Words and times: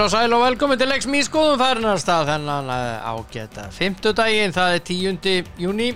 Heil 0.00 0.06
og 0.06 0.12
sæl 0.14 0.32
og 0.32 0.40
velkomin 0.40 0.78
til 0.80 0.88
Lex 0.88 1.04
Me 1.12 1.18
skoðum 1.20 1.58
færnar 1.60 1.98
stað 2.00 2.30
þennan 2.30 2.70
eh, 2.72 3.08
ágæta 3.10 3.66
Fymtudaginn, 3.68 4.54
það 4.56 4.76
er 4.78 4.84
10. 4.88 5.50
júni 5.60 5.88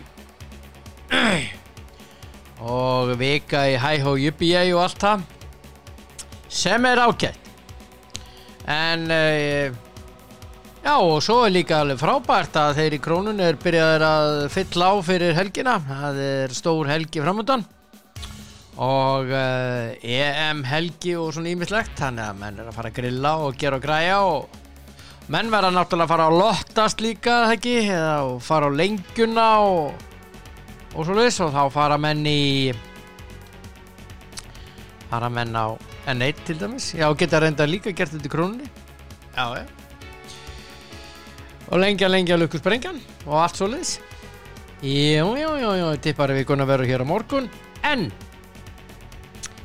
og 2.77 3.15
vika 3.17 3.63
í 3.73 3.79
hæ 3.81 3.95
og 4.05 4.21
ég 4.21 4.45
og 4.75 4.83
allt 4.83 5.01
það 5.01 5.25
sem 6.53 6.85
er 6.85 7.01
ágætt. 7.01 7.49
En 8.69 9.09
uh, 9.09 9.73
já 10.85 10.95
og 10.99 11.23
svo 11.25 11.39
er 11.47 11.57
líka 11.57 11.81
alveg 11.81 12.03
frábært 12.05 12.61
að 12.61 12.83
þeir 12.83 12.99
í 12.99 13.01
krónun 13.09 13.41
er 13.41 13.57
byrjaðir 13.57 14.05
að 14.11 14.35
fylla 14.53 14.93
á 14.93 14.95
fyrir 15.01 15.33
helgina. 15.33 15.79
Það 15.81 16.21
er 16.29 16.59
stór 16.61 16.93
helgi 16.93 17.25
framöndan 17.25 17.65
og 18.75 19.31
uh, 19.31 19.95
EM 20.03 20.65
helgi 20.67 21.15
og 21.19 21.31
svona 21.35 21.53
ímislegt 21.53 21.95
þannig 22.01 22.25
að 22.27 22.39
menn 22.41 22.59
er 22.59 22.71
að 22.71 22.77
fara 22.79 22.91
að 22.91 22.97
grilla 22.97 23.35
og 23.45 23.59
gera 23.59 23.79
og 23.79 23.85
græja 23.85 24.17
og 24.27 24.57
menn 25.31 25.53
verða 25.53 25.71
náttúrulega 25.77 26.09
að 26.09 26.13
fara 26.15 26.27
að 26.27 26.39
lottast 26.41 27.05
líka 27.05 27.37
ekki? 27.55 27.77
Eða 27.87 28.17
og 28.27 28.43
fara 28.43 28.67
á 28.67 28.77
lengjuna 28.81 29.47
og, 29.63 30.09
og 30.95 31.07
svo 31.07 31.17
leiðis 31.17 31.39
og 31.47 31.55
þá 31.55 31.63
fara 31.77 32.01
menn 32.03 32.27
í 32.27 32.43
fara 35.13 35.31
menn 35.31 35.55
á 35.55 35.79
N1 36.11 36.43
til 36.45 36.59
dæmis. 36.61 36.91
Já 36.99 37.07
geta 37.17 37.41
reynda 37.41 37.65
líka 37.65 37.95
gert 37.97 38.13
þetta 38.13 38.29
í 38.29 38.33
krónunni. 38.33 38.67
Já 39.37 39.63
já. 39.63 39.65
Og 41.71 41.81
lengja 41.81 42.11
lengja 42.11 42.37
lukkusprengjan 42.37 42.99
og 43.25 43.39
allt 43.41 43.57
svo 43.57 43.71
leiðis 43.71 43.97
jú 44.85 45.31
jú 45.41 45.51
jú 45.63 45.71
jú 45.81 45.87
tippari 46.05 46.35
vikuna 46.37 46.67
verður 46.69 46.91
hér 46.91 47.05
á 47.07 47.09
morgun. 47.09 47.49
En 47.81 48.11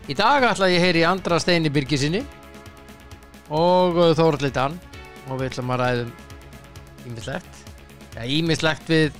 Í 0.10 0.16
dag 0.18 0.42
ætla 0.42 0.66
ég 0.72 0.80
að 0.80 0.86
heyri 0.88 1.02
Andra 1.06 1.38
Steini 1.38 1.70
Birgisinni 1.70 2.24
og 3.54 3.94
Þórli 4.18 4.50
Dan 4.50 4.74
og 5.30 5.38
við 5.38 5.52
ætlum 5.52 5.70
að 5.76 5.82
ræðum 5.84 6.10
ímislegt 7.06 7.60
ja, 8.16 8.24
ímislegt 8.26 8.90
við, 8.90 9.14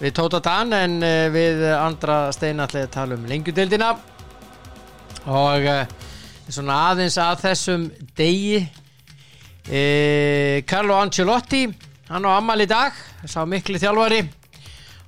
við 0.00 0.14
Tóta 0.16 0.40
Dan 0.46 0.72
en 0.78 0.94
uh, 1.04 1.28
við 1.34 1.60
Andra 1.76 2.32
Steini 2.32 2.64
ætla 2.64 2.86
ég 2.86 2.88
að 2.88 2.94
tala 2.96 3.18
um 3.18 3.26
lengjudeldina 3.28 3.90
og 5.28 5.68
uh, 5.74 5.84
svona 6.48 6.78
aðeins 6.94 7.20
að 7.20 7.44
þessum 7.44 7.84
degi 8.16 8.64
uh, 8.64 10.56
Carlo 10.64 10.96
Ancelotti 11.02 11.66
hann 12.08 12.24
á 12.24 12.32
Amal 12.38 12.64
í 12.64 12.68
dag 12.70 12.96
sá 13.28 13.44
miklu 13.44 13.76
þjálfari 13.76 14.24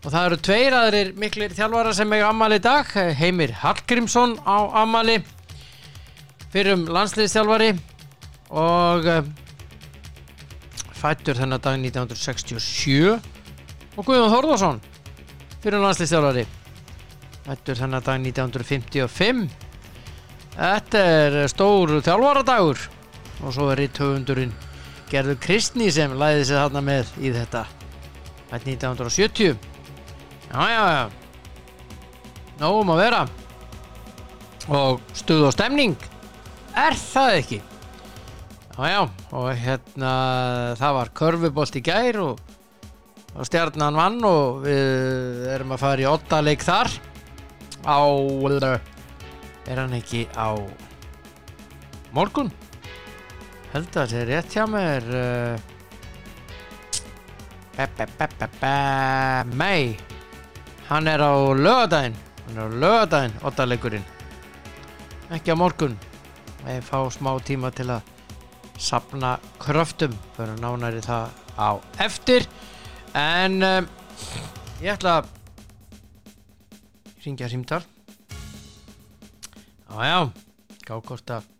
Og 0.07 0.13
það 0.15 0.27
eru 0.29 0.37
tveir 0.39 0.75
aðrir 0.79 1.09
miklir 1.19 1.51
þjálfara 1.51 1.91
sem 1.99 2.13
eiga 2.15 2.29
ammali 2.31 2.61
í 2.61 2.63
dag. 2.63 2.93
Heimir 3.19 3.51
Hallgrímsson 3.59 4.37
á 4.47 4.71
ammali, 4.79 5.17
fyrir 6.53 6.77
um 6.77 6.85
landsliðstjálfari 6.95 7.73
og 8.55 9.11
eh, 9.11 9.27
fættur 10.95 11.41
þennan 11.41 11.59
dag 11.59 11.83
1967. 11.83 13.19
Og 13.97 14.07
Guðjón 14.07 14.31
Þórðarsson, 14.31 14.81
fyrir 15.67 15.81
um 15.81 15.89
landsliðstjálfari, 15.89 16.49
fættur 17.51 17.83
þennan 17.83 18.07
dag 18.07 18.23
1955. 18.31 19.47
Þetta 20.55 21.07
er 21.19 21.43
stór 21.51 21.99
þjálfara 21.99 22.47
dagur 22.47 22.91
og 23.43 23.51
svo 23.51 23.73
er 23.75 23.83
ritt 23.83 23.99
höfundurinn 23.99 24.55
Gerður 25.11 25.43
Kristni 25.43 25.91
sem 25.91 26.15
læði 26.15 26.47
sig 26.47 26.63
þarna 26.63 26.91
með 26.95 27.17
í 27.19 27.35
þetta. 27.35 27.67
Þetta 28.53 28.63
er 28.63 28.71
1970. 28.71 29.75
Jájájá 30.53 31.07
Nóum 32.57 32.89
að 32.95 33.01
vera. 33.03 33.23
Og 34.73 35.01
stuð 35.15 35.51
og 35.51 35.53
stemning. 35.53 35.97
Er 36.77 36.97
það 36.97 37.39
ekki? 37.43 37.59
Jájá 38.77 39.03
og 39.37 39.49
hérna 39.57 40.13
það 40.77 40.97
var 40.99 41.11
körfubolt 41.17 41.77
í 41.77 41.83
gær 41.85 42.19
og, 42.21 42.41
og 43.37 43.49
stjarnan 43.49 43.97
vann 43.97 44.19
og 44.29 44.65
við 44.65 45.47
erum 45.55 45.73
að 45.77 45.83
fara 45.85 46.05
í 46.05 46.09
otta 46.09 46.41
leik 46.45 46.65
þar. 46.65 46.89
Á 47.85 48.01
er 49.67 49.79
hann 49.83 49.97
ekki 49.97 50.27
á 50.33 50.57
morgun? 52.17 52.51
Held 53.73 53.93
að 53.93 54.13
það 54.13 54.21
er 54.23 54.29
rétt 54.33 54.51
hjá 54.57 54.65
mér 54.71 55.03
eh, 55.21 55.57
mei 59.53 59.97
Hann 60.87 61.09
er 61.11 61.19
á 61.19 61.35
lögadaginn 61.55 62.15
Hann 62.47 62.59
er 62.59 62.69
á 62.71 62.75
lögadaginn, 62.83 63.41
ottalegurinn 63.43 64.05
Ekki 65.35 65.51
á 65.51 65.59
morgun. 65.59 65.97
Við 66.63 66.85
fá 66.87 67.01
smá 67.11 67.33
tíma 67.43 67.73
til 67.75 67.89
að 67.91 68.07
sapna 68.79 69.33
kröftum. 69.59 70.15
Fyrir 70.37 70.61
nánæri 70.63 71.03
það 71.03 71.33
á 71.59 71.71
eftir. 72.05 72.47
En 73.17 73.59
um, 73.67 73.89
ég 74.79 74.93
ætla 74.95 75.17
að 75.19 75.33
ringja 77.25 77.51
símtal 77.51 77.83
Já 79.91 80.07
já. 80.07 80.21
Gá 80.87 80.95
hvort 81.01 81.35
að 81.35 81.51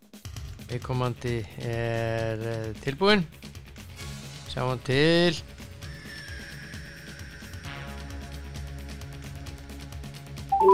viðkomandi 0.69 1.41
er 1.67 2.43
uh, 2.47 2.71
tilbúin 2.83 3.25
sjáum 4.47 4.79
til 4.87 5.35
Andri 10.57 10.73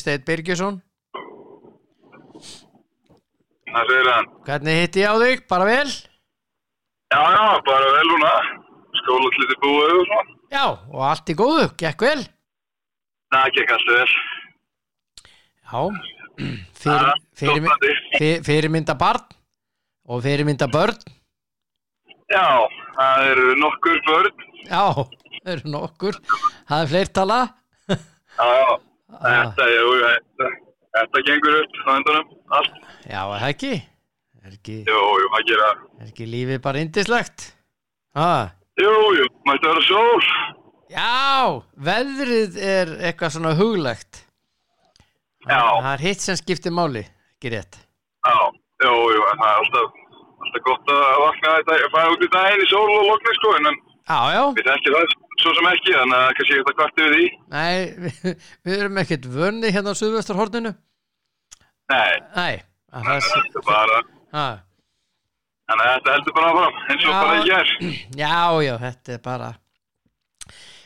Steit 0.00 0.24
Birgjusson 0.24 0.80
Það 3.68 3.84
segir 3.90 4.08
hann. 4.08 4.30
Hvernig 4.46 4.78
hitti 4.80 5.04
ég 5.04 5.12
á 5.12 5.20
þig? 5.20 5.44
Bara 5.50 5.66
vel? 5.68 5.90
Já, 7.12 7.20
já, 7.20 7.60
bara 7.68 7.92
vel 7.98 8.08
núna. 8.08 8.32
Skólatliti 9.02 9.60
búið 9.60 9.92
og 9.98 10.08
svona. 10.08 10.24
Já, 10.56 10.64
og 10.88 11.04
allt 11.10 11.28
í 11.28 11.36
góðu, 11.36 11.68
gekk 11.84 12.00
vel? 12.08 12.24
Það 13.34 13.46
gekk 13.58 13.76
alltaf 13.76 13.96
vel. 14.00 14.12
Já, 15.68 15.80
fyrir, 16.80 17.12
fyrir, 17.36 17.68
fyrir, 18.16 18.40
fyrirmynda 18.46 18.96
barn 18.96 19.28
og 20.08 20.22
fyrirmynda 20.24 20.68
börn 20.72 20.96
Já, 22.32 22.46
það 22.96 23.26
eru 23.30 23.54
nokkur 23.60 23.98
börn. 24.06 24.44
Já, 24.64 24.84
það 25.44 25.50
eru 25.54 25.70
nokkur 25.74 26.16
Það 26.68 26.78
er 26.82 26.88
fleirtala 26.92 27.40
Já, 27.88 28.48
já, 28.48 28.74
þetta, 29.24 29.66
jú, 29.70 29.90
þetta, 30.02 30.48
þetta 30.96 31.20
gengur 31.28 31.56
upp 31.60 31.76
á 31.86 31.90
endanum. 31.94 32.30
Allt. 32.56 32.78
Já, 33.06 33.20
er 33.22 33.42
það 33.44 33.50
ekki? 33.52 33.72
Er 34.44 34.56
ekki, 34.56 34.78
Jú, 34.88 34.96
jú, 35.20 35.28
það 35.34 35.44
gera. 35.50 35.68
er 36.00 36.08
ekki 36.10 36.26
lífið 36.32 36.58
bara 36.64 36.82
indislegt? 36.84 37.44
Ha, 38.18 38.30
Jú, 38.80 38.90
jú, 39.20 39.28
mætti 39.46 39.68
vera 39.70 39.84
sól. 39.86 40.26
já, 40.90 41.62
veðrið 41.86 42.58
er 42.60 42.90
eitthvað 43.08 43.36
svona 43.36 43.54
huglegt 43.58 44.24
Já, 45.44 45.60
Það 45.60 45.92
er 45.94 46.02
hitt 46.08 46.24
sem 46.24 46.36
skiptir 46.40 46.72
máli, 46.74 47.04
ekki 47.36 47.52
rétt 47.54 47.78
já, 48.24 48.36
jú, 48.82 48.94
jú, 49.14 49.22
en 49.30 49.38
það 49.40 49.50
er 49.50 49.60
alltaf, 49.62 49.98
alltaf 50.44 50.64
gott 50.68 50.92
að 50.94 51.18
vakna 51.24 51.52
þetta, 51.58 51.76
að 51.86 51.92
fara 51.94 52.14
út 52.14 52.24
í 52.26 52.30
daginn 52.34 52.64
í 52.64 52.68
sól 52.72 52.86
og 52.90 53.06
lokni, 53.10 53.36
sko, 53.38 53.54
en 53.60 53.70
við 54.58 54.70
ekki 54.74 54.92
það 54.94 55.14
svo 55.42 55.52
sem 55.56 55.68
ekki, 55.70 55.94
þannig 55.96 56.18
að 56.18 56.34
kannski 56.38 56.58
þetta 56.58 56.74
kvarti 56.78 57.04
við 57.06 57.14
því. 57.14 57.26
nei, 57.54 57.76
við, 58.04 58.20
við 58.68 58.76
erum 58.82 59.00
ekkert 59.02 59.26
vönni 59.38 59.72
hérna 59.74 59.94
á 59.94 60.00
Suðvesturhorninu 60.00 60.74
Nei, 61.92 62.12
Nei, 62.36 62.54
að 62.94 63.08
það 63.08 63.26
þetta 63.28 63.60
er 63.60 63.66
bara, 63.68 63.98
ha, 64.36 64.46
þannig 65.68 65.84
að 65.88 65.94
þetta 65.98 66.14
heldur 66.16 66.36
bara 66.38 66.54
fram, 66.58 66.80
eins 66.88 67.04
og 67.04 67.10
Já. 67.10 67.20
bara 67.20 67.36
ég 67.36 67.44
ger. 67.50 67.74
Já, 68.20 68.38
já, 68.68 68.74
þetta 68.86 69.16
er 69.18 69.22
bara 69.24 69.52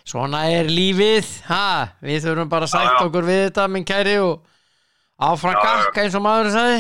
Svona 0.09 0.39
er 0.49 0.71
lífið 0.73 1.27
ha, 1.51 1.65
Við 2.01 2.23
þurfum 2.25 2.49
bara 2.49 2.65
að 2.65 2.73
sætt 2.73 3.03
okkur 3.03 3.27
við 3.29 3.43
þetta 3.43 3.67
minn 3.69 3.85
kæri 3.85 4.15
og 4.25 4.39
áfram 5.21 5.53
já. 5.59 5.61
gakk 5.67 5.99
eins 6.01 6.17
og 6.17 6.23
maður 6.25 6.49
sagði 6.55 6.79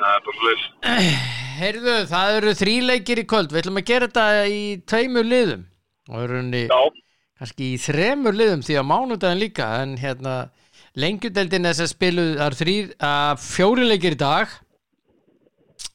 Það 0.00 0.14
er 0.16 0.22
bara 0.26 0.38
slis. 0.40 0.62
Heyrðu, 1.60 1.94
það 2.08 2.38
eru 2.38 2.54
þríleikir 2.56 3.20
í 3.20 3.26
kvöld. 3.28 3.52
Við 3.52 3.62
ætlum 3.62 3.80
að 3.80 3.88
gera 3.90 4.08
þetta 4.08 4.26
í 4.48 4.62
tveimur 4.88 5.28
liðum. 5.28 5.66
Og 6.10 6.22
erum 6.24 6.50
Já, 6.56 6.80
kannski 7.40 7.68
í 7.74 7.80
þremur 7.80 8.36
liðum 8.38 8.64
því 8.64 8.78
að 8.80 8.88
mánudaginn 8.88 9.42
líka. 9.42 9.68
En 9.82 9.96
hérna 10.00 10.34
lengjudeldin 10.96 11.68
þess 11.68 11.84
að 11.84 11.90
spilu 11.92 12.26
það 12.32 12.44
eru 12.46 12.60
þrýr, 12.62 12.92
uh, 12.96 13.32
fjóri 13.44 13.88
leikir 13.90 14.16
í 14.16 14.20
dag. 14.22 14.54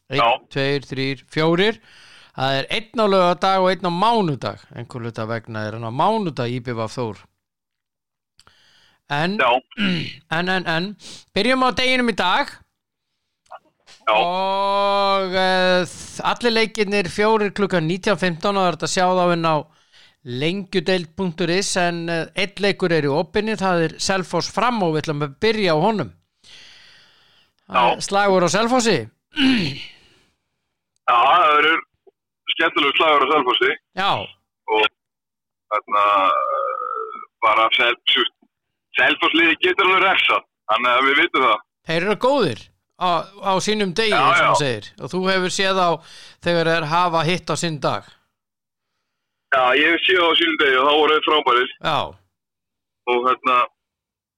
Einn, 0.06 0.22
Já. 0.22 0.28
tveir, 0.54 0.86
þrýr, 0.86 1.24
fjórir. 1.34 1.80
Það 2.36 2.60
er 2.60 2.68
einn 2.78 3.02
á 3.02 3.06
lögadag 3.10 3.64
og 3.64 3.72
einn 3.72 3.90
á 3.90 3.94
mánudag. 3.96 4.68
Einhver 4.76 5.08
hluta 5.08 5.26
vegna 5.30 5.66
er 5.66 5.80
hann 5.80 5.90
á 5.90 5.94
mánudag 5.94 6.54
íbjöf 6.54 6.94
Þór. 6.94 7.24
En, 9.16 9.38
en, 10.34 10.50
en, 10.50 10.66
en. 10.66 10.92
Byrjum 11.34 11.66
á 11.66 11.70
deginum 11.78 12.14
í 12.14 12.16
dag 12.18 12.54
já, 14.06 14.16
og 14.16 15.34
uh, 15.34 15.96
allir 16.32 16.54
leikirnir 16.54 17.10
fjórir 17.10 17.54
klukkan 17.58 17.88
19.15 17.90 18.60
og 18.60 18.68
þetta 18.68 18.88
að 18.88 18.94
sjá 18.94 19.06
þá 19.10 19.26
inn 19.34 19.50
á 19.50 19.56
lengjudeild.is 20.26 21.72
en 21.82 21.98
uh, 22.10 22.22
einn 22.38 22.62
leikur 22.66 22.94
er 22.94 23.08
í 23.08 23.14
opinni, 23.14 23.58
það 23.58 23.88
er 23.88 23.98
Selfoss 24.02 24.52
fram 24.54 24.82
og 24.86 24.96
við 24.96 25.06
ætlum 25.06 25.26
að 25.26 25.36
byrja 25.42 25.74
á 25.74 25.78
honum. 25.82 26.14
Já. 27.66 27.98
slagur 28.06 28.46
á 28.46 28.50
Selfossi. 28.54 29.00
Já, 31.06 31.18
það 31.18 31.52
eru 31.60 31.74
skemmtilegu 32.54 32.98
slagur 33.00 33.26
á 33.26 33.28
Selfossi. 33.34 33.72
Já, 33.98 34.12
og 34.70 34.88
þarna 35.74 36.06
uh, 36.30 37.20
bara 37.46 37.68
Selfoss 37.78 39.38
liði 39.38 39.58
getur 39.66 39.90
alveg 39.90 40.06
refsa 40.06 40.40
þannig 40.72 40.94
að 40.94 41.10
við 41.10 41.22
vitum 41.24 41.46
það. 41.50 41.68
Þeir 41.86 42.02
eru 42.02 42.18
góðir 42.22 42.64
á, 43.00 43.10
á 43.44 43.52
sínum 43.60 43.94
degi, 43.94 44.12
Já, 44.12 44.22
og 44.24 44.36
já. 44.36 44.44
maður 44.46 44.60
segir. 44.64 44.86
Og 45.02 45.10
þú 45.12 45.20
hefur 45.30 45.52
séð 45.60 45.78
á 45.82 45.90
þegar 46.46 46.70
þeir 46.72 46.86
hafa 46.94 47.24
hitt 47.28 47.50
á 47.52 47.56
sinn 47.60 47.80
dag. 47.84 48.04
Já, 49.56 49.64
ég 49.80 49.92
hef 49.96 50.02
séð 50.08 50.22
á 50.26 50.32
sínum 50.40 50.58
degi 50.62 50.78
og 50.80 50.88
þá 50.90 50.94
voru 51.00 51.18
þau 51.20 51.26
frábærir. 51.30 51.70
Já, 51.84 51.98
og 53.12 53.20
hérna 53.30 53.58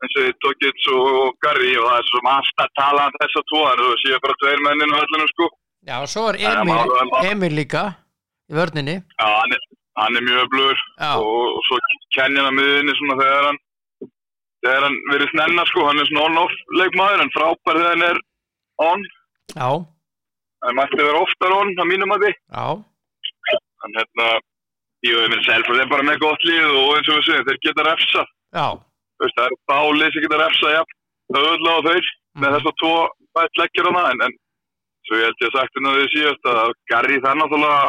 eins 0.04 0.18
og 0.22 0.34
Tókits 0.46 0.88
og, 0.94 1.06
og 1.22 1.38
Garri 1.42 1.72
og 1.80 1.88
það 1.90 2.00
er 2.02 2.08
svo 2.10 2.20
alltaf 2.34 2.74
talað 2.78 3.08
um 3.10 3.16
þessa 3.22 3.42
tvo 3.50 3.62
en 3.72 3.80
þú 3.82 3.94
séu 4.04 4.20
bara 4.26 4.36
tveir 4.44 4.60
mennin 4.66 4.94
á 4.94 4.98
hellinu 5.02 5.30
sko. 5.32 5.48
Já, 5.88 5.98
svo 6.12 6.26
er 6.30 6.38
Emil, 6.42 6.74
maður- 6.74 7.08
maður- 7.12 7.32
Emil 7.32 7.54
líka 7.58 7.84
í 8.52 8.54
vörninni. 8.58 8.98
Já, 9.22 9.26
hann 9.42 9.56
er, 9.56 9.64
hann 10.02 10.18
er 10.20 10.22
mjög 10.28 10.44
öflugur. 10.46 10.84
Og, 11.08 11.48
og 11.58 11.62
svo 11.70 11.80
kenni 12.18 12.38
hann 12.42 12.52
að 12.52 12.58
miðinni 12.60 12.98
svona 13.00 13.18
þegar 13.24 13.48
hann 13.50 13.60
þegar 14.66 14.84
hann 14.88 14.98
verið 15.14 15.30
snenna 15.34 15.66
sko, 15.72 15.86
hann 15.88 16.00
er 16.04 16.08
svona 16.12 16.26
on-off 16.30 16.56
leikmaður 16.82 17.22
en 17.26 17.34
frábær 17.38 17.78
þegar 17.80 17.94
hann 17.96 18.06
er 18.12 18.22
on. 18.84 19.06
Já, 19.56 19.70
hann 20.66 20.78
mætti 20.78 21.00
vera 21.02 21.24
oftar 21.24 21.56
on 21.56 21.74
að 21.78 21.90
mínum 21.92 22.14
að 22.16 22.26
því 22.26 22.32
já, 22.34 22.68
hann 23.84 23.98
hérna 24.00 24.28
ég 25.08 25.30
minn 25.32 25.46
Selfoss 25.46 25.82
er 25.82 25.92
bara 25.92 26.06
með 26.06 26.22
gott 26.24 26.48
lið 26.50 26.66
og 26.82 26.96
eins 26.98 27.12
og 27.14 27.24
segjum, 27.28 27.46
þeir 27.48 27.62
geta 27.66 27.86
refsa 27.88 28.24
já. 28.58 28.68
Veist, 29.22 29.38
það 29.38 29.46
er 29.48 29.60
bálið 29.72 30.16
sem 30.16 30.26
geta 30.26 30.42
refsa 30.42 30.74
ja, 30.74 30.82
höfðlega 31.36 31.78
á 31.78 31.88
þeir 31.88 32.10
með 32.38 32.58
þess 32.58 32.72
að 32.72 32.80
tvo 32.82 32.96
bætt 33.38 33.62
leggjur 33.62 33.90
hana 33.92 34.04
en, 34.12 34.26
en 34.28 34.36
svo 35.08 35.22
ég 35.22 35.30
held 35.30 35.46
ég 35.46 35.48
að 35.52 35.56
sagt 35.58 35.78
hérna 35.78 35.96
því 35.96 36.10
síðast 36.16 36.52
að 36.52 36.76
Garri 36.92 37.22
það 37.22 37.32
er 37.32 37.40
náttúrulega 37.42 37.80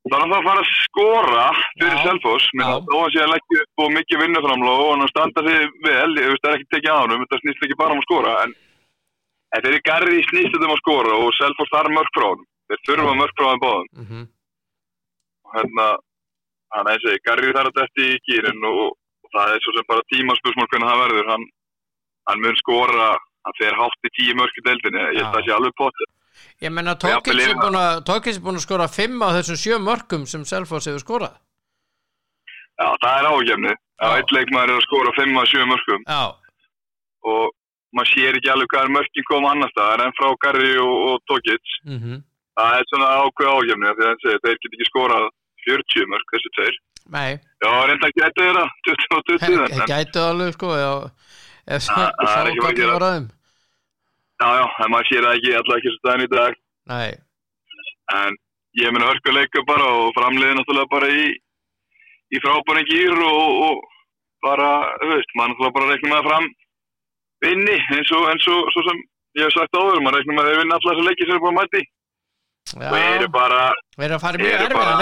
það 0.00 0.16
er 0.16 0.22
náttúrulega 0.22 0.40
að 0.40 0.48
fara 0.48 0.64
að 0.64 0.72
skora 0.80 1.46
fyrir 1.76 1.98
Já. 2.00 2.62
menn 2.62 2.88
þó 2.88 2.98
að 3.00 3.12
sé 3.14 3.22
að 3.24 3.32
leggja 3.34 3.64
upp 3.64 3.84
og 3.84 3.94
mikið 3.98 4.22
vinnuframlóð 4.24 4.82
og 4.84 4.90
hann 4.94 5.06
að 5.06 5.12
standa 5.12 5.46
sig 5.46 5.74
vel, 5.84 6.10
ég 6.16 6.32
veist 6.32 6.44
það 6.44 6.52
er 6.52 6.58
ekki 6.58 6.70
tekið 6.74 6.94
á 6.94 7.00
hann 7.00 7.24
þetta 7.24 7.40
snýst 7.42 7.66
ekki 7.66 7.80
bara 7.82 7.96
um 7.96 8.02
að 8.02 8.08
skora 8.08 8.36
en, 8.44 8.54
en 9.54 9.64
þeir 9.64 9.80
Garri 9.88 10.20
snýst 10.28 10.54
þetta 10.54 10.68
um 10.68 10.74
að 10.74 10.82
skora 10.82 11.16
og 11.24 11.32
Selfoss 11.38 11.72
þarf 11.74 11.94
mörg 11.96 12.12
frá 12.16 12.26
hann 12.28 12.44
þeir 12.70 12.84
þurfa 12.88 13.16
mörg 13.18 13.34
frá 13.38 13.48
hann 13.50 13.64
báðum. 13.64 13.88
Mhm, 14.04 14.22
og 15.46 15.56
hérna 15.56 15.88
hann 16.76 16.92
er 16.92 17.02
segi, 17.04 17.24
Garri 17.26 17.56
þarf 17.56 17.72
að 17.72 17.80
detti 17.80 18.06
í 18.14 18.20
gýrin 18.28 18.68
og, 18.70 18.94
og 18.94 19.34
það 19.34 19.56
er 19.56 19.64
svo 19.64 19.74
sem 19.76 19.90
bara 19.90 20.08
tímaspörsmál 20.12 20.70
hvernig 20.70 20.90
það 20.90 21.02
verður. 21.04 21.34
Hann, 21.34 21.44
hann 22.30 22.46
mun 22.46 22.62
skora 22.62 23.10
hann 23.18 23.58
fer 23.58 23.76
hátt 23.80 24.08
í 24.08 24.14
tíu 24.20 24.38
mörg 24.38 24.54
í 24.54 24.66
deildinni. 24.68 25.04
Ég 25.16 25.22
held 25.22 25.28
að 25.30 25.36
það 25.38 25.46
sé 25.48 25.56
alveg 25.58 25.78
potið 25.80 26.16
ég 26.60 26.72
menna 26.72 26.96
Tókins 26.96 28.38
er 28.38 28.42
búin 28.44 28.58
að 28.58 28.66
skora 28.66 28.88
fimm 28.88 29.22
af 29.24 29.36
þessum 29.38 29.60
sjö 29.60 29.78
mörkum 29.82 30.26
sem 30.28 30.44
Selfoss 30.48 30.88
hefur 30.88 31.02
skorað. 31.04 31.38
Já 32.80 32.88
það 33.02 33.16
er 33.16 33.28
ágefni 33.30 33.72
að 34.00 34.16
eitt 34.18 34.34
leikmaður 34.36 34.72
er 34.72 34.78
að 34.78 34.86
skora 34.86 35.14
5 35.18 35.40
að 35.40 35.50
7 35.52 35.66
mörgum 35.68 36.04
já, 36.06 36.22
og 37.28 37.50
maður 37.96 38.10
sér 38.14 38.38
ekki 38.38 38.50
alveg 38.52 38.68
hvað 38.72 38.84
er 38.86 38.92
mörkin 38.96 39.26
koma 39.30 39.50
annars 39.54 39.72
staðar 39.74 40.04
en 40.06 40.14
frá 40.18 40.28
Garri 40.44 40.72
og, 40.78 40.96
og 41.10 41.16
Tókits 41.30 41.72
mhm, 41.86 42.20
það 42.60 42.76
er 42.78 42.88
svona 42.90 43.08
ákveð 43.24 43.50
að 43.50 44.22
segir, 44.22 44.40
þeir 44.44 44.58
get 44.62 44.72
ekki 44.76 44.88
skorað 44.90 45.28
40 45.66 46.06
mörg 46.08 46.30
þessi 46.32 46.50
tveir. 46.56 46.76
Já 47.60 47.70
reynda 47.90 48.08
gæti 48.16 48.40
þeirra 48.40 48.64
20 48.86 49.16
og 49.16 49.24
20 49.28 49.44
en, 49.44 49.74
Það 49.80 49.90
gætu 49.90 50.22
alveg 50.24 50.54
sko 50.56 50.70
já, 50.78 50.92
ef 51.76 51.82
Það- 51.88 52.14
það 52.20 52.38
er 52.40 52.50
ekki 52.50 52.60
sá 52.60 52.68
mikið 52.70 52.84
gott 52.84 52.86
að- 52.86 52.94
var 52.94 53.06
aðeim 53.10 53.26
já 54.40 54.48
já 54.60 54.66
en 54.84 54.90
maður 54.94 55.08
sér 55.10 55.26
það 55.26 55.34
ekki 55.40 55.52
allavega 55.60 55.80
ekki 55.80 55.90
svo 55.90 56.00
staðin 56.00 56.24
í 56.24 56.30
dag. 56.36 56.54
Nei, 56.90 57.10
en 58.20 58.36
ég 58.80 58.92
meina 58.94 59.10
hörku 59.10 59.34
leika 59.34 59.64
bara 59.68 59.86
og 60.00 60.14
framleiði 60.16 60.56
náttúrulega 60.60 60.90
bara 60.94 61.08
í 61.10 61.24
í 62.30 62.38
frábærin 62.44 62.86
gýr 62.88 63.12
og, 63.26 63.50
og 63.66 63.84
bara, 64.40 64.70
þú 65.02 65.10
veist, 65.12 65.32
maður 65.36 65.50
náttúrulega 65.52 65.76
bara 65.76 65.90
reikna 65.90 66.10
með 66.14 66.20
að 66.20 66.28
fram 66.30 66.46
vinni 67.44 67.76
eins 67.96 68.10
og, 68.16 68.26
eins 68.32 68.46
og 68.52 68.68
svo 68.74 68.84
sem 68.88 69.00
ég 69.38 69.46
hef 69.46 69.54
sagt 69.56 69.76
áður, 69.78 70.00
maður 70.04 70.18
reikna 70.20 70.36
með 70.36 70.44
að 70.44 70.50
þeir 70.50 70.60
vinna 70.62 70.78
allar 70.78 70.96
þessi 70.98 71.08
leiki 71.08 71.26
sem 71.28 71.36
er 71.36 71.42
búin 71.44 71.54
að 71.54 71.60
mæti 71.60 71.82
og 72.76 72.96
eru 73.00 73.28
bara, 73.34 73.60
eru 74.64 74.74
bara- 74.78 74.96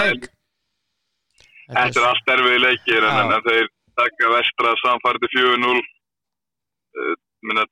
þetta 1.69 2.01
er 2.01 2.07
allt 2.09 2.31
erfiði 2.35 2.59
leikir 2.65 3.03
Já. 3.05 3.09
en, 3.21 3.33
þeir 3.47 3.67
taka 3.99 4.29
vestra 4.35 4.75
samfærdi 4.83 5.29
4-0 5.35 5.73
uh, 5.79 7.15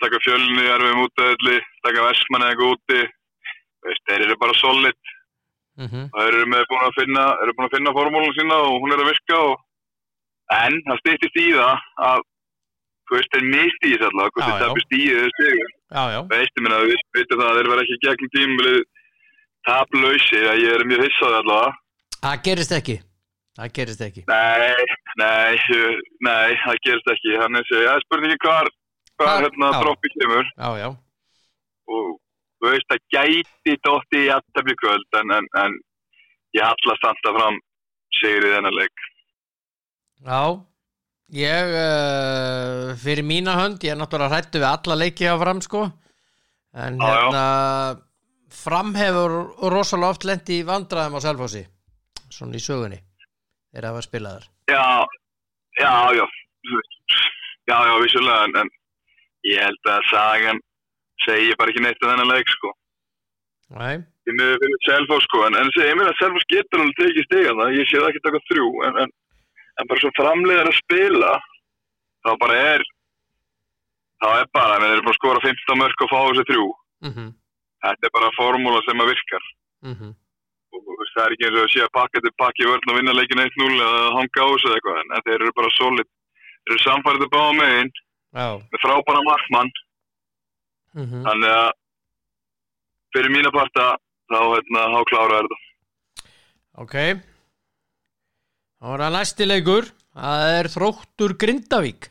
taka 0.03 0.19
fjölni 0.25 0.63
í 0.63 0.71
erfiðum 0.75 1.05
útæðli, 1.07 1.57
taka 1.83 2.03
vestmanni 2.09 2.49
eða 2.51 2.59
veist, 3.87 4.03
þeir 4.09 4.25
eru 4.27 4.35
bara 4.41 4.55
solid. 4.59 4.97
Mhm, 5.77 6.07
Það 6.13 6.27
eru 6.31 6.45
með 6.49 6.63
búin 6.69 6.85
að 6.87 6.95
finna, 6.97 7.23
finna 7.73 7.91
formúlun 7.93 8.33
sína 8.37 8.55
og 8.65 8.79
hún 8.81 8.93
er 8.95 9.01
að 9.03 9.09
virka 9.11 9.37
og 9.51 9.59
en 10.57 10.77
það 10.87 11.01
stýttist 11.03 11.37
í 11.43 11.47
það 11.53 11.83
að 12.07 12.23
veist, 13.15 13.31
þeir 13.33 13.45
misti 13.53 13.87
í 13.87 13.95
þessu 13.95 14.07
allavega, 14.11 14.33
hvort 14.35 14.47
já. 14.51 14.59
tapist 14.67 14.95
í 14.97 15.03
þessu 15.15 15.49
Veistu 16.31 16.63
minna, 16.63 16.79
við 16.83 17.03
veitum 17.15 17.39
það 17.41 17.49
að 17.49 17.57
þeir 17.57 17.69
verða 17.71 17.83
ekki 17.85 17.99
gegn 18.05 18.31
tímulið 18.35 18.79
taplausi, 19.67 20.41
að 20.51 20.63
ég 20.63 20.73
er 20.75 20.85
mjög 20.91 21.03
hissaði 21.07 21.39
allavega. 21.41 21.75
það 22.23 22.41
gerist 22.47 22.75
ekki 22.79 22.97
Það 23.57 23.71
gerist 23.73 24.01
ekki 24.05 24.23
Nei, 24.29 24.85
nei, 25.17 25.57
nei, 26.27 26.49
það 26.61 26.75
gerist 26.85 27.07
ekki. 27.09 27.31
Þannig 27.41 27.63
að 27.63 27.71
það 27.71 27.93
er 27.95 28.03
spurningi 28.05 28.37
hvar, 28.43 28.69
hvar 29.17 29.41
hérna 29.47 29.71
já. 29.73 29.79
droppi 29.81 30.11
kemur 30.13 30.45
Já, 30.51 30.69
já, 30.77 30.89
og 31.87 32.11
þú 32.61 32.71
veist, 32.73 32.89
það 32.91 33.01
gæti 33.15 33.77
dótti 33.87 34.23
í 34.27 34.31
aðtefli 34.35 34.75
kvöld 34.81 35.19
en, 35.21 35.33
en, 35.39 35.49
en 35.63 35.77
ég 36.57 36.65
allast 36.67 37.05
samt 37.05 37.29
að 37.29 37.39
fram 37.39 37.57
sigrið 38.19 38.55
þennan 38.57 38.77
leik. 38.77 39.05
já 40.27 40.41
Ég, 41.35 41.71
uh, 41.75 42.93
fyrir 43.01 43.25
mína 43.27 43.57
hönd 43.59 43.83
ég 43.83 43.91
er 43.91 43.97
náttúrulega 43.99 44.31
hrættu 44.31 44.61
við 44.61 44.69
alla 44.69 44.95
leiki 44.95 45.27
á 45.27 45.35
fram 45.41 45.59
sko. 45.61 45.81
En 46.77 46.95
Já, 46.95 47.07
já. 47.07 47.15
hérna 47.17 47.43
fram 48.53 48.93
hefur 48.95 49.33
rosalega 49.73 50.13
oft 50.13 50.23
lent 50.27 50.49
í 50.53 50.61
vandræðum 50.67 51.17
á 51.17 51.21
Selfossi 51.23 51.63
svona 52.31 52.55
í 52.55 52.61
sögunni 52.63 52.99
þeir 53.73 53.87
hafa 53.89 54.03
spilaðar 54.05 54.45
Já, 54.71 54.83
já, 55.79 55.91
já, 56.15 56.25
já, 57.67 57.77
já, 57.87 57.93
vissulega, 58.03 58.43
en, 58.47 58.55
en 58.63 58.71
ég 59.47 59.63
held 59.63 59.91
að 59.91 60.07
sagan 60.11 60.61
segi 61.25 61.55
bara 61.59 61.73
ekki 61.73 61.83
neitt 61.83 62.03
um 62.03 62.11
þennan 62.11 62.31
leik, 62.31 62.51
sko. 62.55 62.71
Nei, 63.77 63.95
Ég 64.27 64.35
miður 64.35 64.59
fyrir 64.63 64.81
Selfoss, 64.87 65.27
sko, 65.27 65.43
en, 65.47 65.55
en 65.59 65.71
segi 65.75 65.95
mér 65.97 66.11
að 66.11 66.19
Selfoss 66.21 66.49
getur 66.51 66.83
alveg 66.83 66.99
tekið 67.01 67.27
stigan 67.27 67.61
það, 67.61 67.75
ég 67.79 67.89
sé 67.89 67.99
það 68.01 68.09
ekki 68.11 68.25
taka 68.27 68.43
þrjú, 68.51 68.67
en, 68.87 68.99
en, 69.03 69.15
en 69.77 69.89
bara 69.89 70.01
svo 70.03 70.11
framleiðar 70.17 70.69
að 70.71 70.79
spila, 70.81 71.33
þá 72.25 72.31
bara 72.43 72.59
er, 72.75 72.85
þá 74.23 74.27
er 74.41 74.47
bara, 74.57 74.77
menn 74.79 74.89
þeir 74.89 74.95
eru 74.97 75.05
bara 75.07 75.15
að 75.15 75.19
skora 75.21 75.43
15 75.45 75.81
mörg 75.81 76.05
og 76.05 76.13
fá 76.13 76.19
þessi 76.29 76.47
þrjú. 76.51 76.69
mhm, 77.09 77.27
Þetta 77.85 78.07
er 78.09 78.15
bara 78.17 78.35
formúla 78.37 78.79
sem 78.85 79.03
að 79.03 79.11
virkar. 79.13 79.51
mhm 79.85 80.15
Og, 80.67 80.81
þú 80.83 80.95
veist, 80.99 81.13
það 81.15 81.25
er 81.25 81.33
ekki 81.33 81.45
eins 81.47 81.55
og 81.57 81.63
að 81.63 81.69
sé 81.71 81.81
að 81.85 81.93
pakka 81.95 82.21
til 82.21 82.31
pakki 82.41 82.65
vörn 82.67 82.89
og 82.91 82.97
vinna 82.97 83.13
leikin 83.15 83.39
1-0 83.39 83.77
eða 83.87 84.01
hanga 84.17 84.41
á 84.43 84.47
þessu 84.51 84.71
eitthvað, 84.75 84.97
en, 84.99 85.21
þeir 85.23 85.37
eru 85.37 85.53
bara 85.55 85.69
solid. 85.77 86.09
Þeir 86.67 86.73
eru 86.73 86.81
samfærið 86.83 87.29
báða 87.31 87.53
megin, 87.61 87.91
Já, 88.35 88.47
með 88.59 88.81
frábæra 88.83 89.21
markmann 89.23 89.71
mhm 90.97 91.23
þannig 91.23 91.53
að 91.53 91.71
fyrir 93.15 93.33
mína 93.33 93.51
parta 93.55 93.85
þá, 94.27 94.39
hérna, 94.51 94.83
þá 94.93 94.99
klára 95.11 95.39
þetta 95.39 95.57
Ok 96.83 96.95
Það 98.77 98.93
var 98.93 99.03
að 99.07 99.15
næsti 99.17 99.47
leikur. 99.47 99.87
Það 100.17 100.43
er 100.59 100.69
þróttur 100.73 101.33
Grindavík. 101.41 102.09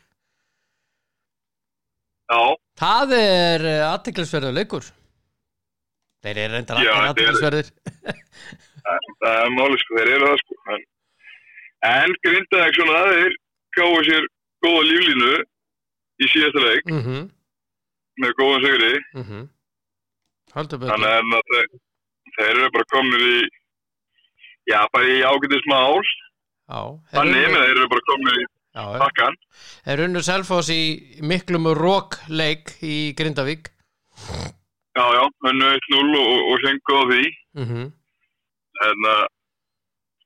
Já, 2.26 2.40
Það 2.76 3.12
er 3.16 3.64
aðteklisverður 3.86 4.54
leikur. 4.56 4.88
Þeir 6.26 6.40
eru 6.42 6.56
reyndar 6.56 6.80
er- 6.82 7.06
aðteklisverðir 7.06 7.70
það 8.86 9.36
er 9.42 9.52
máli 9.54 9.78
sko, 9.82 9.96
þeir 9.98 10.10
eru 10.16 10.26
það 10.30 10.40
sko 10.42 10.56
en, 10.74 10.82
en 11.90 12.16
grindaðið 12.26 12.76
svona 12.76 13.00
þeir 13.10 13.36
gáðu 13.78 14.02
sér 14.08 14.26
góða 14.66 14.82
líflínu 14.90 15.32
í 16.22 16.28
síðasta 16.32 16.64
leik. 16.66 16.90
Mm 16.90 17.02
-hmm. 17.06 17.24
með 18.22 18.36
góðan 18.40 18.66
sigri. 18.66 18.92
Mm 19.14 19.24
-hmm. 19.24 19.48
Þannig 20.56 20.86
að 21.38 21.50
þeir, 21.52 21.66
þeir 22.36 22.50
eru 22.50 22.70
bara 22.76 22.90
komnir 22.92 23.26
í 23.30 23.40
já, 24.72 24.80
bara 24.92 25.04
í 25.04 25.18
ágætis 25.22 25.66
mál 25.70 26.00
Já, 26.00 26.02
þeir 26.02 26.25
þannig 27.14 27.48
með 27.52 27.62
þeir 27.62 27.76
eru 27.76 27.88
bara 27.94 28.06
komnir 28.10 28.38
í 28.42 28.46
bakkan 28.76 29.38
Þeir 29.86 30.04
unnu 30.06 30.22
Selfoss 30.26 30.68
í 30.72 30.82
miklum 31.22 31.70
rók 31.78 32.18
leik 32.28 32.74
í 32.84 33.14
Grindavík 33.16 33.70
já, 34.96 35.04
já, 35.16 35.24
hennu 35.46 35.70
1-0 35.76 36.20
og, 36.20 36.36
og 36.52 36.66
hengu 36.66 36.98
á 36.98 37.02
því 37.12 37.22
mm 37.56 37.66
-hmm. 37.70 37.86
en 38.88 39.10
uh, 39.12 39.26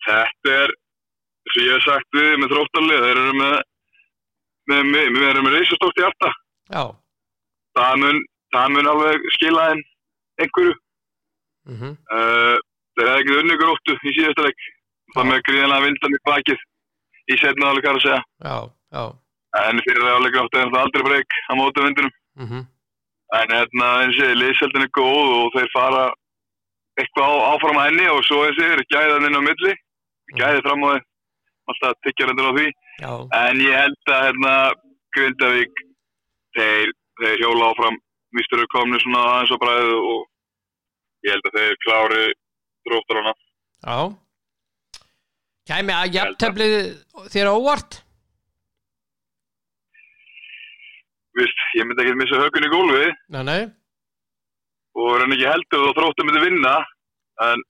þetta 0.07 0.57
er 0.65 0.79
sem 1.55 1.67
ég 1.67 1.77
hef 1.77 1.87
sagt 1.87 2.17
við 2.17 2.33
með 2.41 2.53
þróttalið, 2.55 3.05
þeir 3.05 3.21
eru 3.21 3.37
með, 3.39 3.55
með, 4.71 4.83
með, 4.83 5.07
með, 5.15 5.23
með, 5.23 5.41
með 5.47 5.57
reysastórt 5.57 6.03
hjarta. 6.03 6.33
já 6.71 6.85
Það 7.79 7.97
mun, 8.03 8.19
það 8.55 8.75
mun 8.75 8.91
alveg 8.93 9.29
skila 9.37 9.69
þeim 9.71 9.83
einhverju. 10.45 10.75
mm 11.71 11.97
Uh, 12.11 12.57
þeir 12.99 13.09
hefði 13.09 13.21
ekki 13.23 13.39
unni 13.41 13.57
gróttu 13.57 13.95
í 13.95 14.13
síðasta 14.17 14.45
leik. 14.45 14.63
Það 15.15 15.29
með 15.31 15.41
gríðanlega 15.49 15.85
vindan 15.87 16.17
í 16.17 16.21
bakið 16.29 16.61
í 17.31 17.39
setna 17.41 17.71
áleik 17.71 17.89
að 17.91 18.01
segja. 18.05 18.23
já, 18.47 18.57
já 18.95 19.05
En 19.61 19.81
fyrir 19.85 20.05
það 20.07 20.17
áleik 20.21 20.37
áttu 20.41 20.59
er 20.61 20.69
það 20.71 20.83
aldrei 20.85 21.03
breyk 21.09 21.37
á 21.51 21.53
móti 21.59 21.87
vindunum. 21.87 22.13
mm 22.39 22.67
En 23.31 23.53
hérna, 23.55 23.89
eins 24.03 24.17
og 24.27 24.33
liðseldin 24.41 24.83
er 24.83 24.91
góð 24.91 25.29
og 25.39 25.53
þeir 25.55 25.69
fara 25.73 26.05
eitthvað 26.99 27.35
áfram 27.53 27.77
að 27.79 27.85
henni 27.89 28.07
og 28.11 28.25
svo 28.27 28.41
eins 28.43 28.59
og 28.59 28.65
ég 28.67 28.73
er 28.75 28.83
gæðan 28.91 29.27
inn 29.29 29.39
á 29.39 29.43
milli. 29.47 29.75
Gæði 30.35 30.63
fram 30.67 30.83
á 30.83 30.89
þeim. 30.91 31.05
Alltaf 31.71 32.01
tyggjarandur 32.07 32.49
á 32.51 32.53
því. 32.59 32.67
já, 33.05 33.13
En 33.39 33.61
ég 33.63 33.77
held 33.79 34.11
að 34.11 34.25
hérna 34.27 34.55
Grindavík 35.15 35.85
þeir, 36.59 36.91
þeir 37.23 37.39
hjóla 37.45 37.71
áfram 37.71 37.97
Mistur 38.35 38.59
eru 38.63 38.67
komni 38.75 38.99
svona 39.03 39.23
aðeins 39.27 39.55
á 39.55 39.59
bræðu 39.63 39.95
og 40.11 40.21
ég 41.27 41.33
held 41.35 41.47
að 41.51 41.57
þeir 41.59 41.79
klári 41.87 42.21
dróttarana. 42.87 43.33
já 43.87 43.99
kæmi 45.69 45.93
að 45.95 46.15
jafnteflið 46.17 46.77
þér 47.33 47.51
óvart? 47.53 48.01
Vist, 51.39 51.61
ég 51.79 51.87
myndi 51.87 52.05
ekki 52.05 52.17
missa 52.19 52.41
hökun 52.43 52.67
í 52.67 52.71
gólfi 52.73 53.05
nei, 53.31 53.43
nei, 53.47 53.61
og 54.99 55.13
er 55.15 55.23
hann 55.25 55.35
ekki 55.37 55.47
heldur 55.47 55.85
og 55.91 55.95
þróttur 55.99 56.27
myndi 56.27 56.43
vinna. 56.43 56.73
En, 57.47 57.63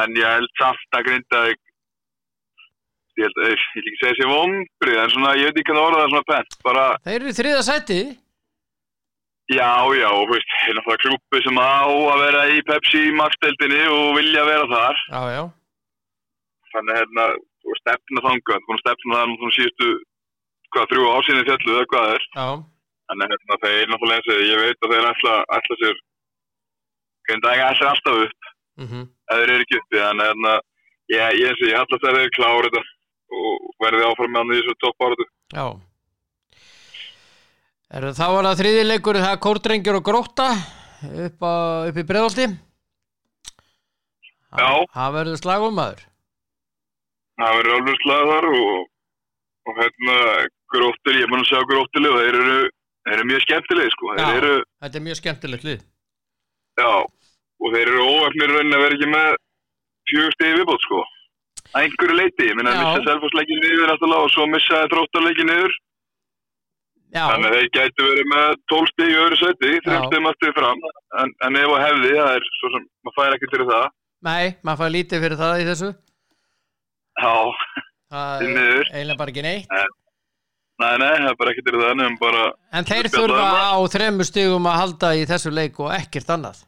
en 0.00 0.16
ég 0.18 0.26
held 0.38 0.48
samt 0.58 0.96
að 0.96 1.04
Grindavík 1.10 1.60
ég 3.20 3.26
held 3.28 3.38
að 3.44 3.52
ég 3.52 3.62
vil 3.74 3.84
ekki 3.84 4.00
segja 4.00 4.16
sér 4.18 4.30
vombrið 4.32 4.98
en 5.02 5.12
svona 5.12 5.36
ég 5.38 5.50
veit 5.50 5.60
ekki 5.60 5.74
hvað 5.74 5.86
orða 5.90 6.00
það 6.00 6.10
svona 6.14 6.28
pent. 6.32 6.58
Bara 6.66 6.86
þeir 7.04 7.16
eru 7.20 7.30
í 7.30 7.38
þriða 7.38 7.62
sæti. 7.68 8.00
Já, 9.50 9.70
já, 9.98 10.06
og 10.14 10.28
veist, 10.30 10.52
er 10.70 10.76
náttúrulega 10.78 11.02
klúpi 11.04 11.40
sem 11.42 11.56
á 11.58 11.82
að 11.90 12.20
vera 12.22 12.42
í 12.54 12.60
Pepsi 12.68 13.00
Max-deldinni 13.18 13.80
og 13.90 14.12
vilja 14.14 14.44
vera 14.46 14.66
þar. 14.70 15.00
já, 15.10 15.22
já, 15.34 15.40
Þannig 16.74 16.98
hérna, 17.00 17.24
og 17.70 17.78
stefna 17.80 18.22
að 18.24 18.82
stefna 18.82 19.18
það 19.18 19.30
nú 19.30 19.38
svona 19.40 19.56
síðustu, 19.56 19.88
hvað, 20.70 20.90
þrjú 20.92 21.08
ásynni 21.14 21.46
fjallu 21.48 21.74
eða 21.76 21.88
hvað 21.92 22.06
það 22.06 22.14
er. 22.18 22.28
já, 22.36 22.48
Þannig 23.10 23.32
hérna, 23.34 23.60
þeir 23.64 23.90
náttúrulega 23.90 24.20
eins 24.20 24.30
og 24.30 24.42
ég 24.46 24.62
veit 24.64 24.86
að 24.86 24.92
þeir 24.94 25.08
ætla, 25.10 25.34
ætla 25.58 25.78
sér, 25.80 26.00
hvernig 27.26 27.46
það 27.46 27.64
ætla 27.70 27.92
alltaf 27.94 28.24
upp, 28.26 28.50
mhm 28.84 29.02
eða 29.30 29.40
þeir 29.40 29.52
eru 29.54 29.64
ekki 29.64 29.78
uppi, 29.80 29.98
þannig 30.00 30.28
hérna, 30.30 30.54
ég, 31.14 31.36
ég, 31.38 31.60
ég 31.70 31.78
ætla 31.78 31.98
að 32.00 32.18
þeir 32.18 32.34
klára 32.38 32.70
þetta 32.70 32.82
og 33.30 33.68
verði 33.84 34.06
áfram 34.08 34.32
með 34.34 34.40
hann 34.42 34.54
í 34.54 34.58
þessu 34.60 34.76
toppáratu. 34.82 35.26
Já 35.54 35.66
er, 37.90 38.08
Þá 38.14 38.26
var 38.34 38.48
það 38.48 38.60
þriði 38.62 38.82
leikur 38.86 39.20
það 39.20 39.34
er 39.34 39.42
kórdrengjur 39.46 39.98
og 40.00 40.06
gróta 40.06 40.48
upp, 40.54 41.46
á, 41.46 41.54
upp 41.90 42.00
í 42.00 42.06
breðolti 42.06 42.46
Já. 44.50 44.70
Það 44.90 45.12
verður 45.14 45.38
slagum 45.38 45.76
maður 45.78 46.06
Það 47.40 47.56
verður 47.58 47.76
alveg 47.78 48.00
slagar 48.04 48.46
og, 48.50 48.82
og 49.70 49.78
hérna, 49.80 50.16
gróttil, 50.74 51.16
ég 51.16 51.24
er 51.26 51.30
búin 51.32 51.44
að 51.44 51.50
sjá 51.50 51.60
gróttil 51.70 52.04
og 52.10 52.18
þeir 52.20 52.36
eru, 52.40 52.58
þeir 53.06 53.14
eru 53.16 53.28
mjög 53.30 53.44
skemmtilegi, 53.46 53.92
sko. 53.94 54.10
Já. 54.18 54.26
eru, 54.40 54.52
Þetta 54.84 55.00
er 55.00 55.06
mjög 55.06 55.18
skemmtilegt 55.20 55.64
lið 55.68 55.80
Já, 56.80 56.90
og 57.60 57.72
þeir 57.74 57.86
eru 57.94 58.04
óöfnir 58.08 58.52
raunin 58.54 58.76
að 58.76 58.84
vera 58.86 58.98
ekki 58.98 59.08
með 59.14 59.30
fjögur 60.10 60.36
stegi 60.36 60.58
viðbót, 60.58 60.84
sko. 60.88 61.00
Að 61.70 61.84
einhverju 61.86 62.16
leiti, 62.18 62.48
ég 62.50 62.56
minna 62.58 62.72
að 62.74 62.80
missa 62.82 63.06
selfosleikin 63.08 63.60
niður 63.64 63.90
náttúrulega 63.92 64.26
og 64.26 64.34
svo 64.34 64.46
missa 64.50 64.82
þróttarleikin 64.90 65.50
niður. 65.50 65.74
Já, 67.10 67.24
Þannig 67.26 67.48
að 67.50 67.56
þeir 67.58 67.68
gætu 67.74 68.06
verið 68.06 68.28
með 68.30 68.50
12 68.70 68.90
stegi 68.92 69.10
í 69.14 69.18
öðru 69.20 69.38
sæti, 69.40 69.70
þrjum 69.84 69.96
Já. 69.96 70.04
stegum 70.10 70.28
að 70.30 70.36
stegi 70.38 70.54
fram. 70.60 70.82
En, 71.22 71.32
en 71.46 71.58
ef 71.58 71.72
að 71.74 71.82
hefði, 71.86 72.10
það 72.20 72.34
er 72.36 72.46
svo 72.58 72.70
sem, 72.74 72.84
maður 73.06 73.16
fær 73.18 73.36
ekki 73.36 73.48
til 73.54 73.66
það. 73.70 73.86
nei, 74.28 74.44
maður 74.66 74.80
fær 74.84 74.92
lítið 74.94 75.24
fyrir 75.24 75.40
það 75.40 75.62
í 75.62 75.66
þessu 75.70 75.90
Já, 77.20 77.34
Það 78.10 78.44
er 78.48 78.88
eiginlega 78.90 79.18
bara 79.20 79.32
ekki 79.32 79.42
neitt. 79.44 79.74
Nei, 80.80 80.94
nei, 80.96 81.10
það 81.12 81.28
er 81.28 81.36
bara 81.36 81.52
til 81.54 81.74
það, 81.76 81.90
nefnum 82.00 82.16
bara, 82.20 82.44
En 82.72 82.86
þeir 82.88 83.08
þurfa 83.12 83.40
um 83.44 83.58
á 83.60 83.78
þremur 83.92 84.26
stigum 84.26 84.68
að 84.70 84.78
halda 84.80 85.10
í 85.18 85.26
þessu 85.28 85.52
leik 85.52 85.80
og 85.82 85.90
ekkert 85.92 86.32
annað. 86.32 86.62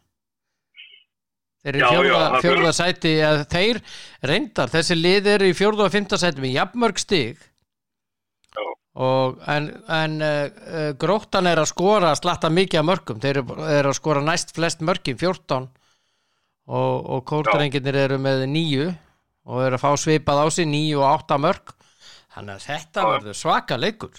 Þeir 1.63 1.79
eru 1.79 2.11
í 2.11 2.43
fjórða 2.43 2.73
sæti 2.77 3.13
eða 3.23 3.47
þeir 3.49 3.81
reyndar, 4.29 4.71
þessi 4.71 4.99
lið 4.99 5.31
eru 5.37 5.49
í 5.49 5.57
fjórða 5.57 5.87
og 5.87 5.95
fymta 5.95 6.19
sæti 6.21 6.43
með 6.45 6.57
jafnmörg 6.59 7.01
stig. 7.01 7.47
Og 8.93 9.39
en, 9.49 9.71
en 9.89 10.19
uh, 10.21 10.91
gróttan 11.01 11.49
er 11.49 11.63
að 11.63 11.71
skora 11.71 12.11
slatta 12.19 12.51
mikið 12.53 12.83
af 12.83 12.89
mörgum, 12.91 13.23
þeir 13.23 13.41
eru, 13.41 13.57
eru 13.65 13.89
að 13.95 13.97
skora 13.97 14.21
næst 14.27 14.53
flest 14.53 14.85
mörgin, 14.85 15.17
14 15.17 15.71
og, 16.69 16.99
og 17.17 17.25
kórdrengirnir 17.31 17.97
eru 18.03 18.19
með 18.21 18.45
nýju 18.53 18.91
og 19.47 19.63
eru 19.67 19.79
að 19.79 19.83
fá 19.85 19.91
svipað 19.99 20.43
á 20.43 20.47
sig 20.55 20.67
nýju 20.71 21.01
og 21.03 21.09
átta 21.17 21.39
mörg 21.43 21.73
þannig 22.35 22.55
að 22.59 22.67
þetta 22.69 23.07
verður 23.13 23.39
svaka 23.39 23.77
leikur 23.81 24.15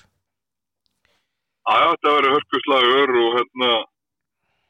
já, 1.79 1.87
þetta 1.93 2.13
verður 2.17 2.35
hörkuslagur 2.37 3.13
og 3.23 3.37
hérna, 3.37 3.69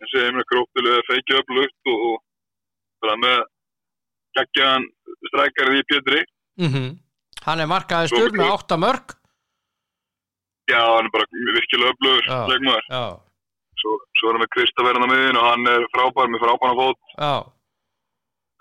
eins 0.04 0.14
og 0.20 0.36
með 0.38 0.48
gróttilega 0.52 1.08
feikja 1.10 1.40
upplugt 1.42 1.92
og, 1.94 2.06
og 2.12 2.22
bara 3.04 3.18
með 3.24 3.42
geggjaðan 4.38 4.86
strækarið 5.30 5.80
í 5.82 5.88
Pétri. 5.92 6.22
mm 6.62 6.92
Hann 7.44 7.60
er 7.60 7.68
markaði 7.68 8.08
stur 8.08 8.30
með 8.32 8.40
mikið. 8.46 8.54
átta 8.56 8.78
mörg 8.80 9.14
Já, 10.72 10.80
hann 10.96 11.10
er 11.10 11.12
bara 11.12 11.26
virkilega 11.58 11.92
upplugur. 11.92 12.24
Já, 12.88 13.04
Svo, 13.84 13.92
svo 14.16 14.30
er 14.30 14.38
hann 14.38 14.44
með 14.46 14.52
Kristaverðan 14.56 15.04
á 15.04 15.10
miðin 15.12 15.40
og 15.42 15.48
hann 15.50 15.68
er 15.74 15.84
frábær 15.92 16.30
með 16.32 16.40
frábæna 16.46 16.76
fót. 16.78 17.02
já, 17.20 17.34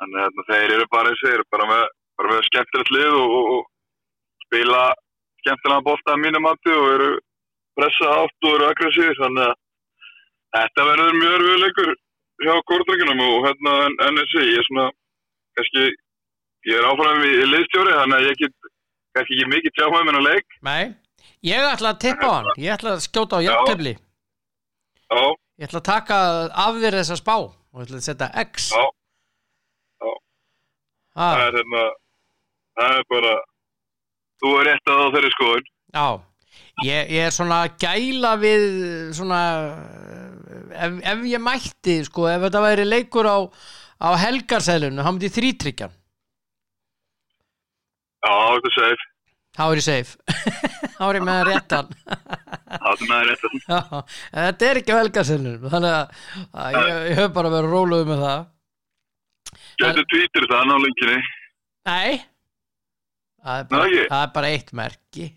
Þannig 0.03 0.23
að 0.27 0.47
þeir 0.51 0.73
eru 0.77 0.87
bara 0.91 1.11
eins 1.13 1.21
og 1.23 1.29
þeir 1.29 1.37
eru 1.39 1.49
bara 1.55 1.67
með, 1.71 1.83
bara 2.19 2.31
með 2.33 2.47
skemmtilegt 2.49 2.95
lið 2.97 3.19
og, 3.19 3.35
og, 3.39 3.51
og 3.57 4.47
spila 4.47 4.81
skemmtilega 5.43 5.87
bólta 5.87 6.15
að 6.15 6.23
mínum 6.25 6.47
mati 6.47 6.73
og 6.75 6.87
eru 6.97 7.11
pressa 7.79 8.09
átt 8.23 8.49
og 8.49 8.57
eru 8.57 8.69
aggressív. 8.69 9.13
Þannig 9.21 9.45
að 9.47 9.55
þetta 10.57 10.89
verður 10.91 11.21
mjög 11.21 11.37
örfið 11.37 11.63
leikur 11.63 11.93
hjá 12.43 12.55
kórdryggjunum 12.73 13.23
og 13.29 13.47
hérna 13.47 13.77
þessi, 14.19 14.43
ég 14.49 14.59
er 14.59 14.67
svona, 14.67 14.89
kannski, 15.59 15.85
ég 16.73 16.81
er 16.81 16.89
áfram 16.91 17.23
í, 17.29 17.33
liðstjóri 17.53 17.95
þannig 18.01 18.19
að 18.19 18.27
ég 18.27 18.41
get 18.43 18.73
kannski 19.15 19.39
ekki 19.39 19.51
mikið 19.53 19.77
tjá 19.79 19.87
með 19.93 20.05
minna 20.09 20.25
leik. 20.27 20.59
nei 20.67 20.85
Ég 21.43 21.65
ætla 21.67 21.93
að 21.95 22.03
tippa 22.03 22.27
á 22.27 22.35
hann, 22.35 22.51
ég 22.59 22.75
ætla 22.75 22.97
að 22.97 23.05
skjóta 23.07 23.39
á 23.39 23.45
jafntefli 23.47 23.93
Já, 23.95 25.23
Ég 25.61 25.69
ætla 25.69 25.81
að 25.83 25.87
taka 25.87 26.19
af 26.65 26.79
þér 26.83 26.97
þessa 26.99 27.17
spá 27.21 27.35
og 27.39 27.79
ég 27.79 27.87
ætla 27.87 27.99
að 28.01 28.07
setja 28.07 28.29
X. 28.43 28.69
Já. 28.73 28.83
Það 31.13 31.29
ah, 31.29 31.47
er 31.47 31.57
hérna, 31.59 31.87
það 32.81 32.99
er 32.99 33.09
bara, 33.13 33.33
þú 34.43 34.53
er 34.59 34.69
rétt 34.71 34.93
að 34.93 35.03
á 35.03 35.07
þeirri 35.17 35.33
skoðun. 35.37 35.71
Já, 35.93 36.07
ég, 36.87 37.11
ég 37.13 37.27
er 37.29 37.35
svona 37.37 37.61
gæla 37.81 38.33
við 38.41 38.67
svona 39.17 39.41
ef, 40.73 41.01
ef 41.13 41.25
ég 41.29 41.43
mætti 41.43 41.99
sko, 42.07 42.29
ef 42.33 42.47
þetta 42.47 42.63
væri 42.65 42.87
leikur 42.89 43.29
á, 43.29 43.39
á 44.03 44.09
helgarsælunu, 44.25 45.03
þá 45.03 45.11
myndi 45.13 45.29
ég 45.29 45.37
þrítryggjan 45.37 45.99
Já, 48.23 48.35
þetta 48.55 48.71
er 48.71 48.77
safe. 48.79 49.09
þá 49.59 49.63
er 49.67 49.81
ég 49.81 49.87
safe. 49.87 50.17
Þá 51.03 51.07
er 51.09 51.17
ég 51.19 51.25
með 51.27 51.41
réttan 51.49 51.89
Það 52.07 53.01
er 53.17 53.25
rétt 53.27 53.47
að 53.49 53.55
Já, 53.59 53.79
en 53.99 54.45
þetta 54.47 54.67
er 54.69 54.79
ekki 54.81 54.95
á 54.95 55.01
helgarsælunum 55.01 55.65
þannig 55.73 55.95
að, 55.97 56.21
að 56.63 56.77
ég, 56.77 56.91
ég 57.11 57.19
höf 57.19 57.33
bara 57.35 57.51
verið 57.57 57.75
róluð 57.75 58.05
með 58.07 58.23
það 58.23 58.45
Getur 59.83 60.09
tvítir 60.13 60.49
það 60.51 60.65
ná 60.71 60.75
lenginni. 60.83 61.21
Nei 61.89 62.23
það 63.43 63.59
er 63.59 63.69
bara, 63.71 63.87
ekki? 63.89 64.03
það 64.13 64.25
er 64.27 64.33
bara 64.37 64.51
eitt 64.55 64.73
merki 64.79 65.29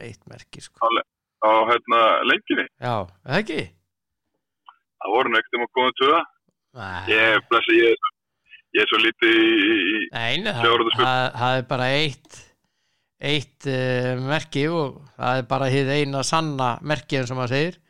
eitt 0.00 0.22
merki 0.30 0.62
sko 0.64 0.92
Á 1.40 1.52
hérna 1.70 2.00
lenginni. 2.28 2.66
Já, 2.80 2.94
það 3.24 3.38
ekki? 3.38 3.62
Það 5.00 5.14
voru 5.16 5.32
neitt 5.32 5.56
um 5.56 5.62
að 5.64 5.70
koma 5.78 5.92
til 5.96 6.08
það. 6.10 6.24
Nei, 6.80 6.98
Ég, 7.10 7.46
blessi, 7.48 7.76
ég, 7.80 8.08
ég 8.76 8.84
er 8.84 8.90
svo 8.90 9.00
lítið 9.00 9.38
í, 9.40 10.02
Nei, 10.12 10.42
það, 10.44 10.84
það, 10.98 11.22
það 11.40 11.56
er 11.56 11.64
bara 11.72 11.88
eitt 11.96 12.40
eitt 13.20 13.68
uh, 13.68 14.20
merki 14.24 14.66
og 14.72 15.00
það 15.16 15.40
er 15.40 15.48
bara 15.50 15.70
hið 15.72 15.90
eina 15.96 16.22
sanna 16.24 16.70
merki 16.88 17.18
eins 17.20 17.32
og 17.32 17.40
maður 17.40 17.56
segir 17.56 17.80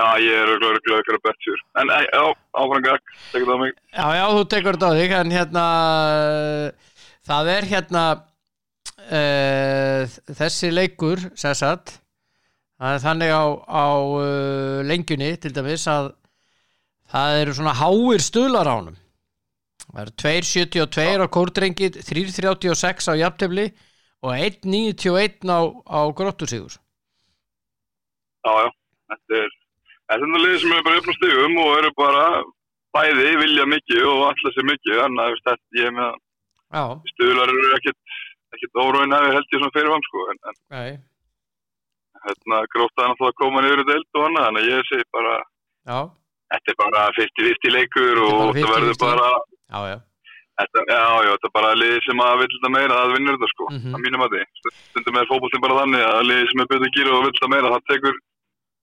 Já, 0.00 0.06
ég 0.24 0.32
er 0.32 0.48
auðvitað 0.48 0.70
auðvitað 0.70 0.96
auðvitað 0.96 1.24
betjur. 1.28 1.64
En 1.82 1.92
ei, 1.92 2.04
já, 2.08 2.22
áfram 2.62 2.84
gagg, 2.86 3.14
tekur 3.34 3.50
það 3.52 3.62
mig. 3.66 3.74
Já, 3.92 4.06
já, 4.16 4.24
þú 4.32 4.44
tekur 4.54 4.78
þetta 4.78 4.90
á 4.90 4.98
þig 5.00 5.16
en 5.20 5.34
hérna 5.36 5.64
það 7.30 7.50
er 7.54 7.68
hérna 7.70 8.04
uh, 9.10 10.16
þessi 10.40 10.70
leikur 10.72 11.26
það 11.36 12.94
er 12.94 13.04
þannig 13.04 13.34
á, 13.34 13.44
á 13.68 13.86
uh, 14.00 14.80
lengjunni 14.88 15.34
til 15.42 15.52
dæmis 15.56 15.86
að 15.90 16.12
það 17.10 17.38
eru 17.42 17.56
svona 17.58 17.76
háir 17.80 18.24
stuðlar 18.24 18.70
á 18.70 18.74
honum 18.78 18.98
Það 19.90 20.02
eru 20.04 20.12
2.72 20.22 21.06
á 21.18 21.26
kórdrengi 21.34 21.88
3.36 21.96 23.08
á 23.10 23.14
jafntefli 23.18 23.64
og 24.22 24.36
1.91 24.36 25.50
á, 25.50 25.60
á 25.66 26.00
gróttursíður 26.14 26.78
Já, 28.40 28.52
já, 28.54 28.68
þetta 29.10 29.40
er 29.42 29.59
er 30.14 30.24
liðið 30.44 30.58
sem 30.64 30.72
er 30.76 30.82
bara 30.86 30.98
upp 31.00 31.10
á 31.10 31.14
stigum 31.18 31.58
og 31.64 31.70
eru 31.78 31.90
bara 32.00 32.24
bæði 32.96 33.28
vilja 33.44 33.66
mikið 33.70 34.02
og 34.10 34.24
alltaf 34.30 34.54
sér 34.56 34.66
mikið, 34.70 34.96
þannig 35.02 35.22
að 35.24 35.38
þetta 35.46 35.80
ég 35.80 35.86
er 35.90 35.94
með 36.00 36.10
Já, 36.70 36.82
stuðlar 37.12 37.50
eru 37.50 37.70
ekkert 37.78 38.78
óróin 38.82 39.14
að 39.14 39.24
við 39.26 39.32
held 39.36 39.48
ég 39.54 39.58
svona 39.60 39.74
fyrir 39.76 39.90
hann 39.94 40.04
sko, 40.06 40.24
en, 40.30 40.38
en 40.50 40.98
hérna 42.26 42.58
náttúrulega 42.60 43.28
að 43.30 43.38
koma 43.40 43.62
niður 43.64 43.82
í 43.82 43.88
deild 43.90 44.18
og 44.20 44.26
annað, 44.28 44.58
að 44.60 44.68
ég 44.70 44.88
segi 44.90 45.06
bara 45.14 45.34
já, 45.40 45.98
þetta 46.54 46.72
er 46.74 46.78
bara 46.82 47.04
50-50 47.16 47.74
leikur 47.76 48.22
og 48.26 48.30
Þetta 48.30 48.60
er 48.60 48.66
það 48.66 48.74
verður 48.76 48.94
50-50. 48.94 49.04
bara 49.06 49.28
já, 49.30 49.80
já 49.94 49.98
Þetta, 50.60 50.80
já, 50.92 51.04
já, 51.24 51.30
þetta 51.32 51.48
er 51.48 51.52
bara 51.56 51.68
liðið 51.80 52.02
sem 52.04 52.18
að 52.20 52.34
vill 52.42 52.50
þetta 52.54 52.70
meira, 52.74 52.96
það 53.00 53.12
vinnur 53.16 53.36
þetta 53.38 53.48
sko, 53.54 53.66
Mhm. 53.70 53.94
að 53.96 54.02
mínum 54.04 54.24
að 54.26 54.32
því. 54.34 54.40
Stundum 54.90 55.16
er 55.20 55.28
fótboltinn 55.30 55.62
bara 55.64 55.76
þannig 55.80 56.02
að 56.04 56.26
liðið 56.28 56.50
sem 56.50 56.60
er 56.60 56.68
betur 56.72 56.90
gýra 56.96 57.14
og 57.16 57.22
vill 57.24 57.32
þetta 57.38 57.48
meira, 57.54 57.70
það 57.72 57.86
tekur 57.88 58.18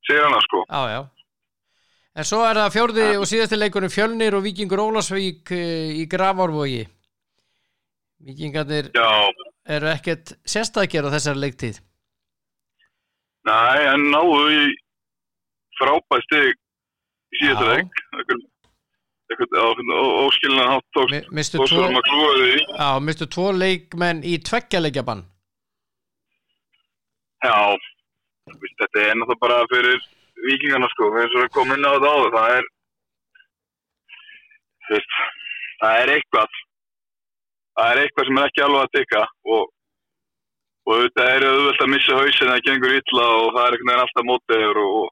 sigrana 0.07 0.39
sko. 0.47 0.63
Já, 0.73 0.81
já. 0.95 1.01
En 2.17 2.25
svo 2.25 2.39
er 2.47 2.57
það 2.57 2.71
fjórði 2.73 3.03
og 3.19 3.25
síðasti 3.29 3.57
leikurinn 3.59 3.93
Fjölnir 3.93 4.33
og 4.37 4.45
Víkingur 4.45 4.81
Ólasvík 4.81 5.51
eh, 5.53 5.91
í 6.01 6.05
Grafárvogi. 6.09 6.87
Víkingarnir 8.25 8.87
Já, 8.97 9.09
eru 9.77 9.91
ekkert 9.91 10.33
sérstakir 10.49 11.05
á 11.05 11.13
þessari 11.13 11.43
leiktíð. 11.43 11.77
næ, 13.47 13.57
en 13.93 14.07
náðu 14.11 14.39
í 14.51 14.63
frábæð 15.77 16.23
stig 16.25 16.55
í 17.37 17.41
síðasta 17.43 17.67
leik. 17.75 18.01
Eitthvað- 18.17 18.45
Eitthvað 19.27 19.59
á 19.59 19.65
óskilina 20.23 20.65
hátt 20.71 20.85
tókst 20.95 21.11
Mi- 21.11 21.35
Mistu 21.35 21.57
tvo, 21.67 21.83
já, 22.79 22.99
mistu 23.03 23.25
tvo 23.27 23.51
leikmenn 23.51 24.23
í 24.23 24.37
tveggja 24.39 25.03
bann. 25.03 25.25
Já, 27.43 27.75
þetta 28.47 29.01
er 29.03 29.15
náttúrulega 29.19 29.39
bara 29.41 29.57
fyrir 29.67 29.99
vikingarna 30.45 30.89
sko, 30.93 31.09
eins 31.21 31.35
og 31.35 31.43
við 31.43 31.53
komum 31.55 31.75
inn 31.77 31.87
á 31.87 31.91
þetta 31.95 32.11
áður, 32.13 32.35
það 32.35 32.53
er, 32.57 32.69
veist, 34.91 35.17
það 35.81 36.01
er 36.03 36.13
eitthvað, 36.15 36.61
það 37.79 37.91
er 37.91 38.01
eitthvað 38.03 38.29
sem 38.29 38.39
er 38.41 38.49
ekki 38.51 38.65
alveg 38.65 38.85
að 38.85 38.95
tikka 38.97 39.23
og, 39.55 39.63
og 40.87 40.95
auðvitað 40.95 41.31
er 41.35 41.47
auðvitað 41.51 41.85
að 41.87 41.93
missa 41.93 42.19
hausin 42.21 42.51
það 42.53 42.65
gengur 42.69 42.97
illa 42.97 43.29
og 43.37 43.47
það 43.55 43.63
er 43.63 43.77
einhvern 43.77 43.91
veginn 43.91 44.03
alltaf 44.05 44.27
mótiður 44.31 44.81
og, 44.83 45.07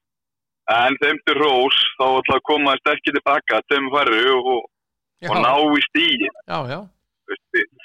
en 0.75 0.99
þeim 1.01 1.23
til 1.25 1.37
rós 1.37 1.81
þá 1.99 2.05
ætla 2.09 2.37
að 2.39 2.45
koma 2.49 2.77
sterkir 2.81 3.17
tilbaka, 3.17 3.63
þeim 3.71 3.89
færri 3.93 4.21
og, 4.33 4.53
og, 4.55 5.35
ná 5.41 5.51
í 5.61 5.87
stíi, 5.89 6.29
já, 6.29 6.59
já. 6.73 6.79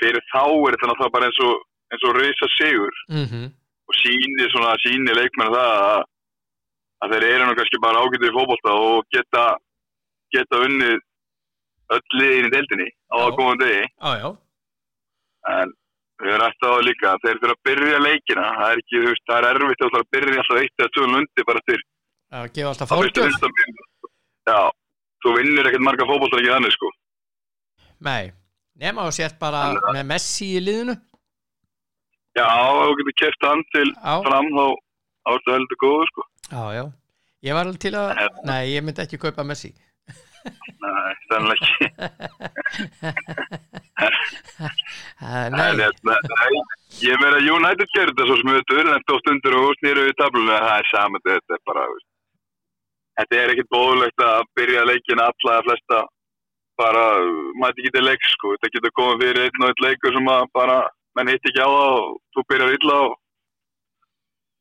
fyrir 0.00 0.22
þá 0.32 0.44
er 0.44 0.76
þetta 0.76 0.92
náttúrulega 0.92 1.16
bara 1.16 1.28
eins 1.28 1.42
og, 1.44 1.66
eins 1.90 2.06
og 2.08 2.20
reysa 2.20 2.52
sigur. 2.58 3.02
Mm 3.12 3.50
og 3.90 3.98
síni 3.98 4.46
síni 4.84 5.14
leikmenn 5.18 5.50
það 5.50 5.70
að, 5.90 6.04
að 7.04 7.14
þeir 7.14 7.26
eru 7.30 7.48
nú 7.48 7.56
kannski 7.58 7.80
bara 7.82 8.02
ágætið 8.04 8.28
í 8.30 8.34
fótbolta 8.36 8.72
og 8.86 9.04
geta 9.14 9.44
geta 10.34 10.60
unnið 10.66 10.98
öll 11.96 12.18
liðin 12.20 12.48
í 12.48 12.52
deildinni 12.54 12.88
á 13.10 13.16
Já. 13.18 13.22
að 13.26 13.36
koma 13.38 13.54
degi. 13.60 13.84
Já, 13.88 14.10
já. 14.22 14.28
en 15.50 15.72
við 16.20 16.34
erum 16.34 16.46
eftir 16.46 16.68
á 16.70 16.76
líka 16.86 17.14
þeir 17.24 17.38
þurfa 17.40 17.56
að 17.56 17.62
byrja 17.68 18.00
leikina. 18.04 18.44
Það 18.60 18.72
er 18.74 18.82
ekki, 18.82 19.00
þú 19.00 19.08
veist, 19.10 19.24
það 19.30 19.38
er 19.40 19.48
erfitt 19.50 19.86
að 19.86 20.10
byrja 20.14 20.42
alltaf 20.42 20.60
eitt 20.60 20.82
eða 20.84 20.92
tjóðun 20.96 21.14
lundi 21.16 21.46
bara 21.50 21.62
til 21.70 21.80
Það 22.30 22.50
gefa 22.54 22.68
alltaf 22.70 22.92
fyrsta 22.94 23.48
já, 24.50 24.60
þú 25.24 25.32
vinnir 25.36 25.66
ekkert 25.70 25.86
marga 25.88 26.06
fótbolta 26.06 26.38
ekki 26.38 26.52
þannig 26.52 26.74
sko. 26.76 26.90
Nei, 28.06 28.30
nema 28.80 29.06
þú 29.08 29.14
sért 29.18 29.40
bara 29.40 29.64
með 29.96 30.04
Messi 30.12 30.52
í 30.56 30.60
liðinu. 30.62 30.94
já, 32.38 32.46
ef 32.46 32.86
þú 32.86 32.94
getur 33.00 33.16
keft 33.24 33.48
hann 33.48 33.64
til 33.74 33.88
Já, 33.90 34.14
fram 34.28 34.46
þá 34.54 34.66
áttu 35.34 35.52
heldur 35.56 35.80
góður 35.82 36.12
sko 36.12 36.29
já, 36.50 36.64
já. 36.76 36.84
Ég 37.40 37.56
var 37.56 37.64
alveg 37.64 37.80
til 37.80 37.94
að, 37.96 38.20
nei, 38.44 38.62
ég 38.74 38.84
myndi 38.84 39.02
ekki 39.04 39.20
kaupa 39.20 39.44
Messi. 39.48 39.70
nei, 40.80 41.14
þannig 41.30 41.56
ekki. 41.56 41.88
Nei, 45.20 45.66
hérna, 45.76 46.14
nei, 46.16 46.60
ég 47.04 47.20
meina 47.20 47.40
United 47.40 47.90
gerir 47.94 48.12
þetta 48.12 48.26
svo 48.28 48.36
smutur 48.40 48.80
en 48.80 48.96
á 48.96 49.14
stundur 49.20 49.56
og 49.58 49.74
snýru 49.80 50.06
við 50.06 50.16
tablunum 50.20 50.52
það 50.54 50.78
er 50.78 50.88
saman 50.90 51.24
þetta 51.26 51.56
er 51.56 51.62
bara 51.68 51.84
þetta 53.20 53.38
er 53.40 53.52
ekkit 53.54 53.70
bóðulegt 53.74 54.24
að 54.24 54.48
byrja 54.56 54.86
leikin 54.88 55.22
alla 55.24 55.58
að 55.58 55.66
flesta 55.68 56.00
bara 56.80 57.04
ekki 57.68 57.92
til 57.92 58.04
leik 58.06 58.24
sko. 58.32 58.54
Þetta 58.56 58.72
getur 58.76 58.96
komið 58.96 59.24
fyrir 59.24 59.42
einn 59.46 59.64
og 59.64 59.72
einn 59.72 59.84
leikur 59.86 60.16
sem 60.16 60.30
að 60.32 60.46
bara 60.56 60.78
menn 61.18 61.32
hitt 61.32 61.50
ekki 61.50 61.60
á 61.60 61.68
það 61.68 61.96
og 61.98 62.14
þú 62.34 62.46
byrjar 62.52 62.76
illa 62.78 62.96
og 63.06 63.16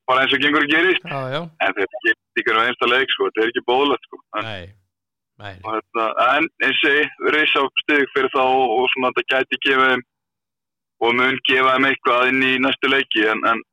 bara 0.10 0.26
eins 0.26 0.36
og 0.36 0.44
gengur 0.44 0.66
að 0.66 0.74
gerist. 0.74 1.06
Já, 1.06 1.22
já, 1.36 1.40
en 1.46 1.76
þetta 1.78 2.04
getur 2.06 2.42
ekki 2.42 2.54
um 2.56 2.62
einsta 2.64 2.90
leik 2.90 3.14
sko. 3.14 3.30
Þetta 3.30 3.44
er 3.44 3.52
ekki 3.54 3.66
bóðulegt 3.70 4.08
sko. 4.10 4.22
En, 4.40 5.62
þetta, 5.66 6.06
en 6.26 6.50
eins 6.68 6.84
og 6.90 7.32
reysa 7.36 7.64
upp 7.68 7.84
stig 7.86 8.14
fyrir 8.16 8.34
þá 8.34 8.44
og, 8.44 8.88
svona 8.96 9.14
þetta 9.14 9.36
gæti 9.36 9.62
gefa 9.68 9.88
þeim 9.94 10.06
og 11.00 11.16
mun 11.22 11.40
gefa 11.48 11.78
þeim 11.78 11.90
eitthvað 11.92 12.34
inn 12.34 12.44
í 12.50 12.52
næstu 12.66 12.92
leiki. 12.92 13.26
En, 13.32 13.46
en, 13.54 13.64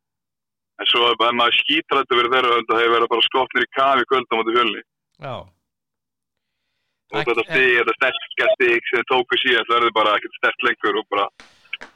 en 0.77 0.93
svo 0.93 1.11
ef 1.11 1.27
maður 1.27 1.61
skýtar 1.63 2.03
þetta 2.05 2.21
verið 2.21 2.39
þeirra 2.39 2.57
þetta 2.61 2.81
hefur 2.83 2.97
verið 2.99 3.13
bara 3.17 3.29
skotnir 3.31 3.67
í 3.67 3.75
kafi 3.81 4.09
kvöld 4.13 4.31
á 4.31 4.35
móti 4.39 4.57
fjölni. 4.59 4.87
Og 5.27 5.45
Takk, 7.15 7.29
þetta 7.31 7.43
stig, 7.47 7.69
þetta 7.79 7.93
sterkja 8.01 8.47
stig 8.57 8.89
sem 8.91 9.05
tóku 9.07 9.37
síðan 9.39 9.69
verður 9.71 9.93
bara 9.95 10.17
ekkert 10.19 10.41
sterkt 10.41 10.65
lengur 10.67 10.97
bara, 11.07 11.27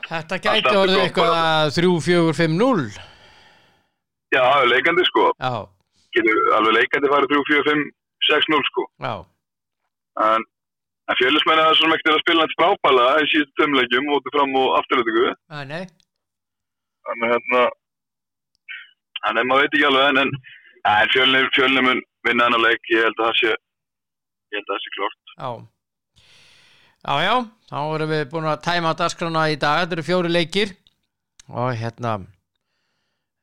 þetta 0.06 0.38
gæti 0.44 0.74
orðið 0.76 1.00
eitthvað 1.02 1.32
bara. 1.34 1.72
3-4-5-0. 1.74 3.09
Já, 4.34 4.44
leikandi 4.72 5.04
sko. 5.08 5.30
Já, 5.40 5.52
getur 6.16 6.40
alveg 6.58 6.78
leikandi 6.78 7.12
farið 7.12 7.34
3, 7.34 7.42
4, 7.50 7.66
5, 7.70 7.84
6, 8.30 8.50
0 8.54 8.68
sko. 8.70 8.86
Já, 9.06 9.14
en, 10.26 10.46
en 11.10 11.18
fjölusmenni 11.20 11.64
er 11.64 11.78
svona 11.78 11.98
ekkert 11.98 12.16
að 12.16 12.22
spila 12.24 12.46
hans 12.46 12.56
frábæla 12.60 13.08
í 13.22 13.28
síðustu 13.32 13.62
tömleikjum, 13.62 14.08
móti 14.10 14.34
fram 14.34 14.56
og 14.60 14.76
afturlötugu 14.80 15.26
nei, 15.30 15.64
nei. 15.72 15.84
þannig 17.08 17.26
að 17.26 17.34
hérna 17.34 17.64
þannig 19.24 19.42
að 19.42 19.50
maður 19.50 19.64
veit 19.64 19.74
ekki 19.74 19.88
alveg 19.90 20.22
en, 20.22 20.38
en, 20.92 21.12
fjölni 21.56 21.84
mun 21.86 22.06
vinna 22.28 22.48
hennar 22.48 22.64
leik 22.66 22.94
ég 22.94 23.06
held 23.08 23.20
að 23.20 23.28
það 23.30 23.38
sé 23.42 23.50
ég 23.50 24.58
held 24.58 24.66
að 24.66 24.74
það 24.74 24.82
sé 24.86 24.96
klart 24.98 25.20
Já. 25.40 25.50
Já, 27.00 27.14
já, 27.24 27.34
þá 27.70 27.78
erum 27.94 28.10
við 28.10 28.26
búin 28.28 28.46
að 28.50 28.64
tæma 28.66 28.90
dagskrána 28.92 29.46
í 29.48 29.54
dag, 29.56 29.78
þetta 29.80 29.96
eru 29.96 30.02
fjóri 30.04 30.32
leikir. 30.34 30.74
Og 31.48 31.70
hérna 31.80 32.18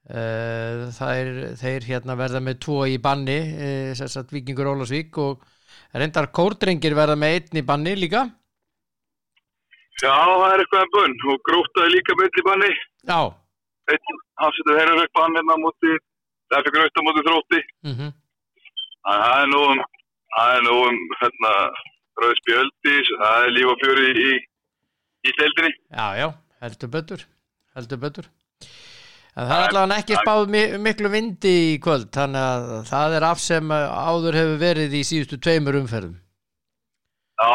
er, 0.07 1.29
þeir 1.59 1.87
hérna 1.87 2.15
verða 2.19 2.41
með 2.43 2.59
tvo 2.63 2.81
í 2.87 2.97
banni 3.03 3.37
sess 3.97 4.19
að 4.19 4.35
Víkingur 4.37 4.71
Ólasvík 4.71 5.17
og 5.19 5.43
reyndar 5.93 6.29
kórdrengir 6.35 6.95
verða 6.97 7.17
með 7.19 7.39
einn 7.39 7.61
í 7.61 7.65
banni 7.67 7.95
líka. 7.97 8.27
Já 9.97 10.13
það 10.13 10.51
er 10.53 10.63
eitthvað 10.63 10.83
en 10.85 10.93
bunn 10.93 11.17
og 11.33 11.43
grótaði 11.47 11.93
líka 11.95 12.15
með 12.19 12.39
í 12.39 12.45
banni. 12.45 12.71
Já, 13.09 13.19
einn 13.91 14.21
hafsettur 14.43 14.79
herrar 14.79 15.03
upp 15.03 15.13
bann 15.17 15.37
hérna 15.39 15.57
á 15.57 15.63
móti 15.63 15.93
það 16.47 16.57
er 16.59 16.65
fyrir 16.67 16.75
grönt 16.77 16.99
á 16.99 17.07
móti 17.07 17.25
þrótti. 17.27 17.61
Þannig 17.87 18.11
að 19.07 19.23
það 19.23 19.41
er 19.43 19.49
nú 19.53 19.61
um 19.67 19.85
það 20.37 20.55
er 20.57 20.65
nú 20.67 20.75
um 20.87 20.99
hérna 21.21 21.53
rauð 22.21 22.35
spjöldi 22.41 22.97
það 23.09 23.47
er 23.47 23.55
líf 23.55 23.71
og 23.73 23.81
fjöri 23.83 24.11
í 24.27 24.31
í 25.27 25.33
deildinni. 25.39 25.73
Já, 25.91 26.07
já, 26.21 26.27
heldur 26.63 26.93
betur 26.93 27.25
heldur 27.77 28.03
betur 28.05 28.29
en 29.37 29.49
það 29.49 29.57
er 29.63 29.67
allavega 29.71 30.01
ekki 30.01 30.19
spáð 30.21 30.53
mi 30.53 30.61
miklu 30.81 31.11
vindi 31.13 31.55
í 31.73 31.75
kvöld, 31.83 32.09
þannig 32.15 32.45
að 32.51 32.69
það 32.89 33.17
er 33.19 33.27
af 33.31 33.43
sem 33.43 33.73
uh, 33.73 34.07
áður 34.09 34.39
hefur 34.41 34.63
verið 34.63 34.95
í 34.97 35.03
síðustu 35.05 35.37
tveimur 35.37 35.77
umferðum. 35.81 36.17
Já 37.37 37.51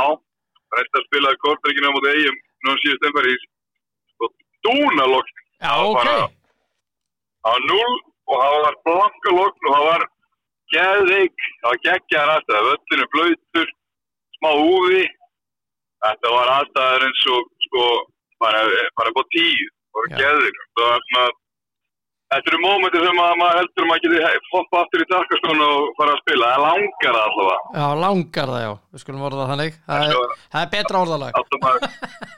reynd 0.76 0.98
að 0.98 1.06
spila 1.08 1.34
kortreikinu 1.42 1.90
á 1.90 1.94
móti 1.94 2.12
eigum 2.12 2.38
nú 2.66 2.74
síðust 2.80 3.06
umferð 3.08 3.32
í 3.32 3.36
sko 3.42 4.30
dúnalokk 4.66 5.32
Já, 5.62 5.68
Já, 5.68 5.74
ok, 5.88 6.06
það 7.42 7.52
var 7.52 7.66
0 7.68 7.98
og 8.32 8.40
það 8.42 8.56
var 8.64 8.78
blanka 8.86 9.34
lokn 9.36 9.68
og 9.68 9.74
það 9.76 9.84
var 9.88 10.06
geðveik, 10.72 11.44
það 11.60 11.68
var 11.68 11.82
geggjaðar 11.86 12.32
aðstæða, 12.32 12.62
völlinu 12.68 13.06
blöytur, 13.12 13.72
smá 14.38 14.48
úði, 14.56 15.02
þetta 16.06 16.32
var 16.32 16.52
aðstæðar 16.56 17.06
eins 17.08 17.24
og 17.34 17.50
sko 17.66 17.84
bara, 18.42 18.62
bara 18.98 19.14
på 19.18 19.24
tíu, 19.36 19.68
það 19.92 20.00
var 20.00 20.12
geðveik, 20.22 20.62
það 20.80 20.88
var 20.88 21.06
svona, 21.10 21.36
þetta 22.32 22.50
eru 22.52 22.58
mómentir 22.62 23.02
sem 23.06 23.18
að 23.22 23.32
maður 23.40 23.58
heldur 23.60 23.84
að 23.84 23.88
maður 23.90 24.02
geti 24.04 24.40
hoppa 24.52 24.80
aftur 24.82 25.02
í 25.04 25.06
takkaskonu 25.12 25.66
og 25.72 25.90
fara 25.98 26.14
að 26.16 26.20
spila, 26.22 26.50
það 26.52 26.64
langar 26.66 27.16
það 27.16 27.24
allavega. 27.28 27.58
já, 27.82 27.86
langar 28.04 28.52
það 28.52 28.62
já. 28.66 28.72
Við 28.92 29.02
skulum 29.04 29.26
orða 29.28 29.42
það 29.42 29.50
þannig. 29.52 29.76
Það 29.88 30.02
er, 30.06 30.12
Svo 30.12 30.22
það 30.52 30.62
er 30.62 30.70
betra 30.76 31.02
orðalag. 31.02 31.32
Maður, 31.62 31.80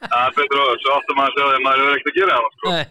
það 0.05 0.21
er 0.25 0.35
betur 0.41 0.59
á 0.61 0.67
þessu, 0.71 0.89
áttum 0.97 1.19
maður 1.21 1.35
því 1.35 1.45
að 1.45 1.65
maður 1.69 1.85
er 1.85 1.97
ekkert 1.99 2.13
að 2.13 2.19
gera 2.21 2.39
það, 2.39 2.51
sko. 2.55 2.67
Nei, 2.75 2.83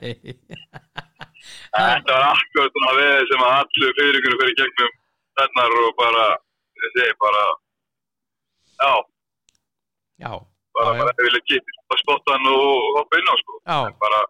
Þetta 1.74 2.13
var 2.13 2.26
akkurat 2.30 2.76
svona 2.78 2.92
veði 3.00 3.24
sem 3.30 3.42
að 3.44 3.54
allir 3.60 3.94
fyriringunum 3.98 4.39
fyrir 4.42 4.56
gegnum 4.60 4.92
þennar 5.39 5.74
og 5.84 5.94
bara, 6.00 6.26
ég 6.84 6.94
segi 6.98 7.16
bara, 7.24 7.44
já, 8.84 8.94
já, 10.24 10.32
bara 10.78 10.94
Já, 10.94 11.00
já. 11.00 11.04
bara 11.04 11.26
vilja 11.26 11.42
kipa 11.50 11.96
að 11.96 12.02
spotta 12.04 12.36
hann 12.38 12.48
og 12.54 12.88
hoppa 13.00 13.20
inn 13.20 13.32
á 13.34 13.36
sko. 13.42 13.58
Já, 13.66 13.80
bara 14.04 14.22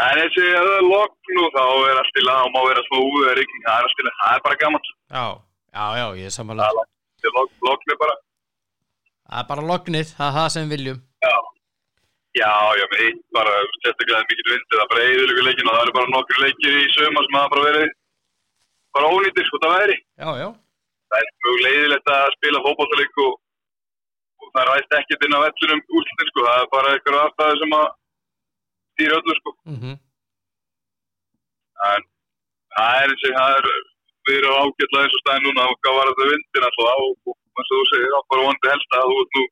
en 0.00 0.18
þessi 0.22 0.44
að 0.56 0.66
það 0.66 0.76
er 0.78 0.86
logn 0.88 1.40
og 1.42 1.48
þá 1.56 1.64
er 1.90 2.00
allt 2.00 2.18
í 2.20 2.24
lag 2.24 2.46
og 2.46 2.52
má 2.54 2.60
vera 2.68 2.84
smá 2.86 2.98
úður 2.98 3.38
rigning, 3.38 3.64
það 3.66 3.78
er 3.78 3.88
allt 3.88 4.02
í 4.02 4.06
lag, 4.06 4.18
það 4.20 4.36
er 4.36 4.44
bara 4.46 4.60
gaman. 4.62 4.90
Já, 5.12 5.24
já, 5.76 5.86
já, 6.00 6.06
ég 6.20 6.28
er 6.28 6.36
samanlega 6.36 6.84
það 7.22 7.28
er 7.28 7.34
logn 7.68 7.94
er 7.94 7.98
bara. 8.02 8.16
Það 9.22 9.42
er 9.42 9.48
bara 9.50 9.66
lognið, 9.70 10.14
það 10.16 10.28
er 10.28 10.36
það 10.38 10.48
sem 10.56 10.72
viljum. 10.72 11.02
Já. 11.26 11.34
Já, 12.32 12.52
já, 12.80 12.84
með 12.88 13.00
eitt 13.04 13.22
bara 13.36 13.52
sérstaklega 13.82 14.24
mikið 14.30 14.46
vindið, 14.48 14.72
það 14.72 14.82
er 14.84 14.90
bara 14.94 15.06
eðurlegu 15.10 15.42
leikin 15.46 15.68
og 15.68 15.74
það 15.76 15.84
eru 15.84 15.96
bara 15.98 16.12
nokkur 16.14 16.38
leikir 16.40 16.78
í 16.80 16.84
söma 16.96 17.24
sem 17.26 17.36
hafa 17.36 17.52
bara 17.52 17.66
verið 17.68 17.90
bara 18.96 19.10
ónýttir 19.12 19.48
sko 19.48 19.60
það 19.60 19.74
væri. 19.76 19.96
Já, 20.16 20.28
já, 20.40 20.48
það 21.12 21.18
er 21.20 21.32
mjög 21.44 21.64
leiðilegt 21.66 22.12
að 22.16 22.30
spila 22.38 22.64
fótballtaleik 22.64 23.20
og, 23.26 23.34
og 24.40 24.54
það 24.56 24.70
ræst 24.70 24.96
ekkert 24.96 25.26
inn 25.28 25.36
á 25.36 25.44
vellunum 25.44 25.84
úrslutin 25.92 26.32
stýra 28.92 29.18
öllu 29.20 29.34
sko. 29.38 29.54
Mhm. 29.72 29.96
En 31.92 32.06
það 32.76 33.00
er 33.02 33.16
og 33.16 33.32
það 33.38 33.56
er 33.58 33.66
við 34.28 34.38
erum 34.38 34.60
ágætlega 34.62 35.02
eins 35.02 35.16
og 35.18 35.22
staðin 35.24 35.44
núna 35.48 35.66
og 35.66 35.76
hvað 35.82 35.98
var 35.98 36.12
þetta 36.12 36.30
vindin 36.30 36.68
alltaf 36.68 36.92
á 36.92 36.96
og 37.02 37.34
eins 37.58 37.72
og 37.72 37.76
þú 37.76 37.84
segir, 37.90 38.08
það 38.12 38.20
er 38.22 38.30
bara 38.32 38.46
vonandi 38.46 38.72
helst 38.72 38.96
að 38.98 39.10
þú 39.10 39.18
ert 39.22 39.36
nú 39.36 39.44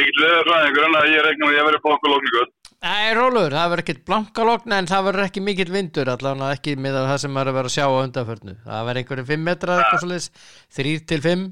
mikill 0.00 0.22
veðurfræðingur 0.24 0.86
en 0.86 0.98
að 1.00 1.10
ég 1.10 1.26
með 1.26 1.48
að 1.50 1.56
ég 1.58 1.68
verið 1.68 1.86
bókulókningu 1.86 2.48
Nei, 2.80 3.12
Rólur, 3.12 3.52
það 3.52 3.70
verður 3.70 3.82
ekkert 3.82 4.04
blankalogn 4.08 4.72
en 4.72 4.86
það 4.88 5.02
verður 5.04 5.26
ekki 5.26 5.40
mikill 5.44 5.72
vindur 5.74 6.08
allavega 6.08 6.54
ekki 6.56 6.76
með 6.80 6.94
það 6.96 7.18
sem 7.20 7.34
maður 7.34 7.50
er 7.50 7.52
að 7.52 7.58
vera 7.58 7.68
að 7.68 7.74
sjá 7.74 7.84
á 7.84 8.00
undanförnu. 8.00 8.54
Það 8.64 8.86
verður 8.86 9.00
einhverjum 9.02 9.28
5 9.30 9.44
metrar 9.50 9.82
eitthvað 9.82 10.04
svolítið 10.06 10.30
3 10.78 10.94
til 11.10 11.20
5 11.26 11.42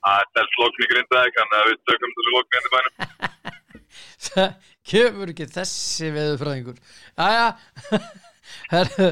það 0.00 0.16
er 0.16 0.26
telt 0.34 0.58
lókn 0.60 0.84
í 0.84 0.88
grindaði 0.90 1.32
þannig 1.36 1.58
að 1.60 1.68
við 1.70 1.78
tökum 1.90 2.14
þessu 2.16 2.34
lókn 2.34 2.58
kemur 4.90 5.32
ekki 5.32 5.46
þessi 5.54 6.10
veðurfræðingur? 6.16 6.82
Jæja. 7.14 7.46
Herðu, 8.70 9.08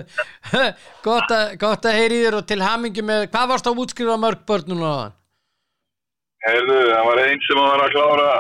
gott, 1.06 1.32
að, 1.34 1.54
að 1.62 1.96
heyri 1.96 2.20
þér 2.24 2.36
og 2.40 2.46
til 2.48 2.60
hamingi 2.62 3.04
með 3.06 3.28
hvað 3.32 3.50
varst 3.52 3.70
á 3.70 3.72
útskrifa 3.72 4.18
mörg 4.20 4.44
börn 4.48 4.70
núna 4.72 4.90
á 4.90 4.98
Heyrðu, 6.46 6.78
það 6.92 7.08
var 7.08 7.20
einn 7.24 7.40
sem 7.44 7.58
var 7.58 7.80
að 7.82 7.94
klára. 7.96 8.34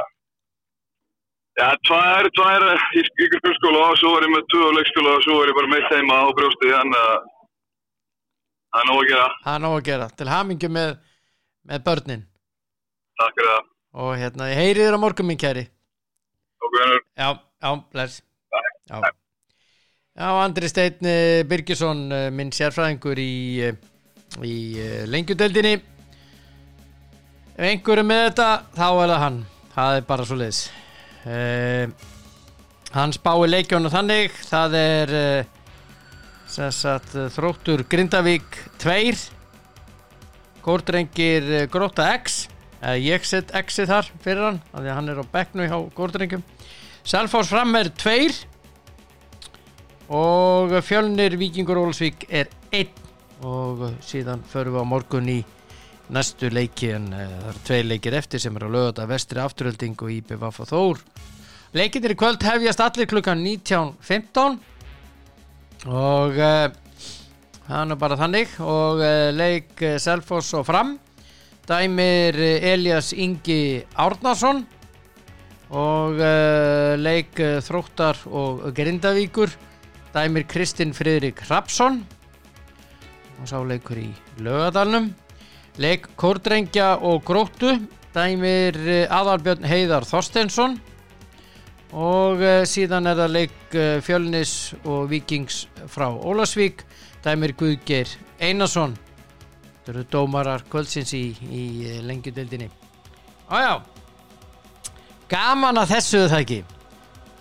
Já, 1.58 1.66
tvær, 1.88 2.28
tvær 2.38 2.66
í, 2.94 3.02
í 3.02 3.26
grunnskóla 3.32 3.80
og 3.88 3.96
svo 3.98 4.12
var 4.14 4.26
ég 4.28 4.30
með 4.30 4.44
tvö 4.52 4.68
leikskóla 4.76 5.14
og 5.16 5.24
svo 5.26 5.38
var 5.40 5.50
ég 5.50 5.58
bara 5.58 5.72
meitt 5.72 5.88
heima 5.90 6.20
á 6.22 6.26
brjóstið 6.38 6.74
þannig 6.76 7.00
að 7.00 7.16
það 8.68 8.84
er 8.84 8.88
nóg 8.90 9.00
að 9.00 9.08
gera. 9.10 9.26
Það 9.42 9.56
er 9.56 9.64
nóg 9.64 9.74
að 9.80 9.88
gera, 9.90 10.06
til 10.20 10.28
hamingi 10.30 10.70
með, 10.78 10.94
með 11.72 11.82
börnin. 11.88 12.22
Takk 13.18 13.40
fyrir 13.40 13.50
það. 13.50 13.66
Og 13.98 14.14
hérna, 14.22 14.48
ég 14.52 14.62
heyri 14.62 14.86
þér 14.86 15.00
á 15.02 15.04
morgun 15.08 15.30
minn 15.32 15.42
kæri. 15.42 15.66
og 15.66 15.77
Já, 17.16 17.28
já, 17.62 17.74
bless. 17.92 18.22
Já, 18.88 19.02
já 20.18 20.32
Andri 20.44 20.68
Steinn 20.68 21.06
eh, 21.06 21.44
Birgisson, 21.44 22.10
eh, 22.12 22.30
minn 22.34 22.50
sérfræðingur 22.54 23.20
í, 23.22 23.62
eh, 23.68 23.78
í 24.42 24.56
lengjudeldinni 25.06 25.76
Ef 27.58 27.66
einhver 27.66 27.98
er 27.98 28.06
með 28.06 28.20
þetta, 28.28 28.44
þá 28.76 28.86
er 28.86 29.10
það 29.10 29.20
hann. 29.24 29.38
Það 29.72 29.96
er 29.96 30.04
bara 30.06 30.24
svo 30.28 30.36
leiðis 30.38 30.58
uh, 31.26 32.04
Hann 32.94 33.14
spái 33.16 33.48
leikjónu 33.50 33.90
þannig. 33.90 34.36
Það 34.46 34.76
er 34.78 35.14
uh, 35.18 35.56
eh, 36.62 37.26
þróttur 37.34 37.82
Grindavík 37.90 38.60
2 38.78 39.24
Górdrengir 40.62 41.50
uh, 41.50 41.64
Gróta 41.72 42.06
X 42.14 42.44
Ég 42.78 43.24
set 43.26 43.50
X-ið 43.58 43.90
þar 43.90 44.12
fyrir 44.22 44.44
hann 44.46 44.60
af 44.70 44.82
Því 44.82 44.90
að 44.90 44.96
hann 45.00 45.08
er 45.10 45.18
á 45.18 45.24
bekknu 45.32 45.66
hjá 45.66 45.78
Górdrengjum 45.96 46.44
Selfors 47.08 47.50
fram 47.50 47.74
er 47.78 47.90
2 47.90 48.28
og 50.08 50.72
fjölnir 50.86 51.36
Víkingur 51.36 51.80
Ólsvík 51.82 52.24
er 52.28 52.48
1 52.72 52.88
og 53.44 53.82
síðan 54.02 54.42
förum 54.48 54.74
við 54.78 54.82
á 54.82 54.86
morgun 54.88 55.28
í 55.30 55.38
næstu 56.12 56.48
leiki 56.52 56.90
en 56.96 57.10
uh, 57.12 57.18
það 57.20 57.48
eru 57.50 57.64
tveir 57.68 57.88
leikir 57.90 58.16
eftir 58.18 58.42
sem 58.42 58.56
er 58.56 58.66
að 58.66 58.74
lögða 58.76 59.08
vestri 59.10 59.42
afturölding 59.42 59.96
og 60.00 60.12
IBVF 60.14 60.60
og 60.64 60.70
Þór. 60.70 61.02
Leikinir 61.76 62.14
í 62.14 62.18
kvöld 62.18 62.46
hefjast 62.48 62.80
allir 62.80 63.10
klukkan 63.10 63.44
19.15 63.44 64.56
og 65.92 66.40
uh, 66.40 66.68
það 67.68 67.92
er 67.92 68.00
bara 68.00 68.20
þannig. 68.20 68.56
Og 68.64 69.04
uh, 69.04 69.28
leik 69.36 69.84
Selfoss 70.00 70.56
og 70.56 70.66
fram 70.68 70.96
dæmir 71.68 72.36
uh, 72.36 72.64
Elias 72.72 73.12
Ingi 73.12 73.84
Árnason 73.96 74.62
og 75.68 76.16
uh, 76.16 76.96
leik 76.96 77.36
uh, 77.44 77.58
Þróttar 77.64 78.22
og 78.26 78.70
Grindavíkur. 78.74 79.52
Dæmir 80.14 80.46
Kristinn 80.48 80.94
Friðrik 80.96 81.42
Rapsson 81.50 82.00
og 83.38 83.46
sá 83.46 83.58
leikur 83.60 84.00
í 84.00 84.08
lögadalnum 84.42 85.10
leik 85.78 86.08
Kórdrengja 86.18 86.96
og 87.04 87.20
Gróttu. 87.28 87.76
Dæmir 88.16 88.74
eh, 88.88 89.12
Aðalbjörn 89.12 89.66
Heiðar 89.68 90.06
Þorstensson 90.08 90.78
og 91.92 92.40
síðan 92.66 93.06
er 93.06 93.20
það 93.20 93.34
leik 93.36 93.76
Fjölnis 94.02 94.54
og 94.80 95.12
Víkings 95.12 95.66
frá 95.92 96.08
Ólasvík 96.08 96.82
dæmir 97.22 97.52
Guðgeir 97.60 98.10
Einarsson 98.40 98.96
þetta 99.88 99.94
eru 99.94 100.04
dómarar 100.12 100.64
kvöldsins 100.68 101.14
í, 101.16 101.22
í 101.48 101.64
uh, 101.88 102.00
lengjudeldinni 102.04 102.68
ájá 103.48 103.78
gaman 105.32 105.80
að 105.80 105.94
þessu 105.94 106.22
það 106.28 106.42
ekki? 106.44 106.58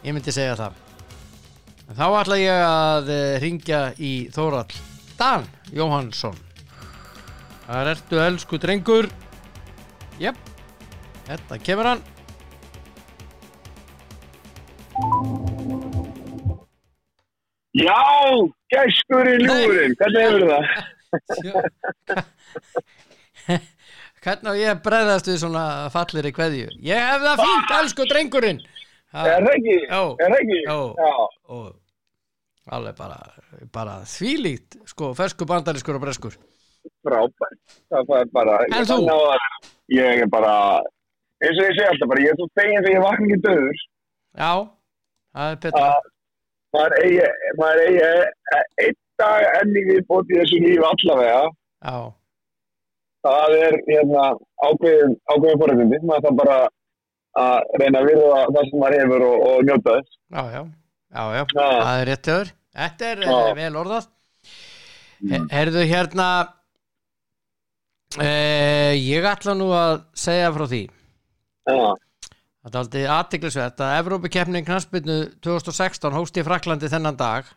Ég 0.08 0.16
myndi 0.16 0.32
segja 0.32 0.56
það. 0.56 0.76
Þá 1.98 2.06
ætla 2.08 2.38
ég 2.40 2.64
að 2.64 3.10
uh, 3.12 3.22
ringja 3.44 3.80
í 4.00 4.12
Þórall 4.32 4.68
Dan 5.18 5.48
Jóhannsson. 5.76 6.36
Það 7.68 7.90
ertu 7.94 8.20
elsku 8.24 8.60
drengur. 8.64 9.10
Jep 10.22 10.38
Þetta 11.28 11.58
kemur 11.60 11.90
hann. 11.92 12.04
Já, 17.78 17.98
gæskurinn 18.72 19.44
ljúfurinn, 19.44 19.98
hvernig 20.00 20.24
hefur 20.24 20.48
það? 20.54 20.70
Hvernig 24.24 24.50
á 24.50 24.54
ég 24.60 24.70
að 24.74 24.84
bregðast 24.84 25.30
við 25.30 25.38
svona 25.43 25.63
fallir 25.93 26.28
í 26.28 26.34
kveðju 26.36 26.67
Ég 26.84 27.00
hef 27.00 27.22
það 27.24 27.43
fínt, 27.43 27.70
elsku 27.80 28.08
drengurinn 28.10 28.60
Er 29.15 29.39
það 29.46 29.54
ekki? 29.54 29.78
Er 29.88 30.28
það 30.28 30.39
ekki? 30.41 30.60
Já. 30.67 30.80
Alveg 32.78 32.98
bara, 32.98 33.20
bara 33.72 33.93
þvílíkt 34.10 34.82
Sko, 34.91 35.13
fersku 35.15 35.48
bandariskur 35.48 35.96
og 36.00 36.04
breskur 36.04 36.36
Frábært. 37.06 37.58
Það 37.91 38.13
er 38.20 38.30
bara... 38.36 38.58
En 38.76 38.88
þú? 38.88 38.98
Ég 39.96 40.24
er 40.24 40.30
bara, 40.32 40.54
eins 41.43 41.58
og 41.58 41.65
ég 41.65 41.74
segi 41.76 41.88
alltaf 41.88 42.12
bara, 42.12 42.24
ég 42.24 42.34
er 42.34 42.39
svo 42.39 42.48
fegin 42.58 42.84
þegar 42.84 42.96
ég 42.96 43.06
vakna 43.06 43.28
ekki 43.28 43.39
döður. 43.46 43.82
Já, 44.38 44.52
það 45.34 45.52
er 45.52 45.60
betra 45.65 45.88
að 45.88 46.13
Maður 46.76 46.93
eigi, 47.02 47.28
eigi 47.88 48.02
e- 48.04 48.65
einn 48.84 48.98
dag 49.22 49.46
enni 49.62 49.84
við 49.90 50.02
bóti 50.10 50.38
þessu 50.40 50.60
lífi 50.64 50.82
allavega. 50.92 51.44
Já, 51.88 51.98
Það 53.28 53.54
er 53.60 53.76
hérna 53.90 54.26
ákveðin, 54.70 55.16
ákveðin 55.34 55.62
forræðindi. 55.62 55.98
Maður 56.08 56.26
þarf 56.28 56.38
bara 56.42 56.58
að 57.38 57.80
reyna 57.82 58.00
að 58.02 58.06
virða 58.12 58.44
það 58.56 58.70
sem 58.70 58.80
maður 58.84 59.02
hefur 59.02 59.26
og, 59.28 59.42
og 59.50 59.66
njóta 59.68 59.96
þess. 59.98 60.14
já, 60.38 60.44
já, 60.54 60.62
já, 61.18 61.24
já. 61.38 61.44
Það 61.58 62.02
er 62.02 62.08
rétt 62.12 62.30
öður 62.36 62.54
Þetta 62.78 63.10
er 63.12 63.56
vel 63.58 63.80
orðað. 63.82 64.08
He- 65.32 65.42
Heyrðu 65.52 65.84
hérna 65.90 66.28
eh, 68.22 68.94
Ég 69.02 69.26
ætla 69.28 69.56
nú 69.58 69.72
að 69.76 70.04
segja 70.18 70.52
frá 70.56 70.66
því. 70.72 70.82
Já, 71.68 71.78
Það 72.68 72.74
er 72.76 72.80
aldrei 72.82 73.04
aðtiklisvert 73.18 73.82
að 73.84 73.94
Evrópikeppnin 74.02 74.66
knastbyrnu 74.68 75.18
2016 75.46 76.16
hóst 76.18 76.38
í 76.40 76.44
Fraklandi 76.48 76.90
þennan 76.92 77.18
dag 77.20 77.48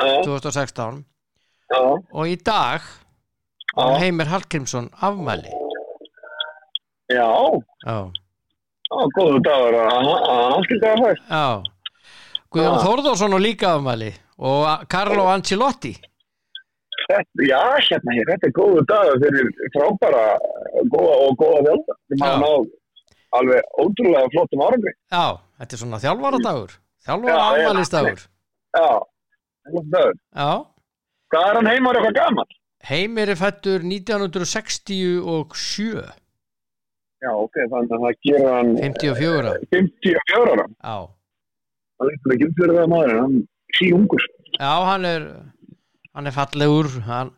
2016 0.00 1.04
já. 1.70 1.80
og 2.12 2.24
í 2.28 2.36
dag 2.42 2.80
Já. 3.74 3.86
Heimir 3.98 4.28
Hallgrímsson 4.30 4.90
afmæli 5.02 5.50
Já, 7.10 7.26
Já, 7.84 7.96
góður 9.16 9.40
dagur 9.44 9.74
já 11.30 11.62
Guðjón. 12.54 12.78
Þórðarsson 12.84 13.34
og 13.34 13.42
líka 13.42 13.74
afmæli 13.74 14.12
og 14.38 14.86
Carlo 14.90 15.26
Ancelotti 15.32 15.94
Þetta, 17.04 17.44
já, 17.44 17.58
hérna 17.84 18.14
hér, 18.16 18.28
þetta 18.30 18.48
er 18.48 18.54
góður 18.56 18.86
dagur 18.88 19.18
fyrir 19.20 19.48
frábæra 19.74 20.22
góða 20.94 21.16
og 21.26 21.34
góða 21.42 21.58
þjálfa 21.66 21.96
sem 21.98 22.16
Já. 22.16 22.24
hafa 22.24 22.38
náð 22.44 22.70
alveg 23.34 23.80
ótrúlega 23.82 24.30
flottum 24.32 24.62
árangri. 24.64 24.92
Já, 25.12 25.24
þetta 25.58 25.76
er 25.76 25.80
svona 25.82 25.98
Þjálfara 27.04 27.34
Já, 27.34 27.40
já. 27.44 27.66
afmælistagur 27.66 28.08
dagur. 28.14 28.24
Já, 28.78 28.88
Hvað 29.64 31.46
er 31.48 31.56
hann 31.58 31.68
heimar 31.70 31.96
eitthvað 31.98 32.16
gaman? 32.18 32.48
Heimir 32.84 33.30
er 33.32 33.38
fættur 33.40 33.80
1967 33.80 36.04
Já, 37.24 37.30
ok, 37.40 37.54
þannig 37.72 37.92
að 37.96 38.02
það 38.04 38.14
gerir 38.28 38.50
hann 38.52 38.70
54 38.76 39.40
ára 39.40 39.52
54 39.72 40.52
ára. 40.52 40.66
Já, 40.84 40.96
Það 41.94 42.10
er 42.10 42.14
ekki 42.34 42.48
fyrir 42.58 42.74
það 42.76 42.88
maður, 42.92 43.14
hann 43.22 43.34
sí 43.78 43.86
ungur. 43.96 44.22
já 44.58 44.72
hann 44.90 45.04
er 45.08 45.22
hann 46.14 46.26
er 46.28 46.34
fallegur 46.36 46.88
hann, 47.08 47.28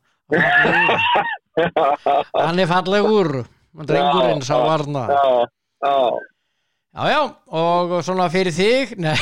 hann 2.35 2.59
er 2.65 2.69
fallegur. 2.71 3.31
Drengurinn 3.87 4.43
sá 4.43 4.57
varna. 4.65 5.03
já, 5.13 5.47
Já, 6.97 7.03
já, 7.13 7.21
og 7.53 7.91
svona 8.07 8.27
fyrir 8.33 8.55
þig 8.57 8.95
Nei, 9.05 9.19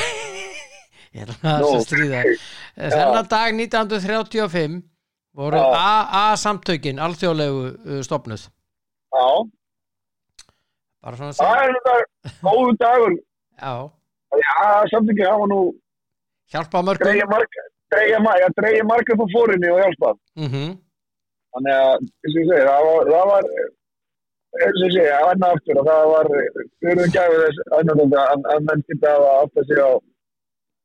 ég 1.15 1.25
er 1.25 1.33
að 1.35 1.63
Nú, 1.63 1.71
stríða 1.85 2.23
Þennan 2.75 3.29
dag 3.31 3.55
1935 3.55 4.79
voru 5.35 5.59
Já. 5.59 5.67
AA-samtökin 6.21 7.01
alþjóðlegu 7.03 7.65
uh, 7.71 8.01
stopnuð 8.05 8.47
já. 9.15 9.27
bara 11.03 11.19
svona 11.19 11.31
að 11.31 11.39
segja 11.39 12.35
góðu 12.43 12.75
dagur. 12.79 13.15
Já, 13.59 13.73
Já, 14.35 14.85
samt 14.91 15.11
ekki, 15.11 15.23
það 15.23 15.41
var 15.41 15.51
nú 15.51 15.59
hjálpa 16.51 16.81
mörgum 16.85 17.21
marga, 17.31 17.63
dreigja 17.93 18.87
marga 18.87 19.17
på 19.19 19.27
fórinni 19.33 19.71
og 19.71 19.81
hjálpa. 19.83 20.15
mm 20.39 20.73
Þannig 21.55 21.71
að, 21.71 22.07
segi, 22.33 22.45
það 22.51 22.85
var, 22.85 23.09
það 23.13 23.29
var 23.31 23.45
enna 24.65 25.51
aftur 25.53 25.77
það 25.87 26.07
var, 26.11 26.29
við 26.83 26.89
erum 26.91 27.13
gæfið 27.13 27.43
þess 27.43 27.59
að 27.77 28.65
menn 28.65 28.83
geta 28.89 29.13
að 29.13 29.27
átta 29.29 29.63
sig 29.69 29.79
á, 29.79 29.91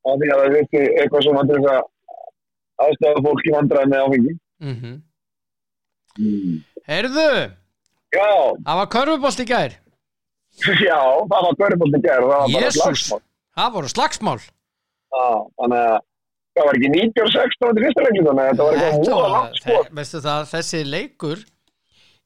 á 0.00 0.10
því 0.20 0.26
að 0.34 0.40
það 0.42 0.56
viti 0.56 0.82
eitthvað 1.00 1.24
svona 1.26 1.44
til 1.50 1.58
þess 1.60 1.70
að 1.74 1.80
aðstofa 2.86 3.24
fólk 3.28 3.42
í 3.46 3.54
vandræði 3.56 3.90
með 3.92 4.04
áfengi. 4.06 4.34
-hmm. 4.70 4.96
Heyrðu, 6.90 7.28
Já, 8.10 8.30
það 8.66 8.78
var 8.80 8.88
körfubolt 8.90 9.40
í 9.44 9.46
gær 9.46 9.76
já, 10.90 10.98
það 11.30 11.44
var 11.46 11.58
görðbólti 11.60 12.00
gerð, 12.02 12.26
það 12.26 12.40
var 12.42 12.54
bara 12.56 12.70
slagsmál. 12.74 13.20
Það 13.60 13.74
voru 13.76 13.90
slagsmál 13.92 14.40
Já, 14.40 15.26
þannig 15.60 15.78
að 15.84 15.96
það 16.58 16.66
var 16.66 16.78
ekki 16.80 16.90
96 16.96 17.56
til 17.60 17.84
fyrsta 17.84 18.04
leikli, 18.06 18.24
þannig 18.26 18.42
að 18.42 18.50
þetta 18.50 18.66
var 18.66 18.76
eitthvað 18.80 18.98
múða 19.06 19.30
langt 19.36 19.62
þe- 19.64 19.94
Veistu 20.00 20.22
það, 20.26 20.42
þessi 20.50 20.82
leikur 20.90 21.44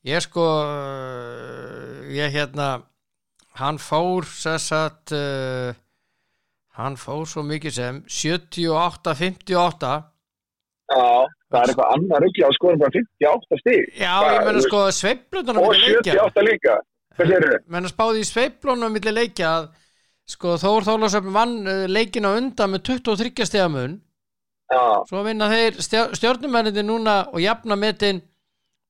ég 0.09 0.25
sko 0.25 0.47
ég 2.17 2.35
hérna 2.35 2.69
hann 3.61 3.79
fór 3.81 4.27
að 4.27 5.15
uh, 5.17 5.77
hann 6.79 6.97
fór 6.99 7.25
svo 7.29 7.45
mikið 7.47 7.77
sem 7.77 8.01
78-58 8.11 9.93
Já, 10.85 11.05
það 11.49 11.61
er 11.61 11.71
eitthvað 11.71 11.93
annar 11.95 12.21
ruggi 12.25 12.43
á 12.45 12.51
skoðum 12.53 12.83
bara 12.83 12.93
58 12.93 13.61
stíg. 13.63 13.87
Já, 13.97 14.15
ég 14.35 14.43
menna 14.49 14.65
sko 14.67 14.81
sveiflunum 14.93 15.61
Og 15.63 15.71
milli 15.73 15.95
leikja 15.95 16.17
78 16.19 16.45
líka. 16.45 16.75
Hvað 17.15 17.31
sér 17.31 17.47
þau? 17.47 17.63
menna 17.77 17.93
spáði 17.93 18.21
í 18.21 18.29
sveiflunum 18.29 18.95
milli 18.99 19.15
leikja 19.15 19.53
að 19.61 19.71
sko 20.35 20.57
Þór 20.61 20.87
Þórlásöfn 20.89 21.33
vann 21.35 21.57
uh, 21.65 21.85
leikin 21.89 22.29
á 22.29 22.37
undan 22.37 22.75
með 22.75 22.85
23 22.91 23.49
stegamun 23.49 23.99
Já, 24.73 24.85
svo 25.09 25.23
vinna 25.27 25.49
þeir 25.53 25.81
stjórnumennindi 25.85 26.83
núna 26.85 27.19
og 27.31 27.43
jafna 27.45 27.77
metin 27.77 28.23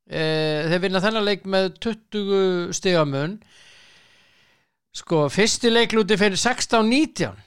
e, 0.07 0.23
þeir 0.71 0.83
vinna 0.85 1.01
þennan 1.03 1.27
leik 1.27 1.43
með 1.51 1.73
20 1.83 2.71
stigamun 2.79 3.35
sko 4.95 5.25
fyrsti 5.35 5.73
leiklúti 5.75 6.17
fyrir 6.21 6.39
16-19 6.39 7.44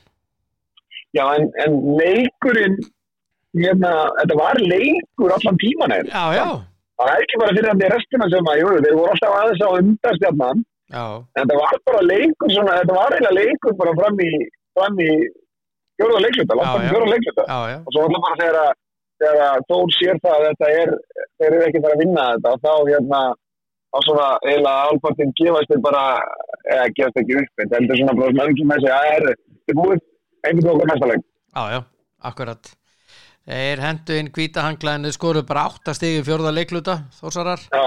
já, 1.18 1.26
en, 1.38 1.50
en 1.66 1.76
leikurinn, 2.00 2.78
hérna, 3.58 3.92
þetta 4.22 4.38
var 4.40 4.60
leikur 4.64 5.34
allan 5.38 5.60
tíman 5.64 5.96
eða. 5.98 6.10
já, 6.14 6.26
já, 6.40 6.48
Það 6.98 7.10
er 7.14 7.24
ekki 7.24 7.38
bara 7.44 7.54
fyrir 7.54 7.70
að 7.72 7.82
því 7.84 7.88
restina 7.94 8.28
sem 8.34 8.48
að, 8.52 8.60
jú, 8.64 8.70
þeir 8.84 8.96
voru 8.98 9.12
alltaf 9.14 9.34
aðeins 9.40 9.60
á 9.62 9.70
undarstjarnan, 9.80 10.62
já, 10.96 11.04
en 11.22 11.42
þetta 11.44 11.58
var 11.60 11.76
bara 11.90 12.00
leikur 12.12 12.54
svona, 12.56 12.78
þetta 12.80 12.96
var 12.98 13.14
eiginlega 13.18 13.38
leikur 13.44 13.76
bara 13.82 13.94
fram 14.00 14.22
í, 14.26 14.30
fram 14.78 15.02
í 15.06 15.10
fjóruða 15.98 16.24
leikluta, 16.26 16.58
langt 16.58 16.72
fram 16.74 16.88
í 16.88 16.90
fjóruða 16.94 17.12
leikluta. 17.14 17.46
já, 17.52 17.60
já, 17.74 17.78
Og 17.86 17.92
svo 17.94 18.06
alltaf 18.08 18.24
bara 18.26 18.40
þegar 18.42 18.58
að, 18.64 18.72
þegar 19.22 19.44
að 19.50 19.68
Þór 19.70 19.94
sér 19.98 20.20
það 20.26 20.36
að 20.40 20.48
þetta 20.48 20.72
er, 20.82 20.96
þeir 21.38 21.48
eru 21.52 21.68
ekki 21.68 21.84
þar 21.86 21.94
að 21.96 22.02
vinna 22.04 22.26
þetta, 22.34 22.56
og 22.58 22.66
þá 22.66 22.74
hérna, 22.92 23.22
á 23.88 23.98
svona 24.08 24.28
eiginlega 24.46 24.90
álpartin 24.90 25.36
gefast 25.40 25.72
þeir 25.72 25.82
bara, 25.86 26.04
eða 26.74 26.90
gefast 26.98 27.22
ekki 27.22 27.38
upp, 27.44 27.52
þetta 27.62 27.78
heldur 27.80 28.02
svona 28.02 28.18
bara 28.20 28.34
svona 28.34 28.50
öllum 28.50 28.72
með 28.74 28.84
sig, 28.88 28.94
að 28.98 29.14
er, 29.16 29.30
er 29.72 29.78
búið, 29.82 30.02
einhvern 30.46 30.78
veginn 30.78 30.92
næsta 30.94 31.10
leik. 31.12 31.26
já, 31.56 31.64
já, 31.74 31.80
akkurat. 32.30 32.72
Þeir 33.48 33.80
hendu 33.80 34.18
inn 34.20 34.32
hvítahanglaðinu 34.36 35.12
skoru 35.16 35.44
bara 35.48 35.70
8 35.72 35.96
stigi 35.96 36.24
fjórða 36.28 36.52
leikluta 36.52 36.98
þórsarar. 37.16 37.64
Já, 37.72 37.86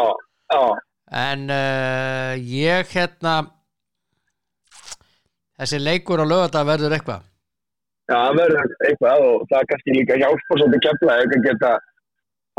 já, 0.55 0.63
en 1.11 1.51
uh, 1.51 2.33
ég 2.39 2.89
hérna 2.95 3.35
þessi 5.61 5.81
leikur 5.83 6.23
á 6.23 6.27
lögata 6.27 6.65
verður 6.65 6.97
eitthvað? 6.97 7.27
Já, 8.11 8.17
það 8.17 8.39
verður 8.41 8.75
eitthvað 8.89 9.25
og 9.27 9.43
það 9.51 9.59
er 9.61 9.71
kannski 9.71 9.97
líka 9.97 10.19
hjálpa 10.19 10.59
svolítið 10.59 10.85
kemla 10.87 11.17
ekki 11.23 11.39
að 11.39 11.47
geta 11.49 11.73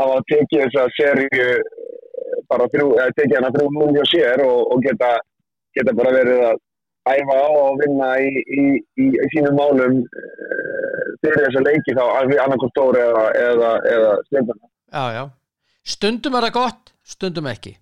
hafa 0.02 0.20
tekið 0.32 0.62
þessa 0.62 0.84
seríu 0.96 1.48
eh, 1.48 2.38
bara 2.48 2.68
þrjú, 2.72 2.88
eða 2.96 3.16
tekið 3.18 3.38
hana 3.38 3.50
þrjú 3.56 3.72
núni 3.76 4.02
og 4.02 4.08
sér 4.08 4.44
og, 4.46 4.60
og 4.72 4.84
geta, 4.86 5.10
geta 5.76 5.96
bara 5.98 6.14
verið 6.14 6.44
að 6.50 6.62
æfa 7.10 7.34
á 7.34 7.48
og 7.50 7.80
vinna 7.80 8.08
í, 8.22 8.30
í, 8.30 8.64
í, 8.78 9.06
í 9.10 9.28
sínum 9.34 9.58
málum 9.58 10.00
uh, 10.06 11.04
fyrir 11.22 11.44
þessa 11.46 11.62
leiki 11.66 11.96
þá 11.98 12.02
annarkoð 12.44 12.72
stóri 12.74 13.02
eða, 13.02 13.24
eða, 13.42 13.70
eða 13.90 14.16
stjórnum. 14.28 14.58
já, 14.92 15.04
já, 15.16 15.22
stundum 15.94 16.38
er 16.38 16.48
það 16.48 16.56
gott 16.58 16.92
stundum 17.02 17.50
ekki. 17.50 17.74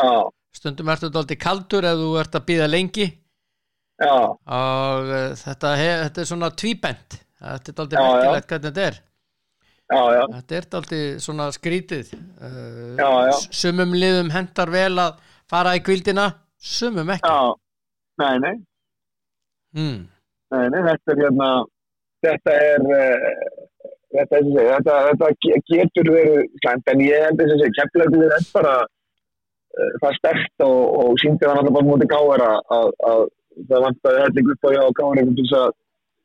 Já, 0.00 0.12
stundum 0.56 0.92
ertu 0.92 1.12
dálítið 1.12 1.42
kaldur 1.42 1.88
ef 1.90 2.00
þú 2.00 2.10
ert 2.22 2.38
að 2.38 2.46
býða 2.48 2.70
lengi. 2.70 3.08
Já, 4.00 4.16
og 4.32 5.12
uh, 5.12 5.30
þetta, 5.36 5.76
he, 5.76 5.90
þetta 6.06 6.22
er 6.22 6.32
svona 6.32 6.50
tvíbent. 6.56 7.20
Þetta 7.40 7.72
er 7.84 7.94
já. 7.96 8.02
merkilegt 8.04 8.52
hvernig 8.52 8.68
þetta 8.68 8.86
er. 8.88 9.00
Já, 9.90 10.02
já, 10.14 10.20
þetta 10.36 10.56
er 10.56 10.66
dálítið 10.72 11.06
svona 11.24 11.48
skrítið. 11.52 12.12
Uh, 12.38 12.94
Já, 12.94 13.08
já. 13.26 13.32
sumum 13.60 13.96
liðum 13.96 14.30
hendar 14.30 14.70
vel 14.70 14.94
að 15.02 15.18
fara 15.50 15.74
í 15.74 15.82
kvildina 15.82 16.28
sumum 16.56 17.10
ekki. 17.10 17.26
Já, 17.26 17.56
nei, 18.20 18.38
nei. 18.44 18.54
mm. 19.76 19.98
Nei, 20.50 20.64
nei, 20.74 20.80
þetta 20.88 21.12
er 21.14 21.20
hérna 21.24 21.48
þetta 22.26 22.54
er 22.70 22.86
uh, 22.86 23.26
þetta, 24.14 24.38
er, 24.38 24.48
þetta, 24.70 24.94
þetta 25.10 25.28
ge- 25.44 25.60
getur 25.70 26.10
verið 26.14 26.40
slæmt 26.62 26.90
en 26.94 27.04
ég 27.06 27.26
held 27.26 27.42
þess 27.42 27.66
að 27.66 27.76
kemlaðu 27.78 28.22
við 28.24 28.32
þetta 28.34 28.54
bara 28.58 28.74
uh, 28.80 29.92
það 30.00 30.08
er 30.10 30.18
stert 30.18 30.64
og, 30.66 30.80
og 31.02 31.20
síndi 31.22 31.46
það 31.46 31.54
náttúrulega 31.60 31.76
bara 31.78 31.88
mútið 31.90 32.10
gáður 32.14 32.44
að, 32.48 32.58
að, 32.78 32.88
að 33.12 33.22
það 33.70 33.84
vantaði 33.86 34.24
helling 34.24 34.50
upp 34.54 34.66
á 34.66 34.70
hjá 34.74 34.82
gáður 35.00 35.20
einhvern 35.22 35.38
til 35.38 35.46
þess 35.46 35.60
að 35.60 35.70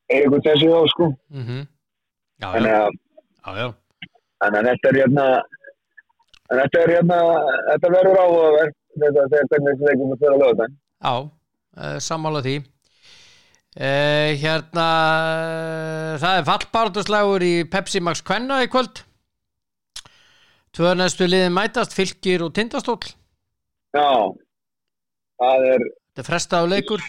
eiga 0.05 0.21
eitthvað 0.23 0.45
þessi 0.49 0.67
á 0.73 0.81
sko 0.93 1.05
Mm 1.35 1.43
-hmm. 1.45 1.61
já, 2.41 2.47
þannig 2.55 2.71
já, 2.73 2.81
að, 2.81 2.91
já, 3.45 3.51
já. 3.61 3.67
þannig 4.41 4.59
að 4.59 4.67
þetta 4.71 4.89
er 4.91 4.97
hérna 5.01 5.25
þetta 6.59 6.81
er 6.85 6.91
hérna 6.95 7.17
þetta 7.69 7.93
verður 7.95 8.19
áhugavert 8.25 8.75
þetta 9.03 9.23
þegar 9.31 9.47
hvernig 9.51 9.71
þessi 9.71 9.87
leikum 9.89 10.11
að 10.15 10.19
fyrir 10.21 10.35
að 10.35 10.41
löða 10.43 10.55
þetta 10.55 10.67
já 11.05 11.15
sammála 12.03 12.43
því. 12.45 12.55
Uh, 13.75 14.31
hérna 14.39 14.87
það 16.21 16.37
er 16.39 16.47
fallbáratuslagur 16.47 17.43
í 17.43 17.55
Pepsi 17.67 17.99
Max 17.99 18.23
Kvenna 18.23 18.61
í 18.63 18.71
kvöld. 18.71 19.03
Tvö 20.75 20.95
næstu 20.95 21.27
liðin 21.27 21.55
mætast 21.55 21.95
fylgir 21.95 22.43
og 22.45 22.55
tindastól 22.55 22.99
já, 23.95 24.07
það 25.41 25.67
er 25.73 25.85
þetta 25.85 26.23
er 26.23 26.29
frestaðu 26.29 26.71
leikur. 26.71 27.05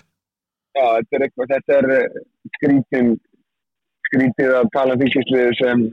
Já, 0.76 0.84
þetta 0.98 1.16
er 1.18 1.24
eitthvað, 1.26 1.52
þetta 1.54 1.78
er 1.78 1.90
eh, 1.96 2.20
skrítin, 2.58 3.10
skrítið 4.10 4.54
að 4.60 4.70
tala 4.76 4.96
um 4.96 5.02
fylgisliði 5.02 5.58
sem 5.60 5.84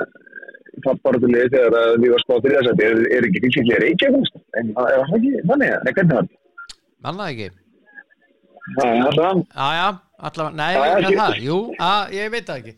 fallbaratuliði 0.83 1.51
þegar 1.53 1.77
að 1.79 1.91
við 2.01 2.13
varum 2.13 2.23
spáð 2.25 2.45
fyrir 2.45 2.57
þess 2.57 2.71
að 2.71 2.79
þetta 2.79 2.87
er, 2.89 3.03
er 3.17 3.27
ekki 3.29 3.43
fylgisliði 3.45 3.81
reykjafnist, 3.85 4.39
en 4.59 4.71
það 4.77 4.89
er 4.89 5.03
það 5.03 5.19
ekki, 5.19 5.33
þannig 5.51 5.75
að, 5.75 5.85
nei, 5.85 5.93
hvernig 5.97 6.17
var 6.17 6.25
þetta? 6.27 6.41
manna 7.03 7.29
ekki 7.31 7.49
Það 8.63 8.89
er 8.89 8.99
já, 9.77 9.87
allavega, 10.29 10.53
nei, 10.59 10.69
hvað 10.77 11.07
er 11.09 11.17
það? 11.19 11.35
Jú, 11.43 11.57
að, 11.83 12.13
ég 12.15 12.31
veit 12.33 12.47
það 12.47 12.61
ekki. 12.61 12.73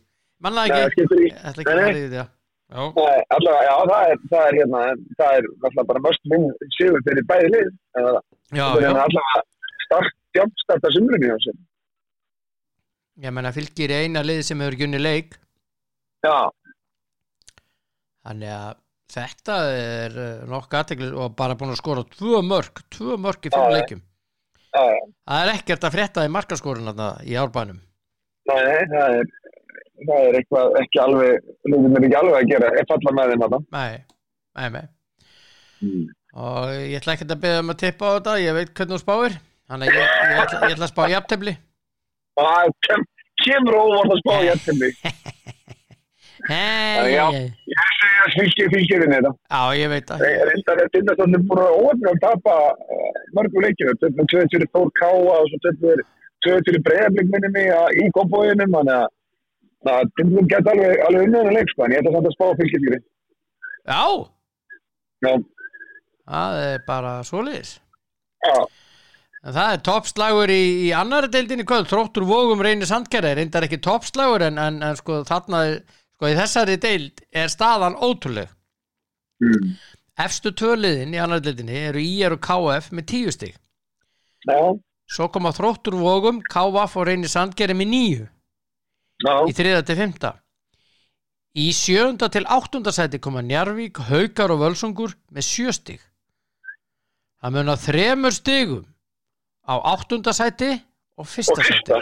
Manna 0.45 0.65
það 0.65 0.85
ekki. 0.85 1.05
Ég 1.05 1.37
ætla 1.41 1.63
ekki 1.63 1.75
að 1.75 1.81
fara 1.81 1.91
í 1.91 2.01
þetta 2.05 2.25
Já, 2.65 2.81
nei, 2.95 3.19
allavega, 3.35 3.61
já, 3.67 3.75
það 3.91 4.07
er, 4.09 4.21
það 4.31 4.47
er 4.47 4.55
hérna, 4.57 4.79
það 5.19 5.35
er 5.37 5.47
alltaf 5.67 5.87
bara 5.91 6.01
mörst 6.01 6.23
minn 6.31 6.47
sigur 6.73 7.03
fyrir 7.05 7.27
bæði 7.29 7.51
lið, 7.53 7.67
það 7.93 8.07
er 8.09 8.17
hérna 8.57 9.03
allavega 9.03 9.43
start, 9.85 10.15
jafnstart 10.33 10.87
að 10.89 10.95
sumrunni 10.97 11.29
á 11.29 11.37
sig. 11.45 11.59
Ég 13.21 13.35
menna 13.37 13.53
fylgir 13.55 13.93
eina 13.93 14.25
lið 14.25 14.41
sem 14.49 14.63
hefur 14.65 14.79
gjunni 14.81 14.99
leik. 14.99 15.37
Já, 16.25 16.49
Þannig 18.25 18.51
að 18.55 18.77
þetta 19.13 19.55
er 19.77 20.15
uh, 20.17 20.45
nokkuð 20.49 20.79
aðtekli 20.79 21.09
og 21.13 21.33
bara 21.37 21.57
búin 21.59 21.73
að 21.75 21.81
skora 21.83 22.03
tvö 22.15 22.41
mörg, 22.45 22.81
tvö 22.93 23.17
mörg 23.21 23.45
í 23.45 23.51
Já, 23.53 23.57
Það 24.75 25.41
er 25.41 25.53
ekkert 25.55 25.87
að 25.87 25.95
frétta 25.95 26.25
í 26.27 26.31
markaskorun 26.35 26.89
þarna 26.91 27.09
í 27.25 27.37
árbænum. 27.39 27.79
nei, 28.49 28.83
það 28.91 29.17
er, 29.19 29.31
það 30.01 30.27
er 30.27 30.37
eitthvað 30.39 30.77
ekki 30.81 31.01
alveg, 31.05 31.49
hlutum 31.65 31.97
er 31.97 32.07
ekki 32.09 32.19
alveg 32.19 32.37
að 32.39 32.51
gera, 32.53 32.71
ef 32.81 32.91
falla 32.91 33.15
með 33.17 33.33
þeim 33.33 33.45
þarna. 33.45 33.61
Nei, 33.77 33.93
nei, 34.59 34.69
nei. 34.75 34.85
Og 36.35 36.71
ég 36.75 36.97
ætla 36.99 37.15
ekkert 37.15 37.35
að 37.35 37.43
beða 37.45 37.61
um 37.63 37.71
að 37.71 37.81
tippa 37.85 38.11
á 38.11 38.15
þetta, 38.17 38.39
ég 38.43 38.57
veit 38.59 38.73
hvernig 38.75 38.95
þú 38.97 39.01
spáir. 39.03 39.37
Þannig 39.65 39.89
að 39.89 39.97
ég, 39.97 40.03
ég, 40.05 40.39
ætla, 40.43 40.59
ég 40.61 40.75
ætla 40.75 40.85
að 40.85 40.91
spá 40.91 41.03
jafntefli 41.09 41.55
Það 42.35 42.71
kem, 42.85 43.03
kemur 43.45 43.77
óvart 43.79 44.13
að 44.13 44.19
spá 44.21 44.33
í 44.35 44.47
jættinni. 44.49 44.89
Hei, 46.49 47.13
já. 47.15 47.25
já, 47.31 47.39
Ég 47.75 47.87
segi 47.95 48.19
að 48.25 48.33
fylgir 48.35 48.69
fylgirinn 48.73 49.13
þetta. 49.15 49.31
ég 49.77 49.89
veit 49.93 50.11
að 50.13 50.21
Reyndar 50.49 50.81
er 50.83 50.89
tindastofnum 50.93 51.45
búin 51.49 51.61
að 51.63 51.77
óvart 51.79 52.05
að 52.11 52.19
tapa 52.25 52.55
uh, 52.73 53.19
mörgum 53.37 53.65
leikinu. 53.65 53.95
Töfnum 54.03 54.29
tvöð 54.33 54.47
fyrir 54.53 54.69
Þór 54.75 54.91
Káa 54.99 55.39
og 55.39 55.49
svo 55.51 55.59
töfnum 55.65 56.03
tvöð 56.45 56.61
fyrir 56.69 56.83
Breiðarblik 56.87 57.31
minni 57.33 57.51
mig 57.55 57.69
að- 57.73 57.97
í 58.01 58.05
kompóinum. 58.17 58.77
Þannig 58.77 58.95
að 58.99 59.11
að 59.85 60.07
tindastofnum 60.17 60.47
geta 60.53 60.71
alveg, 60.75 60.95
alveg 61.07 61.27
unnið 61.27 61.39
hennar 61.41 61.57
leik, 61.59 61.69
sko. 61.73 61.83
En 61.85 61.93
ég 61.95 61.99
ætla 62.01 62.13
samt 62.15 62.29
að 62.29 62.35
spá 62.37 62.45
fylgirinn. 62.61 63.03
Já, 63.85 64.03
Já, 65.25 65.33
það 66.29 66.55
er 66.69 66.79
bara 66.87 67.11
svoleiðis 67.25 67.75
já, 68.45 68.55
En 69.45 69.53
það 69.53 69.73
er 69.75 69.81
toppslagur 69.85 70.49
í, 70.49 70.63
í 70.87 70.89
annari 70.97 71.29
deildinni 71.29 71.63
kvöld, 71.69 71.85
þróttur 71.91 72.25
vógum 72.25 72.63
reynir 72.65 72.89
sandgerði, 72.89 73.35
reyndar 73.37 73.67
ekki 73.67 73.77
toppslagur 73.85 74.41
en, 74.47 74.57
en, 74.57 74.79
en 74.83 74.97
sko 74.97 75.19
þarna, 75.29 75.59
sko 76.15 76.29
í 76.31 76.35
þessari 76.37 76.77
deild 76.81 77.21
er 77.31 77.51
staðan 77.51 77.97
ótrúleg. 77.99 78.49
mm. 79.43 79.75
Efstu 80.25 80.53
töliðin 80.55 81.11
í 81.11 81.19
annari 81.19 81.43
deildinni 81.43 81.75
eru 81.89 81.99
IR 81.99 82.37
og 82.37 82.39
KF 82.45 82.91
með 82.95 83.05
tíu 83.11 83.31
stig. 83.35 83.55
já, 84.47 84.79
Svo 85.11 85.27
koma 85.29 85.51
þróttur 85.53 85.97
vógum, 85.99 86.39
KF 86.49 86.95
og 86.97 87.05
reynir 87.09 87.29
sandgerði 87.29 87.75
með 87.75 87.89
níu 87.91 88.23
já, 89.25 89.33
í 89.45 89.53
þriða 89.53 89.83
til 89.85 89.97
fymta. 89.99 90.31
Í 91.55 91.67
sjönda 91.75 92.27
til 92.31 92.43
áttunda 92.51 92.91
sæti 92.91 93.19
koma 93.19 93.41
Njarvík, 93.43 93.99
Haukar 94.09 94.51
og 94.51 94.59
Völsungur 94.63 95.13
með 95.31 95.45
sjö 95.47 95.71
stig. 95.75 96.01
Það 97.39 97.53
munar 97.55 97.77
þremur 97.79 98.33
stigum 98.35 98.85
á 99.67 99.75
áttunda 99.93 100.33
sæti 100.35 100.71
og 101.19 101.27
fyrsta 101.27 101.59
fyrsta. 101.63 102.01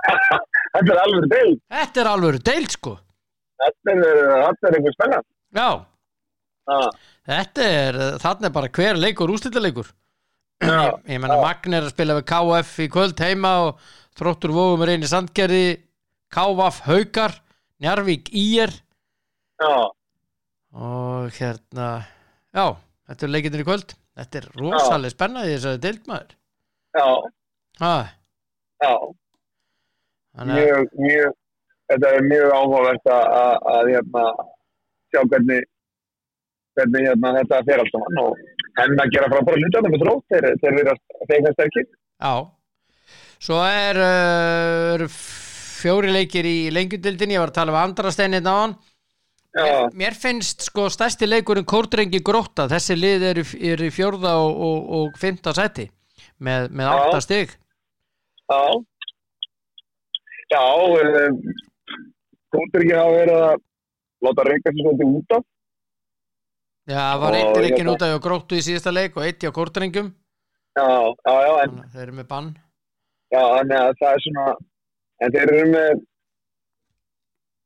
Þetta 0.72 0.92
er 0.92 1.00
alveg 1.04 1.28
deil. 1.30 1.54
Þetta 1.72 2.00
er 2.02 2.10
alveg 2.10 2.42
deild 2.48 2.72
sko. 2.74 2.96
Þetta 3.62 3.94
er, 3.94 4.04
þetta 4.42 4.68
er 4.70 4.76
einhver 4.78 4.94
spennan. 4.96 5.26
Já, 5.56 5.68
Já, 6.62 6.78
þetta 7.26 7.64
er, 7.66 7.96
þarna 8.22 8.46
er 8.48 8.52
bara 8.54 8.68
hver 8.76 8.98
leikur 9.02 9.30
úrslitaleikur. 9.34 9.88
já, 10.62 10.76
Ég, 10.86 11.00
ég 11.10 11.18
menna 11.22 11.40
Magn 11.42 11.74
er 11.74 11.86
að 11.88 11.90
spila 11.94 12.14
við 12.20 12.26
KF 12.30 12.74
í 12.84 12.86
kvöld 12.94 13.18
heima 13.24 13.50
og 13.66 13.80
þróttur 14.18 14.52
vógum 14.54 14.84
er 14.86 14.92
eini 14.94 15.08
sandgerði, 15.10 15.64
KF 16.32 16.78
Haukar, 16.86 17.34
Njarvík 17.82 18.30
Ír 18.30 18.70
já. 19.58 19.72
og 20.72 21.34
hérna, 21.34 21.88
já, 22.54 22.66
þetta 23.10 23.26
er 23.26 23.32
leikindir 23.34 23.64
í 23.64 23.66
kvöld. 23.66 23.96
Þetta 24.12 24.38
er 24.42 24.46
rosalega 24.60 25.14
spennaði 25.16 25.54
þessari 25.56 25.82
deildmaður. 25.82 26.34
Já, 26.94 27.06
Ha, 27.82 27.92
já. 28.84 28.92
þannig 30.36 30.52
að, 30.54 30.62
mjög, 30.62 30.90
mjög, 31.00 31.36
þetta 31.92 32.14
er 32.16 32.26
mjög 32.28 32.54
áhugavert 32.56 33.12
að, 33.16 33.26
að, 33.42 33.54
að 33.74 33.90
hérna, 33.92 34.24
sjá 35.12 35.20
hvernig, 35.32 35.68
hvernig 36.78 37.06
hérna, 37.08 37.34
þetta 37.40 37.60
fer 37.68 37.82
allt 37.84 37.94
saman 37.96 38.22
og 38.24 38.42
henn 38.80 39.04
að 39.04 39.12
gera 39.14 39.30
frábæra 39.32 39.60
hlutarnir 39.60 39.94
með 39.94 40.04
þrótt 40.06 40.26
þeir, 40.32 40.48
eru 40.72 40.96
þegar 41.32 41.56
sterkir. 41.58 41.88
já. 42.22 42.34
Svo 43.42 43.58
er, 43.66 43.98
uh, 43.98 44.94
eru 44.94 45.08
fjóri 45.12 46.12
leikir 46.14 46.46
í 46.46 46.56
lengjudildinni, 46.70 47.34
ég 47.34 47.42
var 47.42 47.50
að 47.50 47.56
tala 47.56 47.72
við 47.74 47.80
andra 47.82 48.12
steinið 48.14 48.44
náðan. 48.46 48.74
Já, 49.52 49.64
Mér, 49.66 49.88
mér 50.00 50.14
finnst 50.16 50.62
sko 50.64 50.86
stærsti 50.88 51.26
leikurinn 51.28 51.66
Kórdrengi 51.68 52.22
Grótta, 52.24 52.64
þessi 52.70 52.94
lið 52.96 53.24
eru 53.32 53.42
er 53.68 53.82
í 53.84 53.90
fjórða 53.92 54.36
og, 54.40 54.54
og, 54.64 54.78
og 54.96 55.18
fymta 55.20 55.52
seti 55.58 55.84
með, 56.40 56.70
með 56.72 56.86
Já. 56.88 56.92
átta 57.02 57.20
stig 57.20 57.52
já. 58.48 58.62
Já, 60.52 60.62
um, 62.52 62.58
komur 62.58 62.84
ekki 62.84 62.96
að 62.98 63.32
að 63.32 63.56
láta 64.22 64.46
reyka 64.48 64.70
sér 64.70 64.84
svolítið 64.84 65.16
út 65.18 65.34
af. 65.38 65.44
Já, 66.82 66.98
það 66.98 67.20
var 67.22 67.32
Og 67.32 67.38
eitt 67.38 67.78
hérna- 67.78 67.92
út 67.94 68.02
af 68.02 68.10
hjá 68.10 68.20
Gróttu 68.22 68.58
í 68.58 68.62
síðasta 68.66 68.92
leik 68.92 69.16
og 69.16 69.22
eitt 69.22 69.38
hjá 69.42 69.52
Kórdrengjum 69.54 70.08
Já, 70.74 70.86
já, 71.28 71.34
já, 71.46 71.52
en 71.62 71.76
að 71.78 71.92
þeir 71.92 72.02
eru 72.02 72.14
með 72.18 72.26
bann 72.32 72.48
Já, 73.32 73.42
þannig 73.54 73.76
að 73.78 73.92
það 74.00 74.14
er 74.16 74.24
svona 74.24 74.46
en 75.22 75.34
þeir 75.36 75.52
eru 75.52 75.68
með 75.70 75.92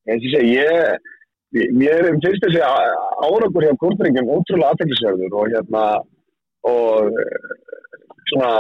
eins 0.07 0.27
og 0.27 0.29
ég 0.29 0.35
segi, 0.37 0.51
ég 1.57 1.73
mér 1.81 2.11
finnst 2.11 2.45
þessi 2.45 2.61
árakur 2.61 3.65
hjá 3.65 3.73
kúrtringum 3.81 4.29
ótrúlega 4.37 4.75
aðteklisverður 4.75 5.39
og 5.41 5.55
hérna 5.55 5.85
og 6.67 7.17
eh, 7.25 7.49
svona 8.29 8.53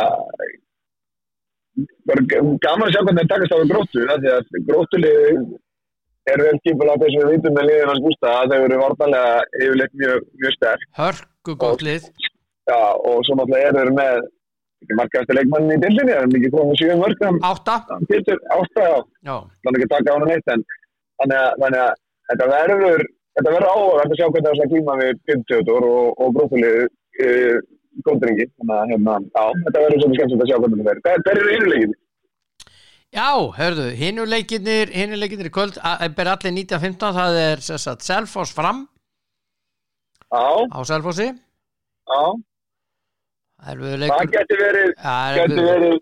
gaman 2.65 2.89
að 2.89 2.95
sjá 2.95 3.03
hvernig 3.03 3.21
þeir 3.21 3.33
takast 3.35 3.53
á 3.53 3.59
gróttu 3.75 4.09
því 4.09 4.33
að 4.33 4.51
gróttulið 4.71 5.45
er 6.33 6.43
vel 6.43 6.55
skipulega 6.61 7.01
þess 7.03 7.17
að 7.17 7.27
við 7.27 7.35
vitum 7.37 7.57
með 7.57 7.69
liðin 7.71 7.91
hans 7.93 8.05
gústa 8.07 8.33
að 8.37 8.53
þeir 8.53 8.65
eru 8.67 8.79
vartanlega 8.83 9.35
yfirleitt 9.61 9.99
mjög, 10.01 10.25
mjög 10.43 10.57
sterk. 10.57 10.89
Hörku 11.01 11.57
gott 11.63 11.85
lið. 11.87 12.09
Já, 12.67 12.81
og 13.09 13.21
svo 13.27 13.37
náttúrulega 13.39 13.69
eru 13.71 13.83
þeir 13.83 13.93
með 13.97 14.25
markaðasti 15.01 15.37
leikmannin 15.37 15.77
í 15.77 15.83
dildinni, 15.83 16.15
það 16.15 16.25
er 16.25 16.33
mikið 16.33 16.55
komið 16.55 16.81
sjöum 16.81 17.03
mörgum 17.03 17.39
Átta. 17.51 17.77
Pétur 18.11 18.41
ástæða 18.57 18.91
á, 18.93 19.01
Já, 19.29 19.37
þannig 19.67 19.87
að 19.87 19.93
taka 19.95 20.13
á 20.13 20.17
hann 20.17 20.29
neitt 20.31 20.53
en 20.53 20.65
þannig 21.23 21.79
að, 21.81 21.95
þetta 22.31 22.49
verður 22.53 23.07
þetta 23.37 23.55
verður 23.55 23.71
áhugavert 23.73 24.13
að 24.13 24.21
sjá 24.21 24.27
hvernig 24.27 24.47
það 24.47 24.53
er 24.53 24.67
að 24.67 24.75
glíma 24.75 24.99
við 25.01 25.23
Pétur 25.31 25.89
og, 25.89 26.13
og 26.21 26.37
grófulið 26.37 26.79
e, 27.23 27.31
góðringi, 28.07 28.49
þannig 28.61 28.77
að 28.77 28.91
hérna, 28.93 29.17
já, 29.33 29.45
þetta 29.65 29.85
verður 29.85 30.03
svolítið 30.03 30.21
skemmt 30.21 30.45
að 30.45 30.51
sjá 30.51 30.59
hvernig 30.61 30.83
það 30.83 30.91
verður. 30.91 31.05
Það 31.07 31.33
er 31.33 31.55
yfirleikinn. 31.57 31.97
Já, 33.17 33.31
hörðu, 33.57 33.87
hinu 33.97 34.27
leikinnir 34.29 34.91
hinu 34.93 35.17
leikinnir 35.17 35.49
í 35.49 35.53
kvöld, 35.55 35.79
að- 35.81 36.15
ber 36.19 36.29
allir 36.35 36.53
1915 36.53 37.15
það 37.17 37.39
er 37.43 37.63
sem 37.65 37.79
sagt 37.81 38.03
Selfoss 38.05 38.53
fram. 38.53 38.83
Já, 40.33 40.67
á 40.69 40.79
Selfossi. 40.85 41.29
Já, 42.07 42.21
Það 43.67 44.27
getur 44.35 44.59
verið, 44.61 44.91
Það 45.01 45.37
getur 45.39 45.63
verið, 45.65 45.95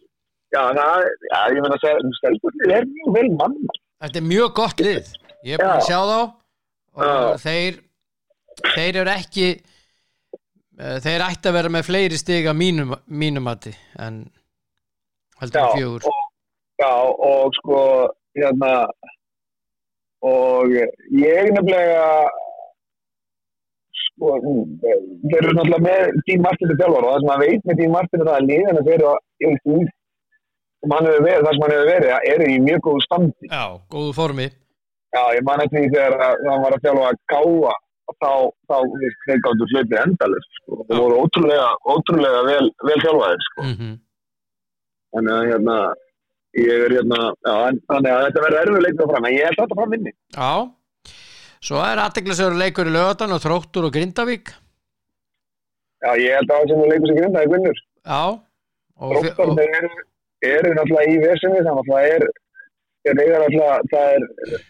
já, 0.53 0.62
það, 0.74 1.05
já, 1.31 1.38
ég 1.55 1.61
meina 1.62 1.77
að 1.77 1.85
segja, 1.85 2.11
stelpurnir 2.18 2.72
er 2.79 2.88
mjög 2.90 3.12
vel 3.14 3.29
mann. 3.38 3.55
Þetta 4.03 4.18
er 4.20 4.27
mjög 4.27 4.55
gott 4.59 4.83
lið. 4.85 5.12
Ég 5.44 5.55
er 5.55 5.62
búin 5.62 5.70
að 5.70 5.81
Já. 5.81 5.87
sjá 5.87 6.00
þá. 6.11 6.18
Og 6.94 7.05
Já. 7.05 7.37
þeir 7.44 7.79
þeir 8.74 8.96
eru 9.05 9.11
ekki 9.14 9.46
eh, 10.79 10.98
þeir 11.05 11.24
ætti 11.29 11.48
að 11.50 11.57
vera 11.61 11.68
með 11.70 11.87
fleiri 11.88 12.18
stig 12.18 12.46
að 12.50 12.59
mínum, 12.59 12.94
mínum 13.09 13.42
mati 13.46 13.72
en 14.03 14.18
heldur 15.40 15.70
fjögur. 15.77 16.07
og, 16.11 16.20
já, 16.83 16.93
og 17.31 17.55
sko, 17.59 17.81
hérna, 18.39 18.73
og 20.25 20.73
ég 20.73 21.53
nefnilega, 21.55 22.07
sko, 24.05 24.39
þeir 24.83 25.41
eru 25.41 25.55
náttúrulega 25.59 25.85
með 25.87 26.19
Dín 26.29 26.45
Martinu 26.45 26.79
þjálfar 26.79 27.07
og 27.07 27.13
það 27.13 27.21
sem 27.21 27.31
maður 27.31 27.47
veit 27.47 27.69
með 27.69 27.81
Dín 27.83 27.95
Martinu 27.95 28.29
það 28.29 28.41
að 28.41 28.51
liðan 28.51 28.83
að 28.83 28.91
því 28.91 29.79
sem 30.85 30.93
hann 30.93 31.09
hefur 31.09 31.25
verið, 31.25 31.47
það 31.47 31.55
sem 31.55 31.65
hann 31.65 31.75
hefur 31.75 31.91
verið, 31.93 32.13
eru 32.35 32.51
í 32.51 32.61
mjög 32.67 32.85
góðu 32.89 33.07
standi. 33.07 33.49
Já, 33.49 33.65
góðu 33.95 34.13
formi 34.17 34.51
Já, 35.15 35.23
ég 35.37 35.45
man 35.47 35.63
eftir 35.63 35.85
því 35.85 35.91
þegar 35.95 36.15
hann 36.51 36.63
var 36.65 36.75
að 36.75 36.85
þjálfa 36.85 37.11
að 37.13 37.19
káa 37.31 37.75
þá, 38.21 38.31
þá, 38.69 38.79
gáttu 39.45 39.69
hlaupið 39.71 40.01
endalist, 40.01 40.57
sko. 40.59 40.79
Það 40.89 41.03
voru 41.05 41.21
ótrúlega, 41.23 41.68
ótrúlega 41.95 42.41
vel, 42.49 42.64
vel 42.89 42.97
þjálfaðir, 43.05 43.45
sko. 43.49 43.62
mm 43.62 43.77
-hmm. 43.79 43.93
þannig 45.14 45.37
að 45.37 45.47
hérna 45.53 45.77
ég 46.61 46.86
er 46.86 46.96
hérna, 46.98 47.20
já, 47.44 47.55
þannig 47.90 48.11
að 48.14 48.24
þetta 48.26 48.44
verður 48.46 48.61
erfið 48.62 48.86
leikur 48.86 49.12
fram, 49.12 49.28
en 49.28 49.36
ég 49.36 49.48
held 49.48 49.59
að 49.59 49.64
þetta 49.64 49.78
fram 49.80 49.94
vinni. 49.94 50.12
Já. 50.36 50.52
Svo 51.64 51.80
er 51.80 52.02
aðteglisöru 52.02 52.61
leikur 52.61 52.90
í 52.90 52.94
lögatan 52.94 53.34
og 53.34 53.42
þróttur 53.42 53.88
og 53.88 53.94
Grindavík. 53.94 54.52
Já, 56.05 56.11
ég 56.20 56.36
held 56.36 56.50
að 56.52 56.59
það 56.59 56.70
sem 56.70 56.82
er 56.84 56.92
leikur 56.92 57.11
sem 57.11 57.18
grindaði 57.20 57.52
vinnur. 57.55 57.78
Já. 58.05 58.22
Og, 58.94 59.28
og, 59.42 59.61
eru, 59.64 59.92
eru 60.44 60.74
náttúrulega 60.76 61.14
í 61.14 61.22
vesinni 61.22 61.62
þannig 61.64 61.80
að 61.80 61.88
það 61.90 62.11
er 62.11 62.26
þeir 63.05 63.22
eiga 63.24 63.40
náttúrulega, 63.42 63.78
það 63.92 64.12
er 64.18 64.61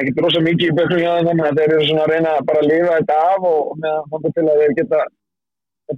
ekkert 0.00 0.22
rosa 0.24 0.40
mikið 0.44 0.70
í 0.70 0.76
böknum 0.78 1.02
hjá 1.02 1.12
þannig 1.28 1.48
að 1.48 1.60
þeir 1.60 1.74
eru 1.74 1.84
svona 1.88 2.06
að 2.06 2.12
reyna 2.14 2.32
bara 2.48 2.62
að 2.62 2.70
lifa 2.70 2.96
þetta 2.96 3.18
af 3.28 3.46
og 3.50 3.76
meðan 3.84 4.08
þannig 4.14 4.34
til 4.38 4.46
að 4.46 4.62
þeir 4.62 4.74
geta 4.80 5.02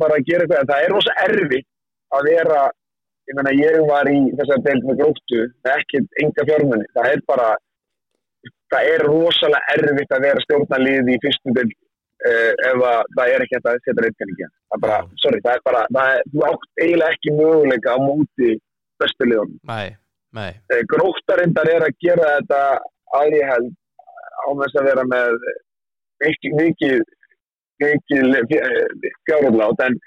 bara 0.03 0.19
að 0.19 0.27
gera 0.29 0.45
eitthvað, 0.45 0.69
það 0.71 0.85
er 0.85 0.93
rosa 0.93 1.17
erfitt 1.25 1.69
að 2.17 2.29
vera 2.31 2.61
ég 3.27 3.39
meina 3.39 3.55
ég 3.59 3.79
var 3.89 4.11
í 4.11 4.19
þessar 4.39 4.63
deild 4.67 4.87
með 4.87 5.01
gróttu 5.03 5.41
ekki 5.73 6.03
enga 6.23 6.47
fjármunni, 6.49 6.87
það 6.95 7.11
er 7.13 7.25
bara 7.31 7.49
það 8.73 8.93
er 8.93 9.05
rosalega 9.07 9.75
erfitt 9.75 10.15
að 10.15 10.25
vera 10.27 10.45
stjórnarlið 10.45 11.11
í 11.13 11.19
fyrstu 11.25 11.55
deild 11.57 11.75
uh, 11.75 12.53
ef 12.71 12.85
að 12.91 13.13
það 13.19 13.33
er 13.35 13.45
ekki 13.45 13.59
hægt 13.59 13.71
að 13.71 13.79
setja 13.83 14.05
reyndkenningi 14.07 14.49
það 14.49 14.79
er 14.79 14.85
bara, 14.87 14.99
Já. 15.03 15.21
sorry, 15.25 15.43
það 15.47 15.59
er 15.59 15.65
bara 15.71 15.85
það 15.99 16.13
er, 16.15 16.25
þú 16.33 16.47
átt 16.51 16.69
eiginlega 16.83 17.19
ekki 17.19 17.37
möguleika 17.41 17.97
á 17.97 17.99
móti 18.03 18.53
bestu 19.03 19.31
liðum 19.31 19.55
Nei, 19.73 19.89
nei. 20.39 20.51
Gróttarindar 20.93 21.73
er 21.75 21.87
að 21.89 22.01
gera 22.07 22.33
þetta 22.39 22.63
að 23.21 23.39
ég 23.39 23.53
held 23.53 23.71
á 24.47 24.49
þess 24.63 24.81
að 24.81 24.91
vera 24.91 25.07
með 25.11 25.39
mikið 26.25 26.61
mikið, 26.63 27.01
mikið 27.83 28.37
fjárhóðlátt 29.29 29.83
en 29.87 29.99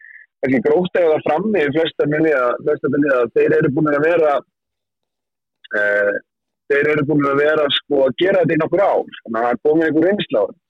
ekki 0.47 0.61
grótt 0.65 0.99
eða 0.99 1.19
frammi 1.25 1.65
í 1.65 1.73
flesta 1.75 2.07
minniða, 2.09 3.25
þeir 3.35 3.57
eru 3.59 3.71
búin 3.75 3.91
að 3.91 4.05
vera 4.05 4.37
uh, 4.39 6.13
þeir 6.69 6.91
eru 6.93 7.05
búin 7.09 7.27
að 7.31 7.41
vera 7.43 7.67
sko 7.79 8.05
að 8.07 8.15
gera 8.21 8.43
þetta 8.43 8.55
í 8.55 8.61
nokkur 8.63 8.85
ár, 8.85 9.19
þannig 9.23 9.39
að 9.39 9.45
það 9.47 9.51
er 9.51 9.61
komið 9.67 9.89
einhver 9.89 10.09
einsla 10.13 10.39
á 10.39 10.45
þetta. 10.47 10.63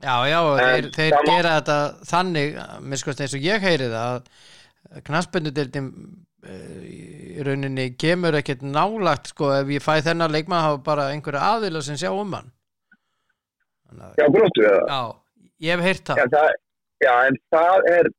Já, 0.00 0.14
já, 0.30 0.38
En 0.40 0.64
þeir, 0.64 0.86
þeir 0.96 1.12
það 1.12 1.26
gera 1.28 1.52
þetta 1.58 1.78
þannig, 2.08 2.58
sko 3.02 3.14
eins 3.16 3.36
og 3.36 3.46
ég 3.50 3.68
heyri 3.68 3.90
það 3.92 4.14
að 4.16 5.02
knaspendudildin 5.10 5.90
í 6.40 7.42
rauninni 7.44 7.90
kemur 8.00 8.38
ekkert 8.38 8.62
nálagt 8.64 9.34
sko 9.34 9.50
ef 9.58 9.68
ég 9.74 9.84
fæ 9.84 10.00
þennan 10.06 10.32
leikmann 10.32 10.64
hafa 10.64 10.80
bara 10.86 11.10
einhverja 11.12 11.42
aðila 11.56 11.82
sem 11.84 11.98
sjá 12.00 12.08
um 12.14 12.32
hann 12.32 12.48
Já, 14.16 14.24
gróttu 14.30 14.64
eða? 14.64 14.80
Já, 14.88 15.00
ég 15.66 15.76
hef 15.76 15.84
heyrt 15.84 16.04
það 16.08 16.22
Já, 16.22 16.26
það, 16.32 16.56
já, 17.04 17.12
en 17.28 17.38
það 17.52 17.88
er 17.90 18.10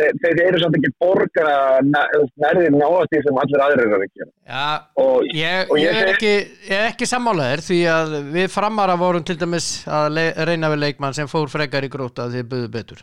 þeir, 0.00 0.40
eru 0.48 0.60
samt 0.62 0.76
ekki 0.78 0.90
borgara 1.00 1.56
nærðir 1.86 2.74
náast 2.74 3.12
því 3.12 3.22
sem 3.24 3.40
allir 3.42 3.64
aðrir 3.66 3.86
eru 3.86 3.98
að 3.98 4.04
gera. 4.10 4.30
Já, 4.50 4.66
Og 5.04 5.28
Ég, 5.30 5.70
Og 5.70 5.80
ég, 5.80 5.88
ég 5.88 6.02
er 6.02 6.12
ekki, 6.12 6.34
ég 6.68 6.76
er 6.78 6.90
ekki 6.90 7.08
sammálaðir 7.08 7.64
því 7.68 7.80
að 7.94 8.14
við 8.34 8.52
framara 8.52 8.98
vorum 9.00 9.24
til 9.26 9.38
dæmis 9.40 9.68
að 9.86 10.20
reyna 10.48 10.72
við 10.74 10.84
leikmann 10.86 11.16
sem 11.16 11.30
fór 11.30 11.50
frekar 11.52 11.86
í 11.86 11.92
gróta 11.92 12.28
því 12.32 12.46
buðu 12.50 12.70
betur. 12.74 13.02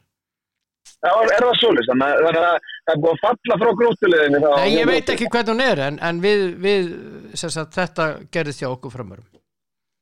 það 1.01 1.33
er 1.33 1.43
það 1.47 1.59
svolítið, 1.61 1.87
þannig 1.89 2.07
að 2.29 2.35
það 2.37 2.93
er 2.93 3.01
búið 3.03 3.11
að 3.11 3.21
falla 3.25 3.59
frá 3.61 3.71
gróttuleginu. 3.81 4.41
Nei, 4.45 4.71
ég 4.75 4.89
veit 4.89 5.09
ekki 5.09 5.29
hvernig 5.33 5.53
hún 5.55 5.65
er 5.65 5.83
en, 5.87 5.99
en 6.01 6.21
við, 6.21 6.47
við 6.61 6.89
sagt, 7.33 7.73
þetta 7.77 8.09
gerðist 8.33 8.61
hjá 8.61 8.69
okkur 8.69 8.93
framarum. 8.93 9.27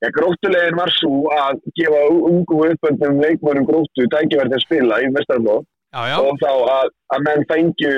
Ja, 0.00 0.08
gróttulegin 0.16 0.78
var 0.80 0.92
svo 0.96 1.28
að 1.36 1.58
gefa 1.76 2.04
ungu 2.08 2.62
uppöndum 2.70 3.18
tækifæri 3.20 4.48
til 4.48 4.56
að 4.56 4.64
spila 4.64 5.00
í 5.04 5.10
mestarflóð 5.12 5.66
Já, 5.90 6.02
já, 6.06 6.16
og 6.22 6.36
þá 6.38 6.50
að, 6.76 6.90
að 7.14 7.22
menn 7.26 7.44
fengju 7.50 7.94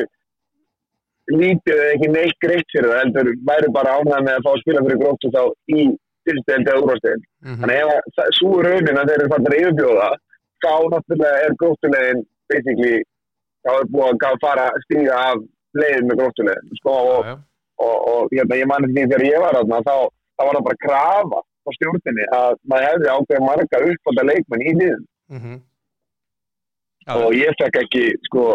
lítið 1.32 1.74
eða 1.76 1.90
ekki 1.94 2.08
neitt 2.12 2.38
greitt 2.42 2.72
fyrir 2.74 2.88
það, 2.90 3.00
heldur 3.02 3.28
væri 3.48 3.68
bara 3.74 3.96
ánægð 4.00 4.24
með 4.26 4.34
að 4.38 4.46
fá 4.46 4.50
að 4.52 4.60
spila 4.62 4.82
fyrir 4.86 5.00
gróttu 5.02 5.30
þá 5.34 5.42
í 5.76 5.84
tilstegndi 6.28 6.72
eða 6.72 6.82
úrvastegin. 6.86 7.22
mm 7.46 7.60
Þannig 7.62 7.78
ef 7.82 7.92
að 7.92 8.10
það- 8.16 8.32
sú 8.38 8.50
raunin 8.66 9.00
að 9.00 9.08
þeir 9.10 9.20
eru 9.22 9.30
fannir 9.32 9.54
að 9.54 9.60
yfirbjóða 9.62 10.08
þá 10.64 10.72
náttúrulega 10.92 11.42
er 11.46 11.54
gróttulegin 11.62 12.20
basically, 12.52 12.98
þá 13.66 13.70
er 13.78 13.86
búið 13.94 14.26
að 14.30 14.40
fara 14.44 14.66
að 14.72 14.82
stíga 14.86 15.14
af 15.30 15.38
leiðin 15.82 16.08
með 16.10 16.18
gróttulegin 16.20 16.76
sko, 16.80 16.92
og, 17.14 17.24
já. 17.26 17.34
og, 17.86 17.96
og 18.12 18.22
hérna, 18.34 18.60
ég 18.62 18.68
manni 18.72 18.92
því 18.92 19.06
þegar 19.12 19.26
ég 19.28 19.40
var 19.44 19.58
þarna 19.58 19.82
þá, 19.88 19.96
þá 20.36 20.42
var 20.46 20.54
það 20.58 20.64
bara 20.68 20.78
að 20.78 20.84
krafa 20.86 21.40
á 21.42 21.68
stjórninni 21.76 22.24
að 22.40 22.56
maður 22.68 22.88
hefði 22.88 23.12
ákveð 23.16 23.44
marga 23.46 23.82
uppfólda 23.92 24.28
leikmenn 24.32 24.66
í 24.66 24.72
liðin 24.80 25.04
Mm 25.32 25.60
já, 27.06 27.14
og 27.16 27.36
ég 27.36 27.58
fekk 27.60 27.80
ekki 27.82 28.04
sko, 28.28 28.46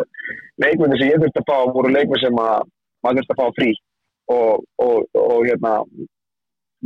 leikmenni 0.64 1.00
sem 1.00 1.12
ég 1.12 1.22
þurfti 1.24 1.44
að 1.44 1.50
fá 1.50 1.74
voru 1.76 1.94
leikmenn 1.94 2.24
sem 2.24 2.42
að 2.44 2.70
maður 3.06 3.20
þurfti 3.22 3.36
að 3.36 3.42
fá 3.42 3.60
frí. 3.60 3.72
Og, 4.28 4.64
og, 4.84 5.06
og 5.16 5.46
hérna 5.48 5.74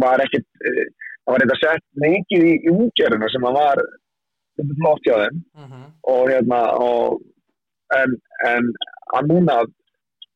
var 0.02 0.22
ekkit 0.22 0.46
eh, 0.70 0.86
það 1.26 1.34
var 1.34 1.44
eitthvað 1.44 1.62
sett 1.64 1.86
mikið 2.04 2.48
í 2.48 2.56
umgerðina 2.72 3.30
sem 3.34 3.48
að 3.50 3.58
var 3.58 3.84
flott 4.82 5.08
hjá 5.08 5.16
þeim. 5.24 5.38
Mhm. 5.58 5.86
og 6.14 6.24
hérna 6.30 6.60
og, 6.86 7.22
en, 7.98 8.18
en 8.50 8.68
að 9.18 9.32
núna 9.32 9.62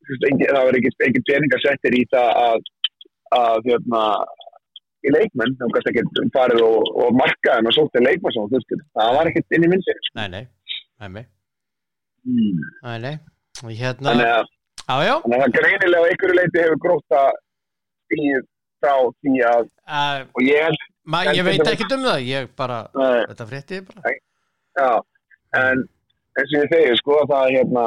það 0.05 0.63
var 0.65 0.77
ekkit, 0.79 0.97
ekkit 1.07 1.29
peninga 1.29 1.61
settir 1.63 1.97
í 1.97 2.03
það 2.13 2.31
að, 2.45 2.65
að 3.37 3.69
hérna 3.69 4.01
í 5.05 5.13
leikmenn, 5.13 5.55
þá 5.59 5.65
kannski 5.73 6.01
ekki 6.01 6.25
farið 6.33 6.63
og, 6.65 7.09
markaðin 7.19 7.69
og 7.69 7.75
sótti 7.77 8.01
leikmenn 8.01 8.35
sem 8.35 8.49
þú 8.49 8.59
veist, 8.59 8.75
það 8.97 9.17
var 9.17 9.29
ekkit 9.31 9.57
inn 9.57 9.67
í 9.67 9.71
myndir 9.73 9.99
Nei, 10.17 10.27
nei, 10.33 10.43
nei, 11.01 11.09
nei, 11.09 11.25
mm. 12.25 12.59
nei, 12.83 12.99
nei. 13.05 13.15
Og 13.63 13.71
Hérna, 13.71 14.11
þannig 14.11 14.29
að 14.31 14.45
já, 14.85 14.95
já, 15.07 15.15
Þannig 15.23 15.43
að 15.45 15.55
greinilega 15.55 16.11
einhverju 16.11 16.37
leiti 16.39 16.63
hefur 16.63 16.81
gróta 16.83 17.23
stíð 18.05 18.41
frá 18.83 18.95
því 19.23 19.35
að, 19.49 19.67
uh, 19.87 20.23
og 20.35 20.41
ég 20.45 20.79
ma, 21.09 21.21
ég 21.31 21.45
veit 21.47 21.69
ekki 21.71 21.87
um 21.95 22.05
það, 22.05 22.25
ég 22.29 22.49
bara, 22.59 22.81
uh, 22.93 23.21
þetta 23.31 23.47
frétti 23.51 23.79
ég 23.79 23.87
bara. 23.89 24.15
já, 24.75 24.89
en 25.61 25.85
eins 26.35 26.51
og 26.51 26.59
ég 26.59 26.73
segi, 26.73 26.97
sko, 26.99 27.21
að 27.23 27.31
það 27.31 27.53
hérna, 27.55 27.85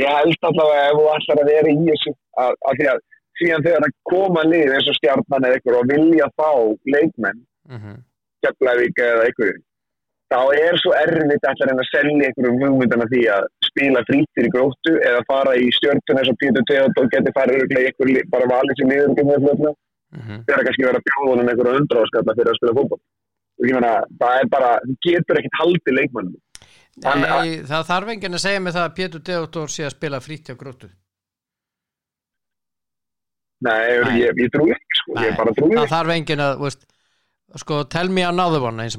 ég 0.00 0.16
held 0.20 0.48
allavega 0.50 0.88
ef 0.88 0.98
þú 0.98 1.06
ætlar 1.16 1.42
að 1.42 1.52
vera 1.52 1.74
í 1.74 1.78
þessu, 1.90 2.16
að, 2.42 2.58
að 2.70 2.80
því 2.80 2.90
að 2.94 3.04
síðan 3.36 3.64
þegar 3.66 3.86
það 3.86 3.96
koma 4.10 4.44
lið 4.48 4.74
eins 4.78 4.90
og 4.90 4.98
stjarnan 4.98 5.48
eða 5.48 5.58
einhver 5.60 5.78
og 5.78 5.88
vilja 5.92 6.28
fá 6.40 6.50
leikmenn, 6.96 7.46
Mm 7.66 7.96
Keflavík 8.44 8.98
eða 9.00 9.22
einhverju, 9.26 9.60
þá 10.32 10.38
er 10.58 10.78
svo 10.82 10.92
erfitt 10.98 11.44
að 11.46 11.52
að 11.62 11.68
reyna 11.70 11.82
að 11.84 11.90
selja 11.92 12.28
einhverjum 12.28 12.62
hugmyndana 12.64 13.06
því 13.12 13.20
að 13.36 13.44
spila 13.68 14.00
frítir 14.08 14.48
í 14.48 14.52
gróttu 14.54 14.94
eða 15.10 15.20
fara 15.30 15.52
í 15.60 15.68
stjörtun 15.76 16.18
eins 16.22 16.30
og 16.32 16.38
Pétur 16.40 16.64
Teodor 16.70 17.10
geti 17.12 17.34
farið 17.36 17.60
örugglega 17.60 17.84
í 17.84 17.90
einhver 17.92 18.10
lið- 18.14 18.30
bara 18.32 18.48
valið 18.54 18.80
sem 18.80 18.90
liður 18.90 19.12
um 19.12 19.16
þetta 19.20 19.74
þegar 20.48 20.64
kannski 20.66 20.86
vera 20.88 21.04
bjóðunum 21.06 21.50
einhverja 21.52 21.78
undráðskalla 21.82 22.36
fyrir 22.38 22.50
að 22.52 22.58
spila 22.60 22.76
fótboll 22.80 23.00
og 23.56 23.64
ég 23.70 23.74
meina, 23.78 23.92
það 24.20 24.34
er 24.42 24.48
bara 24.56 24.70
þú 24.86 24.94
getur 25.06 25.38
ekkert 25.40 25.58
haldið 25.62 25.98
leikmannum 26.00 26.36
Nei, 26.96 27.60
það 27.68 27.82
þarf 27.90 28.08
enginn 28.14 28.34
að 28.38 28.40
segja 28.46 28.60
mig 28.64 28.72
það 28.72 28.86
að 28.88 28.94
Pétur 28.96 29.22
Deotor 29.30 29.68
sé 29.68 29.84
að 29.84 29.94
spila 29.98 30.20
frýtt 30.24 30.48
hjá 30.48 30.54
grótu. 30.56 30.88
nei, 33.66 34.00
Nei. 34.04 34.16
ég, 34.22 34.32
ég 34.42 34.50
trúi 34.54 34.72
ekki 34.74 35.00
sko, 35.00 35.16
ég 35.22 35.36
bara 35.38 35.52
trúi 35.56 35.76
það 35.76 35.84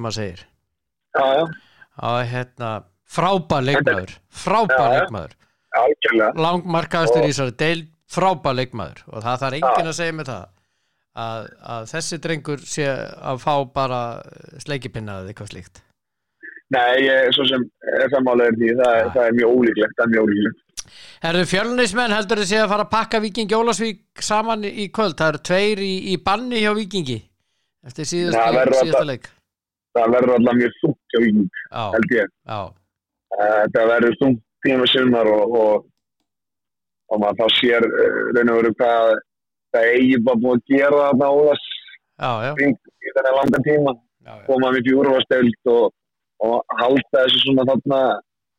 ekki 0.05 0.47
að, 1.17 2.19
hérna 2.31 2.71
frábær 3.07 3.65
leikmaður 3.65 4.13
frábær 4.43 4.93
leikmaður. 4.97 5.35
Langmarkaðastur 6.37 7.25
í 7.25 7.31
þessari 7.31 7.57
deil 7.61 7.81
frábær 8.11 8.57
leikmaður. 8.57 9.03
Og 9.11 9.25
það 9.25 9.41
þarf 9.43 9.59
enginn 9.59 9.91
að 9.91 9.97
segja 9.97 10.15
mig 10.17 10.29
það 10.29 10.45
að, 11.17 11.49
að 11.75 11.89
þessi 11.93 12.21
drengur 12.23 12.63
sé 12.67 12.87
að 12.91 13.41
fá 13.43 13.53
bara 13.73 14.01
sleikipinna 14.63 15.21
eða 15.21 15.33
eitthvað 15.33 15.51
slíkt. 15.53 15.83
Nei, 16.75 16.99
ég, 17.05 17.29
svo 17.31 17.45
sem 17.47 17.61
er 17.95 18.09
sammálaður 18.11 18.57
því, 18.59 18.71
það, 18.75 18.95
Já. 18.99 19.09
það 19.15 19.27
er 19.29 19.35
mjög 19.37 19.53
ólíklegt 19.55 19.93
það 19.95 20.03
er 20.05 20.11
mjög 20.13 20.25
ólíklegt. 20.27 20.63
Herðu 21.23 21.45
fjölnismenn 21.47 22.13
heldur 22.15 22.41
þið 22.41 22.49
sé 22.49 22.59
að 22.61 22.71
fara 22.73 22.83
að 22.85 22.91
pakka 22.91 23.21
Viking 23.23 23.51
Jólasvík 23.51 24.23
saman 24.23 24.65
í 24.67 24.87
kvöld? 24.93 25.15
Það 25.19 25.31
eru 25.33 25.41
tveir 25.49 25.81
í, 25.83 25.93
í 26.11 26.17
banni 26.23 26.61
hjá 26.63 26.73
Vikingi 26.75 27.17
eftir 27.87 28.07
Það 28.07 28.57
verður 28.59 28.79
síðustu 28.81 29.07
leik. 29.07 29.29
það 29.95 30.13
verður 30.17 30.33
alltaf 30.37 30.57
mjög 30.59 30.75
þungt 30.81 30.96
hjá 31.13 31.21
Víking, 31.23 31.47
held 31.95 32.15
ég. 32.15 32.33
Eh, 33.37 33.63
það 33.75 33.89
verður 33.91 34.19
þungt 34.21 34.43
tíma 34.65 34.89
sumar 34.91 35.29
og, 35.29 35.55
og, 35.61 35.87
og 37.11 37.21
maður 37.21 37.39
þá 37.41 37.57
sér 37.59 37.87
eh, 37.87 38.19
raun 38.35 38.51
og 38.53 38.59
veru 38.61 38.73
hvað 38.79 39.15
það 39.75 39.89
eigi 39.93 40.19
bara 40.25 40.41
búið 40.43 40.59
að 40.59 40.73
gera 40.73 41.01
þarna 41.05 41.31
óðas 41.37 41.65
já, 41.67 42.29
já, 42.47 42.51
í 42.67 43.15
þennan 43.15 43.37
langan 43.39 43.65
tíma. 43.67 43.95
Já, 44.27 44.31
já. 44.33 44.45
koma 44.47 44.71
við 44.75 44.89
fjúruvastöld 44.89 45.71
og, 45.71 45.91
og 46.43 46.77
halda 46.81 47.17
þessu 47.17 47.43
svona 47.45 47.67
þarna 47.69 47.99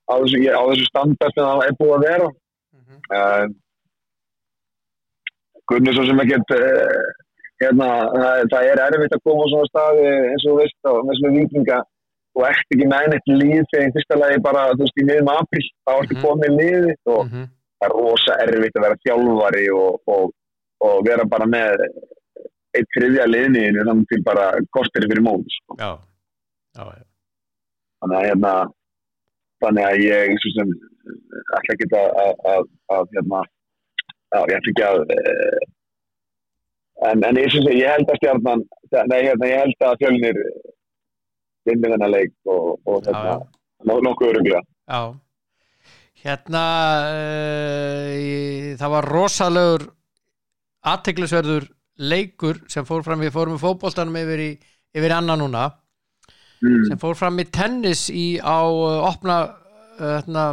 á 0.08 0.14
þessu, 0.16 0.42
þessu 0.44 0.86
standard 0.88 1.34
sem 1.34 1.48
það 1.48 1.64
er 1.66 1.78
búið 1.80 1.96
að 1.96 2.06
vera. 2.08 2.28
Mhm. 2.78 3.00
uh, 3.18 3.46
Gunni 5.68 5.92
svo 5.92 6.06
sem 6.08 6.22
ekkert 6.24 6.54
uh, 6.56 7.08
hérna, 7.60 7.88
það, 8.14 8.42
það 8.54 8.70
er 8.70 8.82
erfitt 8.86 9.16
að 9.16 9.24
koma 9.26 9.44
á 9.44 9.50
svona 9.52 9.70
staði 9.72 10.08
eins 10.14 10.46
og 10.46 10.50
þú 10.52 10.58
veist 10.62 10.88
á 10.88 10.92
með 10.96 11.20
svona 11.20 11.34
vikinga 11.36 11.78
og 12.38 12.44
ert 12.46 12.74
ekki 12.74 12.86
með 12.90 13.08
neitt 13.12 13.30
líð 13.34 13.64
þegar 13.72 13.88
í 13.88 13.94
fyrsta 13.96 14.18
lagi 14.20 14.40
bara 14.46 14.66
þú 14.72 14.84
veist 14.84 15.00
í 15.02 15.06
miðum 15.08 15.30
april 15.34 15.64
þá 15.86 15.92
ertu 15.98 16.14
Mhm. 16.16 16.22
komið 16.24 16.52
liði 16.60 16.92
og 17.14 17.22
Mhm. 17.26 17.44
það 17.78 17.86
er 17.88 17.96
rosa 17.98 18.32
erfitt 18.44 18.76
að 18.78 18.84
vera 18.86 19.00
þjálfari 19.06 19.64
og, 19.74 20.00
og, 20.14 20.32
og 20.86 20.96
vera 21.08 21.24
bara 21.34 21.46
með 21.46 21.82
eitt 22.78 22.88
þriðja 22.96 23.26
liðniðinu 23.34 23.84
þannig 23.88 24.08
til 24.12 24.22
bara 24.22 24.44
kortir 24.76 25.02
fyrir 25.10 25.22
mót 25.26 25.46
sko. 25.56 25.76
já, 25.78 25.90
já, 26.78 26.84
já. 26.98 27.04
þannig 28.02 28.16
að 28.18 28.26
hérna 28.28 28.52
þannig 29.62 29.84
að 29.90 29.96
ég 30.06 30.38
svo 30.42 30.50
sem 30.58 30.68
ætla 31.58 31.74
ekki 31.74 31.86
að 31.98 33.08
hérna 33.14 33.42
já, 34.30 34.38
ég 34.38 34.56
ætla 34.58 34.70
ekki 34.70 34.84
að 34.86 34.98
eh, 35.16 35.58
en, 37.10 37.24
en 37.24 37.36
ég 37.40 37.50
syns 37.52 37.66
að 37.70 37.78
ég 37.78 37.90
held 37.94 38.10
að 38.12 38.18
stjarnan 38.20 38.62
nei, 39.10 39.20
hérna, 39.26 39.46
ég 39.50 39.62
held 39.64 39.86
að 39.88 39.98
fjölnir 40.02 40.38
vinni 41.68 41.92
þennan 41.92 42.12
leik 42.14 42.34
og, 42.50 42.78
og 42.88 43.08
nó- 43.08 44.02
nokkuð 44.04 44.32
öruglega 44.32 44.62
Já. 44.88 45.14
Hérna 46.18 46.62
uh, 47.14 48.76
það 48.80 48.94
var 48.96 49.08
rosalegur 49.12 49.84
aðteglisverður 50.88 51.68
leikur 51.98 52.62
sem 52.70 52.86
fór 52.86 53.04
fram, 53.06 53.20
við 53.22 53.34
fórum 53.34 53.58
í 53.58 53.62
fótboltanum 53.62 54.16
yfir 54.18 54.44
yfir 54.96 55.14
annan 55.14 55.42
núna 55.42 55.66
mm. 56.62 56.88
sem 56.88 57.00
fór 57.00 57.18
fram 57.18 57.38
í 57.38 57.46
tennis 57.52 58.08
í 58.10 58.38
á 58.42 58.60
uh, 58.66 59.04
opna 59.10 59.42
uh, 59.44 60.16
hérna, 60.16 60.48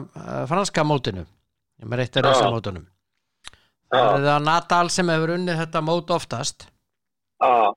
franska 0.49 0.86
mótinu 0.86 1.26
ég 1.26 1.88
með 1.89 2.03
reitt 2.03 2.20
að 2.20 2.30
reysa 2.30 2.45
Já. 2.45 2.51
mótunum 2.53 2.86
það 3.95 4.18
er 4.20 4.28
það 4.28 4.45
Nadal 4.45 4.86
sem 4.93 5.11
hefur 5.13 5.34
unnið 5.36 5.59
þetta 5.61 5.82
mót 5.86 6.13
oftast. 6.16 6.68
Ah, 7.43 7.72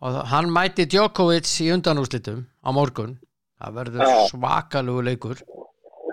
og 0.00 0.20
hann 0.30 0.48
mæti 0.52 0.86
Djokovic 0.88 1.50
í 1.64 1.70
undanúslitum 1.74 2.46
á 2.64 2.68
morgun. 2.72 3.18
Það 3.60 3.76
verður 3.76 4.06
Já. 4.08 4.14
svakalugu 4.30 5.02
leikur. 5.04 5.42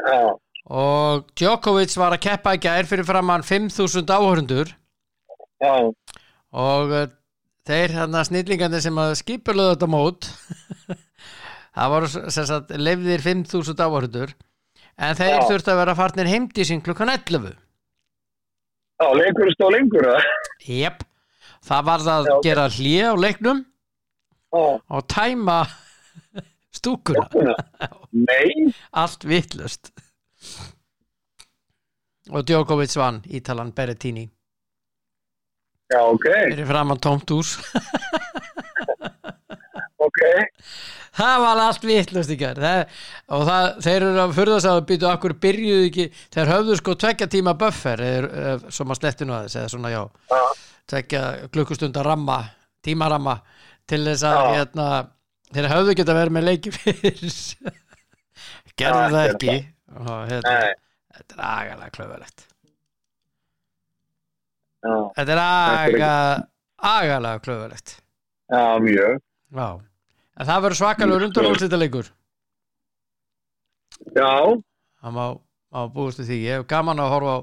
Já, 0.07 0.35
og 0.67 1.29
Djokovic 1.39 1.93
var 1.99 2.15
að 2.15 2.23
keppa 2.27 2.55
í 2.57 2.61
gær 2.63 2.87
fyrir 2.89 3.07
framann 3.07 3.45
5.000 3.47 4.03
áhörundur 4.11 4.73
já, 5.63 5.73
og 6.51 6.91
uh, 6.91 7.05
þeir 7.67 7.93
hérna 7.95 8.23
snillingandi 8.27 8.81
sem 8.83 8.99
að 8.99 9.13
skipulöðu 9.21 9.75
þetta 9.75 9.89
mót 9.91 10.27
það 11.77 11.93
voru 11.93 12.11
sem 12.11 12.49
sagt 12.51 12.75
leifðir 12.75 13.23
5.000 13.23 13.79
áhörundur 13.87 14.35
en 14.97 15.15
þeir 15.15 15.33
Já. 15.37 15.45
þurftu 15.47 15.71
að 15.71 15.79
vera 15.83 15.95
farnir 15.95 16.31
heimdi 16.31 16.67
sín 16.67 16.83
klukkan 16.83 17.13
11 17.15 17.47
já, 18.97 19.07
leikur 19.13 19.51
stóð 19.55 19.75
lengur, 19.77 20.07
eða? 20.09 20.37
Jep, 20.67 21.03
það 21.63 21.89
var 21.91 22.05
það 22.07 22.31
að 22.33 22.43
gera 22.47 22.67
hlið 22.75 23.07
á 23.07 23.13
leiknum 23.23 23.63
og 24.53 25.07
tæma 25.11 25.59
stúkuna. 26.75 27.27
Allt 28.93 29.27
vittlust 29.27 29.91
og 32.27 32.43
Djokovic 32.47 32.95
vann 32.99 33.21
Ítalan 33.31 33.71
Berrettini. 33.71 34.25
Já, 35.87 36.01
ok, 36.03 36.25
fyrir 36.51 36.67
framann 36.67 36.99
tómt 36.99 37.29
hús. 37.31 37.55
Ok, 39.97 40.19
það 41.17 41.39
var 41.41 41.59
allt 41.59 41.83
vittlust 41.83 42.29
það, 42.31 42.99
og 43.33 43.41
það, 43.47 43.65
þeir 43.83 43.95
eru 43.95 44.19
að 44.21 44.35
furðast 44.37 44.69
að 44.69 44.81
býtu 44.91 45.07
okkur 45.09 45.33
byrjuðu 45.41 45.87
ekki, 45.89 46.05
þeir 46.35 46.51
höfðu 46.53 46.77
sko 46.79 46.95
tvekja 47.01 47.27
tíma 47.33 47.55
buffer 47.59 48.03
sem 48.69 48.93
að 48.93 48.99
slettinu 49.01 49.35
aðeins 49.35 49.57
eða 49.57 49.71
svona 49.73 49.91
já, 49.91 49.99
tvekja 50.93 51.23
klukkustundar 51.49 52.07
ramma 52.07 52.37
tímaramma 52.85 53.35
til 53.87 54.01
þess 54.07 54.25
að 54.27 54.49
hérna, 54.55 54.87
þeir 55.55 55.69
höfðu 55.71 55.95
geta 55.99 56.17
verið 56.17 56.35
með 56.37 56.47
leiki 56.49 56.73
fyrir 56.75 57.31
gerðu 58.77 59.07
það 59.15 59.31
ekki. 59.31 59.55
og 59.95 60.11
hérna, 60.31 60.55
þetta 61.17 61.37
er 61.37 61.45
agalega 61.47 61.95
klöfulegt 61.97 62.45
já, 64.83 64.95
þetta 65.17 65.37
er 65.37 65.41
agalega 66.91 67.41
klöfulegt 67.47 67.95
já, 67.97 68.61
mjög, 68.83 69.19
já, 69.57 69.67
en 70.37 70.49
það 70.51 70.63
verður 70.67 70.81
svakalegur 70.81 71.27
undanúlsita 71.29 71.79
leikur 71.81 72.11
já, 74.13 74.31
það 75.01 75.15
má, 75.15 75.25
má 75.73 75.85
búist 75.93 76.21
við 76.21 76.29
því. 76.31 76.37
Ég 76.45 76.59
hef 76.59 76.67
gaman 76.69 77.01
að 77.01 77.13
horfa 77.15 77.33
á 77.33 77.39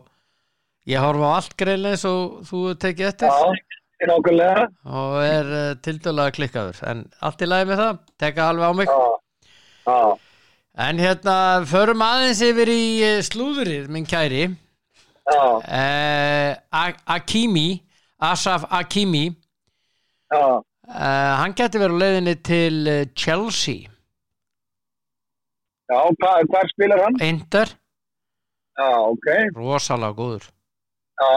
ég 0.90 1.00
horfa 1.00 1.30
á 1.30 1.36
allt 1.38 1.56
greinlega 1.60 1.96
eins 1.96 2.04
og 2.08 2.44
þú 2.48 2.62
tekið 2.80 3.10
eftir. 3.10 3.32
Já, 3.32 3.73
nákvæmlega, 4.10 4.66
og 4.98 5.16
er 5.24 5.50
uh, 5.52 5.76
tildölega 5.84 6.34
klikkaður. 6.36 6.80
En 6.90 7.04
allt 7.24 7.44
í 7.44 7.48
lagi 7.48 7.68
með 7.70 7.80
það, 7.82 8.02
teka 8.22 8.48
alveg 8.50 8.66
á 8.68 8.72
mig. 8.80 8.92
Já, 8.92 9.00
já, 9.88 9.98
en 10.88 11.00
hérna, 11.04 11.36
förum 11.70 12.04
aðeins 12.04 12.42
yfir 12.44 12.72
í 12.72 12.84
eh, 13.04 13.22
slúðrið, 13.26 13.88
minn 13.94 14.08
kæri. 14.08 14.44
Já, 15.24 15.44
uh, 15.62 16.92
Akimi 17.16 17.68
Asaf 18.24 18.66
Akimi. 18.70 19.28
Já, 20.32 20.44
uh, 20.58 21.32
hann 21.40 21.54
geti 21.56 21.80
verið 21.80 21.96
á 21.96 22.02
leiðinni 22.02 22.36
til 22.44 22.82
eh, 22.90 23.06
Chelsea. 23.16 23.88
Já, 25.92 25.98
hvað, 26.18 26.46
hvað 26.48 26.70
spilar 26.72 27.02
hann? 27.04 27.18
Inter, 27.24 27.72
Já, 28.74 28.90
ok, 29.06 29.26
rosalega 29.54 30.16
góður. 30.18 30.46
Já, 31.20 31.34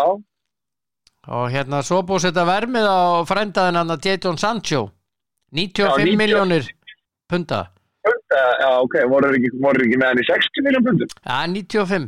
og 1.28 1.50
hérna 1.52 1.82
svo 1.84 2.02
búið 2.08 2.28
setja 2.28 2.46
vermið 2.48 2.86
á 2.88 3.00
frændaðin 3.28 3.80
hann 3.82 3.94
að 3.96 4.06
Jadon 4.10 4.38
Sancho 4.42 4.84
95 5.52 5.84
Já, 5.84 5.90
90. 6.04 6.18
miljónir 6.22 6.70
punta 7.30 7.66
Punda, 8.08 8.42
já, 8.62 8.70
ok, 8.80 8.94
voru 9.12 9.34
ekki, 9.36 9.50
voru 9.60 9.84
ekki 9.84 9.98
með 10.00 10.08
hann 10.14 10.22
í 10.22 10.28
60 10.30 10.64
miljón 10.68 10.86
pundum? 10.86 11.10
ja, 11.28 11.40
95, 11.48 12.06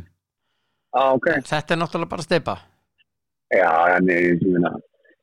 Já, 0.96 1.02
ok, 1.16 1.26
þetta 1.50 1.74
er 1.76 1.80
náttúrulega 1.82 2.12
bara 2.14 2.24
steipa 2.24 2.54
já, 3.52 3.72
ég 4.08 4.40
finna, 4.40 4.70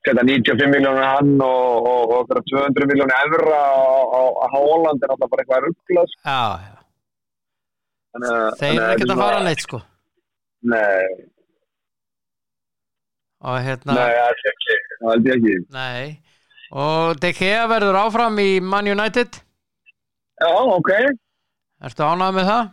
setja 0.05 0.23
95 0.27 0.69
miljónur 0.75 1.07
hann 1.07 1.31
og, 1.41 1.87
og, 1.89 2.13
og 2.19 2.27
fyrir 2.29 2.45
200 2.53 2.89
miljónur 2.91 3.17
evra 3.25 3.57
á, 3.57 4.21
Holland 4.53 5.01
er 5.07 5.13
alltaf 5.15 5.31
bara 5.33 5.45
eitthvað 5.45 5.65
rugglað. 5.69 6.13
já, 6.25 6.41
já. 6.67 6.73
Að- 8.17 8.53
þeir 8.61 8.71
eru 8.75 8.91
ekkert 8.93 9.13
að 9.15 9.21
fara 9.23 9.41
neitt 9.45 9.65
sko 9.65 9.81
Nei, 10.67 11.05
og 13.45 13.59
hérna, 13.61 13.93
nei, 13.93 14.13
er 14.17 14.39
ekki, 14.51 14.77
ég 15.27 15.35
ekki. 15.37 15.57
nei 15.75 16.21
og 16.71 17.19
De 17.21 17.29
Gea 17.37 17.67
verður 17.69 17.95
áfram 18.01 18.39
í 18.43 18.49
Man 18.61 18.87
United 18.91 19.37
Já, 20.41 20.49
ok, 20.77 20.89
ertu 21.87 22.03
ánægð 22.07 22.35
með 22.39 22.49
það? 22.51 22.65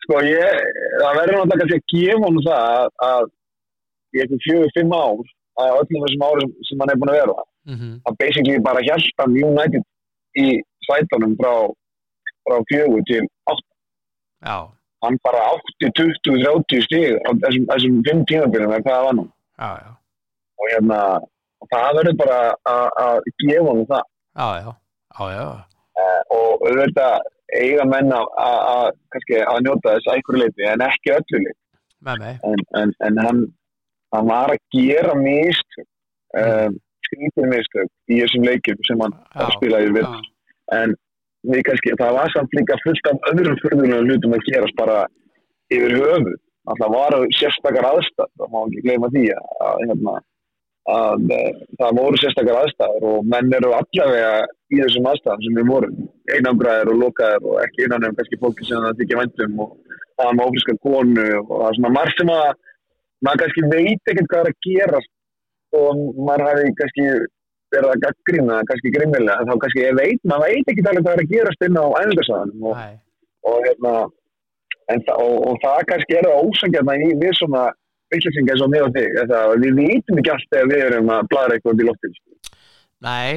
sko 0.00 0.20
ég, 0.26 0.56
það 1.00 1.18
verður 1.20 1.36
náttúrulega 1.38 1.60
kannski 1.60 1.78
að 1.78 1.92
gefa 1.92 2.24
hann 2.26 2.40
það 2.46 2.88
að, 3.10 3.28
í 4.10 4.22
eitthvað 4.22 4.44
fjögur, 4.46 4.72
fimm 4.76 4.94
ár, 4.96 5.20
að 5.62 5.72
öllum 5.80 6.04
þessum 6.06 6.24
árum 6.26 6.52
sem 6.68 6.82
hann 6.82 6.92
er 6.94 7.00
búin 7.02 7.12
að 7.14 7.18
vera, 7.20 7.46
Mm 7.70 7.76
að 8.08 8.16
basically 8.22 8.58
bara 8.64 8.80
hann 9.20 9.36
United 9.36 9.82
í 10.40 10.46
svætunum 10.86 11.34
frá, 11.38 11.52
frá 12.48 12.56
fjögur 12.72 13.02
til 13.10 13.20
átt. 13.52 13.64
já, 14.48 14.56
Hann 15.02 15.16
bara 15.24 15.40
átti 15.54 15.88
20-30 15.96 16.82
stig 16.84 17.16
á 17.24 17.30
þessum, 17.42 17.64
þessum 17.70 18.00
fimm 18.08 18.24
tímabyrjum 18.28 18.72
eða 18.74 18.82
hvað 18.84 18.96
það 18.96 19.04
var 19.08 19.14
nú. 19.20 19.24
já, 19.60 19.70
já, 19.84 19.90
Og 20.60 20.66
hérna, 20.72 20.98
það 21.72 21.94
verður 21.98 22.16
bara 22.20 22.38
að- 22.74 22.92
gefa 23.48 23.68
hann 23.70 23.86
það. 23.92 24.04
já, 24.36 24.48
já. 24.60 25.56
Og 26.30 26.66
eiga 27.60 27.84
menn 27.88 28.12
að, 28.14 28.26
að, 28.40 28.92
kannski 29.12 29.40
að 29.42 29.62
njóta 29.66 29.94
þess 29.96 30.06
að 30.10 30.14
einhverju 30.18 30.42
leiti 30.44 30.68
en 30.72 30.84
ekki 30.86 31.14
öllu 31.16 31.40
leiti. 31.44 31.56
en, 32.50 32.60
en, 32.80 32.92
en 33.08 33.18
hann, 33.26 33.40
hann 34.14 34.26
var 34.30 34.52
að 34.54 34.60
gera 34.76 35.14
mistök 35.18 35.88
um, 36.40 36.76
skrýtir 37.08 37.48
mistök 37.50 37.88
í 38.08 38.20
þessum 38.22 38.46
leikjum 38.46 38.84
sem 38.88 39.02
hann 39.02 39.16
spilaði 39.56 39.90
við 39.96 40.06
en 40.76 40.94
við 40.94 40.98
kannski, 41.66 41.96
það 42.00 42.16
var 42.18 42.32
samt 42.34 42.56
líka 42.58 42.78
fullt 42.84 43.10
af 43.10 43.28
öðrum 43.32 43.58
fyrðulegum 43.62 44.08
hlutum 44.10 44.36
að 44.36 44.46
gerast 44.48 44.76
bara 44.80 44.98
yfir 45.72 45.96
höfu 45.96 46.34
alltaf 46.70 46.92
var 46.92 47.16
sérstakar 47.38 47.88
aðstæð 47.90 48.28
það 48.38 48.52
má 48.52 48.60
ekki 48.64 48.84
gleyma 48.84 49.10
því 49.14 49.24
að, 49.34 49.46
að, 49.66 49.84
hérna, 49.90 50.14
að, 50.94 51.24
að 51.36 51.60
það 51.80 52.00
voru 52.00 52.20
sérstakar 52.20 52.58
aðstæður 52.60 53.06
og 53.10 53.30
menn 53.32 53.54
eru 53.58 53.72
allavega 53.76 54.32
í 54.70 54.80
þessum 54.82 55.08
aðstæðum 55.10 55.44
sem 55.46 55.58
við 55.60 55.70
vorum. 55.70 55.96
Einangraðir 56.34 56.92
og 56.92 57.00
lokaðir 57.04 57.48
og 57.50 57.60
ekki 57.64 57.86
innan 57.86 58.08
um 58.08 58.18
kannski 58.18 58.40
fólki 58.42 58.68
sem 58.68 58.84
það 58.86 59.00
þykja 59.00 59.20
væntum 59.22 59.64
og 59.64 59.74
það 59.88 60.26
var 60.26 60.36
með 60.36 60.46
ófriska 60.50 60.76
konu 60.86 61.26
og 61.40 61.54
það 61.56 61.66
er 61.70 61.78
svona 61.78 61.94
margt 61.96 62.20
sem 62.20 62.32
að 62.36 62.46
maður 63.26 63.42
kannski 63.44 63.66
veit 63.74 64.12
ekkert 64.12 64.30
hvað 64.30 64.42
er 64.42 64.52
að 64.52 64.62
gerast 64.68 65.12
og 65.80 66.04
maður 66.20 66.46
hafi 66.48 66.74
kannski 66.80 67.08
verið 67.74 67.90
að 67.90 68.00
gaggrina, 68.04 68.60
kannski 68.68 68.92
grimmilega 68.94 69.46
þá 69.48 69.52
kannski 69.64 69.84
ég 69.84 69.98
veit, 69.98 70.22
maður 70.28 70.46
veit 70.46 70.72
ekki 70.72 70.86
alveg 70.86 71.04
hvað 71.04 71.14
er 71.14 71.22
að 71.24 71.32
gerast 71.34 71.66
inn 71.66 71.78
á 71.78 71.86
æfingarsaðanum 72.00 72.62
og, 72.70 72.74
og, 73.50 73.58
hérna, 73.66 73.92
en, 74.92 75.04
þa 75.06 75.14
og, 75.24 75.36
og 75.50 75.54
það 75.64 75.80
kannski 75.92 76.16
er 76.18 76.24
það 76.28 76.42
ósangjarna 76.48 76.96
við 77.22 77.36
svona 77.38 77.62
vittlisingar 78.10 78.54
eins 78.56 78.64
og 78.64 78.72
mig 78.72 78.82
og 78.86 78.90
þig 78.96 79.10
við 79.64 79.72
vitum 79.78 80.18
ekki 80.22 80.32
allt 80.34 80.50
þegar 80.54 80.72
við 80.72 80.80
erum 80.88 81.08
að 81.14 81.28
bladra 81.30 81.54
eitthvað 81.56 81.84
í 81.84 81.86
loftin 81.90 82.14
nei. 83.06 83.32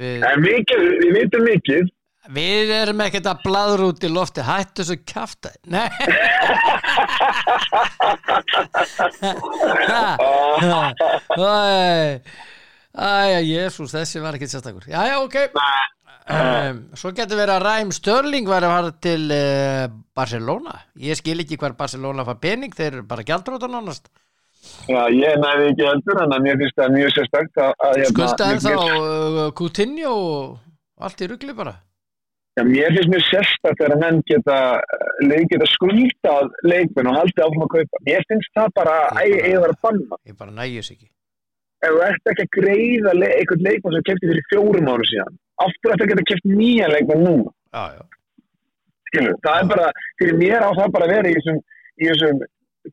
Við, 0.00 0.16
en 0.24 0.38
mikið, 0.44 0.82
við 1.00 1.10
vitum 1.18 1.42
mikið. 1.44 1.88
Við 2.30 2.70
erum 2.76 3.00
ekkert 3.02 3.26
að 3.26 3.40
bladra 3.42 3.88
út 3.90 4.04
í 4.06 4.08
lofti 4.12 4.42
hættu 4.44 4.82
svo 4.86 4.96
kjafta 5.08 5.48
nei. 5.72 5.88
Æ, 11.40 11.50
æ, 12.94 13.40
jésús, 13.46 13.94
þessi 13.94 14.22
var 14.22 14.36
ekkert 14.36 14.54
sérstakur. 14.54 14.86
Já, 14.90 15.18
ok. 15.22 15.36
Um, 16.30 16.80
Svo 16.94 17.10
getur 17.16 17.40
verið 17.40 17.56
að 17.56 17.64
Ræm 17.64 17.90
Störling 17.94 18.46
var 18.46 18.62
að 18.62 18.74
fara 18.74 18.90
til 19.02 19.22
uh, 19.34 19.84
Barcelona. 20.14 20.76
Ég 21.00 21.18
skil 21.18 21.40
ekki 21.42 21.58
hver 21.58 21.74
Barcelona 21.78 22.26
fær 22.28 22.38
pening 22.42 22.74
þeir 22.76 23.00
bara 23.08 23.24
gjaldróta 23.26 23.70
nánast 23.70 24.10
Já, 24.90 25.06
ég 25.08 25.38
næði 25.40 25.70
ekki 25.70 25.86
heldur 25.88 26.18
en 26.20 26.34
mér 26.44 26.58
finnst 26.60 26.76
það 26.76 26.96
mjög 26.98 27.12
sérstakt 27.16 27.60
hérna, 27.60 28.08
Skulda 28.10 28.48
en 28.52 28.60
þá 28.60 28.74
uh, 28.76 29.38
Coutinho 29.56 30.10
og 30.12 31.06
allt 31.06 31.22
í 31.24 31.28
rugli 31.30 31.54
bara. 31.56 31.72
Já, 32.58 32.62
mér 32.68 32.92
finnst 32.92 33.12
mjög 33.14 33.24
sérstakt 33.30 33.80
þegar 33.80 34.02
menn 34.02 34.20
geta, 34.28 34.58
leik 35.24 35.48
geta 35.54 35.70
skuldað 35.72 36.52
leikmenn 36.68 37.10
og 37.10 37.18
haldið 37.22 37.46
áfram 37.46 37.64
að 37.66 37.72
kaupa. 37.78 38.02
Mér 38.10 38.28
finnst 38.28 38.52
það 38.58 38.76
bara 38.76 38.98
að 39.16 39.78
banna. 39.80 40.20
Ég 40.28 40.36
bara 40.36 40.54
nægjus 40.60 40.92
ekki 40.92 41.08
Ef 41.80 41.92
þú 41.94 42.00
ert 42.04 42.30
ekki 42.32 42.44
að 42.46 42.54
greiða 42.58 43.12
le 43.16 43.28
einhvern 43.38 43.66
leikmann 43.66 43.94
sem 43.96 44.06
kefti 44.08 44.30
fyrir 44.30 44.48
fjórum 44.52 44.90
ára 44.92 45.06
síðan, 45.08 45.36
aftur 45.64 45.94
ætti 45.94 46.06
að 46.06 46.10
geta 46.12 46.26
keft 46.30 46.48
nýja 46.50 46.88
leikmann. 46.92 47.44
Já, 47.72 47.84
já, 47.96 48.02
Skilur, 49.10 49.36
það 49.42 49.60
er 49.60 49.68
bara, 49.72 49.86
fyrir 50.20 50.36
mér 50.38 50.62
á 50.66 50.70
það 50.76 50.92
bara 50.94 51.06
að 51.08 51.14
vera 51.16 51.30
í 51.30 51.36
þessum, 51.38 51.60
þessum 52.02 52.42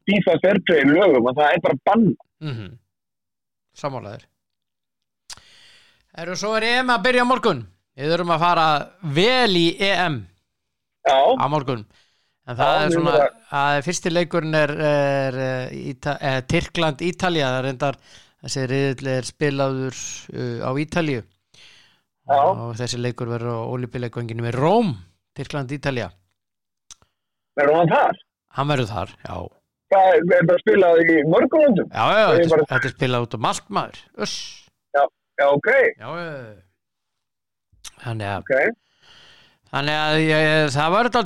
FIFA 0.08 0.36
Fairplay 0.44 0.88
lögum 0.90 1.30
að 1.30 1.42
það 1.42 1.54
er 1.54 1.62
bara 1.68 1.80
banna. 1.90 2.16
mm 2.42 2.54
-hmm. 2.54 2.72
Sammálaðir 3.78 4.26
Eru 6.18 6.36
svo 6.36 6.56
er 6.58 6.64
EM 6.64 6.90
að 6.90 7.04
byrja 7.06 7.24
á 7.28 7.30
morgun 7.30 7.60
Við 7.98 8.12
þurfum 8.12 8.34
að 8.34 8.44
fara 8.46 8.68
vel 9.02 9.54
í 9.58 9.68
EM 9.80 10.16
Já, 11.08 11.20
á 11.38 11.46
morgun 11.50 11.86
en 12.48 12.56
það 12.58 12.74
Já, 12.74 12.86
er 12.86 12.92
svona 12.92 13.30
að 13.52 13.82
fyrsti 13.86 14.10
leikurinn 14.14 14.56
er, 14.56 14.72
er, 14.72 15.38
er 15.48 15.76
Íta, 15.78 16.18
er 16.22 16.42
Tyrkland 16.50 17.02
Ítalía 17.06 17.52
það 17.54 17.66
reyndar 17.68 18.00
þessi 18.44 18.64
riðill 18.72 19.10
er 19.16 19.28
spilaður 19.28 19.98
uh, 19.98 20.60
á 20.68 20.72
Ítalíu 20.84 21.22
Já. 22.28 22.40
og 22.44 22.74
þessi 22.80 23.00
leikur 23.00 23.30
verður 23.32 23.56
á 23.56 23.72
Olympileikvanginu 23.72 24.44
með 24.46 24.58
Róm 24.60 24.94
Tyrkland 25.38 25.72
Ítalía 25.72 26.10
verður 27.58 27.80
hann 27.82 27.92
þar? 27.94 28.20
hann 28.58 28.72
verður 28.74 28.92
þar, 28.94 29.16
já 29.28 29.38
Það 29.88 30.08
er 30.12 30.24
er 30.36 30.48
bara 30.50 30.60
spilað 30.60 30.98
í 31.00 31.14
mörgum 31.32 31.62
löndum? 31.64 31.88
já, 31.96 32.06
já, 32.12 32.26
þetta, 32.36 32.50
bara- 32.52 32.66
þetta 32.74 32.90
er 32.90 32.94
spilað 32.98 33.26
út 33.28 33.36
á 33.38 33.40
Malt 33.48 33.70
maður 33.72 34.00
Uss. 34.26 34.34
Já, 34.98 35.04
ok, 35.54 35.70
já, 35.96 36.08
já 36.18 36.28
þannig 38.04 38.28
að 38.28 38.42
ok. 38.44 38.54
Þannig 39.68 39.98
að 40.00 40.18
ég, 40.24 40.70
það 40.72 40.94
var 40.94 41.08
alltaf 41.10 41.26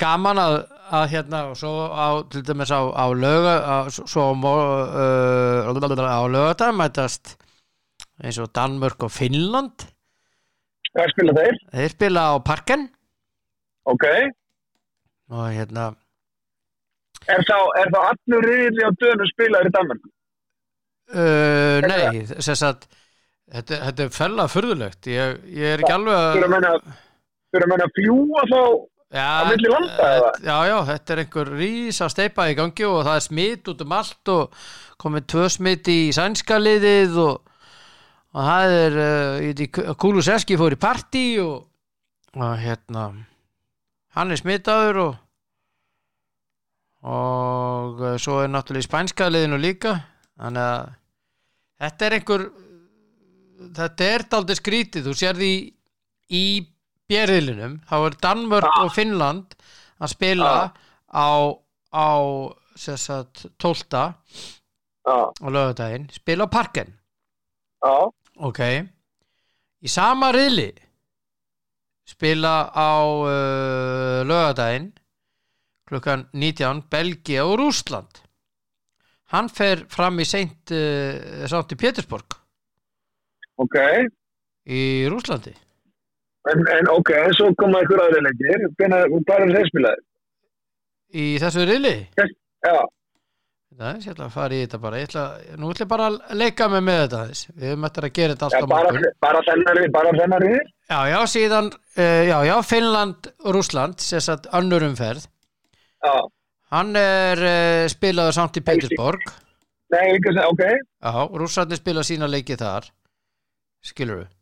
gaman 0.00 0.38
að, 0.40 0.54
að 0.96 1.04
hérna 1.12 1.40
og 1.50 1.58
svo 1.60 1.72
á, 1.92 2.06
til 2.32 2.42
dæmis 2.48 2.72
á, 2.72 2.80
á 2.80 3.06
löga 3.12 3.54
á, 3.60 3.76
svo 3.92 4.24
uh, 4.32 5.68
á 6.16 6.22
lögadag 6.32 6.72
mætast 6.78 7.36
eins 8.24 8.38
og 8.40 8.48
Danmörk 8.56 9.04
og 9.04 9.12
Finnland 9.12 9.84
Hvað 10.96 11.12
spila 11.12 11.36
þeir? 11.36 11.60
þeir 11.76 11.92
spila 11.92 12.24
á 12.32 12.34
parken 12.40 12.88
Ok. 13.86 14.06
og 15.30 15.46
hérna 15.52 15.90
Er 17.26 17.42
þá, 17.44 17.58
er 17.82 17.88
þá 17.92 17.98
allur 18.06 18.44
riðli 18.46 18.86
á 18.86 18.90
dönu 18.96 19.26
spilaður 19.34 19.68
í 19.68 19.74
Danmark? 19.76 20.04
uh, 21.12 21.78
nei, 21.84 22.22
þess 22.32 22.64
að 22.64 22.86
þetta, 23.52 23.80
þetta 23.84 24.06
er 24.06 24.14
fella 24.16 24.48
furðulegt 24.50 25.10
ég, 25.12 25.36
ég 25.52 25.74
er 25.76 25.84
ekki 25.84 25.96
alveg 26.00 26.16
að 26.16 26.94
fyrir 27.64 27.86
að 27.86 27.96
fljúa 28.00 28.44
þá 28.52 28.60
Á 29.14 29.46
milli 29.46 29.70
landa, 29.70 30.06
eða? 30.16 30.30
Já, 30.42 30.56
já, 30.66 30.76
þetta 30.88 31.12
er 31.12 31.20
einhver 31.22 31.50
rísa 31.54 32.08
steipa 32.10 32.48
í 32.50 32.56
gangi 32.58 32.86
og 32.88 33.04
það 33.06 33.18
er 33.18 33.22
smitt 33.22 33.70
út 33.70 33.84
um 33.84 33.94
allt 33.94 34.32
og 34.34 34.56
komið 34.98 35.28
tvö 35.30 35.44
smitt 35.54 35.90
í 35.92 35.98
sænska 36.16 36.58
liðið 36.58 37.14
og, 37.22 37.52
og 38.34 38.48
það 38.50 38.74
er 38.80 38.98
uh, 39.04 39.94
Kulusevski 39.94 40.58
fór 40.58 40.74
í 40.74 40.80
partí 40.82 41.24
og, 41.38 41.68
og 42.34 42.58
hérna 42.58 43.06
hann 44.18 44.34
er 44.34 44.42
smittaður 44.42 45.02
og 45.04 45.14
og 47.06 48.02
uh, 48.02 48.14
svo 48.18 48.40
er 48.42 48.50
náttúrulega 48.50 48.82
í 48.82 48.90
spænska 48.90 49.30
liðinu 49.30 49.62
líka 49.62 50.00
þannig 50.34 50.66
að 50.66 50.94
þetta 51.86 52.06
er 52.08 52.18
einhver 52.18 52.48
þetta 53.76 54.14
er 54.16 54.30
daldið 54.34 54.58
skrítið 54.64 55.06
þú 55.06 55.14
sér 55.14 55.38
því 55.38 55.52
í 56.34 56.46
björðilinum 57.10 57.78
þá 57.86 57.96
er 57.98 58.16
Danmörk 58.22 58.78
og 58.82 58.92
Finnland 58.94 59.56
að 60.02 60.12
spila 60.12 60.52
á, 61.10 61.30
á 61.94 62.10
sem 62.76 62.98
sagt, 63.00 63.46
12. 63.62 64.12
Já, 65.06 65.18
á 65.30 65.46
lögadaginn 65.48 66.08
spila 66.12 66.44
á 66.44 66.48
parken. 66.50 66.90
Já, 67.80 68.10
ok. 68.42 68.60
Í 69.86 69.88
sama 69.92 70.32
riðli 70.34 70.72
spila 72.06 72.70
á 72.70 72.94
uh, 73.02 74.20
lögadaginn 74.26 74.92
klukkan 75.86 76.26
19 76.34 76.86
Belgia 76.90 77.46
og 77.46 77.60
Rússland. 77.62 78.22
Hann 79.30 79.48
fer 79.50 79.86
fram 79.90 80.18
í 80.22 80.26
seint 80.26 80.74
uh, 80.74 81.46
sátt 81.50 81.74
í 81.74 81.78
Pétursborg 81.78 82.36
ok. 83.62 83.78
í 84.70 84.82
Rússlandi 85.10 85.54
En, 86.52 86.60
en 86.78 86.88
ok, 86.94 87.10
en 87.24 87.32
svo 87.34 87.48
koma 87.58 87.80
einhver 87.82 88.04
aðri 88.04 88.20
leikir. 88.22 88.66
Hvað 88.78 89.40
er 89.40 89.54
þeir 89.56 89.70
spilaður? 89.72 90.04
í 91.16 91.24
þessu 91.40 91.64
riðli 91.68 91.92
Já, 92.18 92.76
Það 93.76 93.88
er 93.90 93.98
sér 94.02 94.20
að 94.24 94.30
fara 94.34 94.56
í 94.56 94.60
þetta 94.64 94.78
bara 94.82 94.98
ég 95.00 95.08
ætla, 95.10 95.22
nú 95.60 95.68
ætla 95.72 95.84
ég 95.84 95.90
bara 95.90 96.06
að 96.10 96.16
leika 96.40 96.66
mig 96.72 96.82
með 96.86 96.98
þetta 97.02 97.18
aðeins. 97.22 97.42
við 97.54 97.66
höfum 97.70 97.86
eftir 97.88 98.06
að 98.08 98.12
gera 98.18 98.34
þetta 98.36 98.46
já 98.46 98.56
allt 98.58 98.66
á 98.66 98.72
bara, 98.72 99.42
þennar, 99.46 99.88
bara 99.96 100.12
þennar 100.16 100.44
riðil? 100.46 100.70
já, 100.90 100.98
já, 101.12 101.18
síðan, 101.34 101.68
uh, 101.98 102.22
já, 102.30 102.36
já, 102.48 102.54
Finnland 102.70 103.28
og 103.44 103.50
Rússland, 103.58 103.98
sér 104.02 104.24
satt 104.26 104.48
önnur 104.56 104.86
umferð 104.88 105.26
Já. 106.06 106.14
hann 106.74 106.96
er 107.00 107.42
uh, 107.46 107.88
spilaður 107.92 108.36
samt 108.38 108.56
í 108.60 108.64
Petersborg 108.66 109.26
Nei, 109.94 110.16
sem, 110.24 110.42
ok. 110.50 110.64
já, 110.66 111.12
Rússandi 111.38 111.78
spila 111.78 112.02
sína 112.06 112.26
leiki 112.32 112.56
þar 112.58 112.88
skilur 113.86 114.24
við 114.24 114.32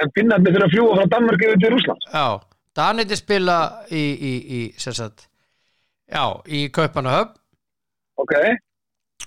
En 0.00 0.10
finnarnir 0.16 0.54
þurfa 0.54 0.66
að 0.66 0.72
fljúa 0.72 0.94
frá 0.96 1.06
Danmark 1.12 1.42
yfir 1.46 1.60
til 1.60 1.70
Rússland. 1.74 2.06
já, 2.12 2.26
Daniti 2.74 3.16
spila 3.20 3.56
í, 3.92 4.00
í, 4.16 4.32
í 4.56 4.60
sér 4.80 4.94
satt 4.96 5.26
já, 6.08 6.24
í 6.48 6.68
Kaupanahöfn 6.72 7.36
Ok, 8.22 8.32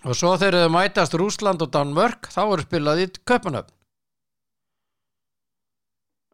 og 0.05 0.15
svo 0.17 0.33
þegar 0.41 0.65
þau 0.65 0.73
mætast 0.73 1.13
Rússland 1.17 1.61
og 1.61 1.69
Danmörk 1.73 2.29
þá 2.33 2.41
eru 2.47 2.65
spilað 2.65 3.03
í 3.03 3.07
Kaupanöfn 3.25 3.71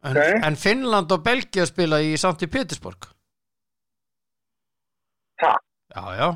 en, 0.02 0.16
Ok. 0.16 0.22
en 0.48 0.56
Finnland 0.56 1.12
og 1.14 1.22
Belgia 1.24 1.66
spila 1.68 2.00
í 2.02 2.16
samt 2.20 2.42
í 2.42 2.48
Petersborg 2.50 3.10
Ha? 5.42 5.52
já, 5.94 6.02
já 6.18 6.28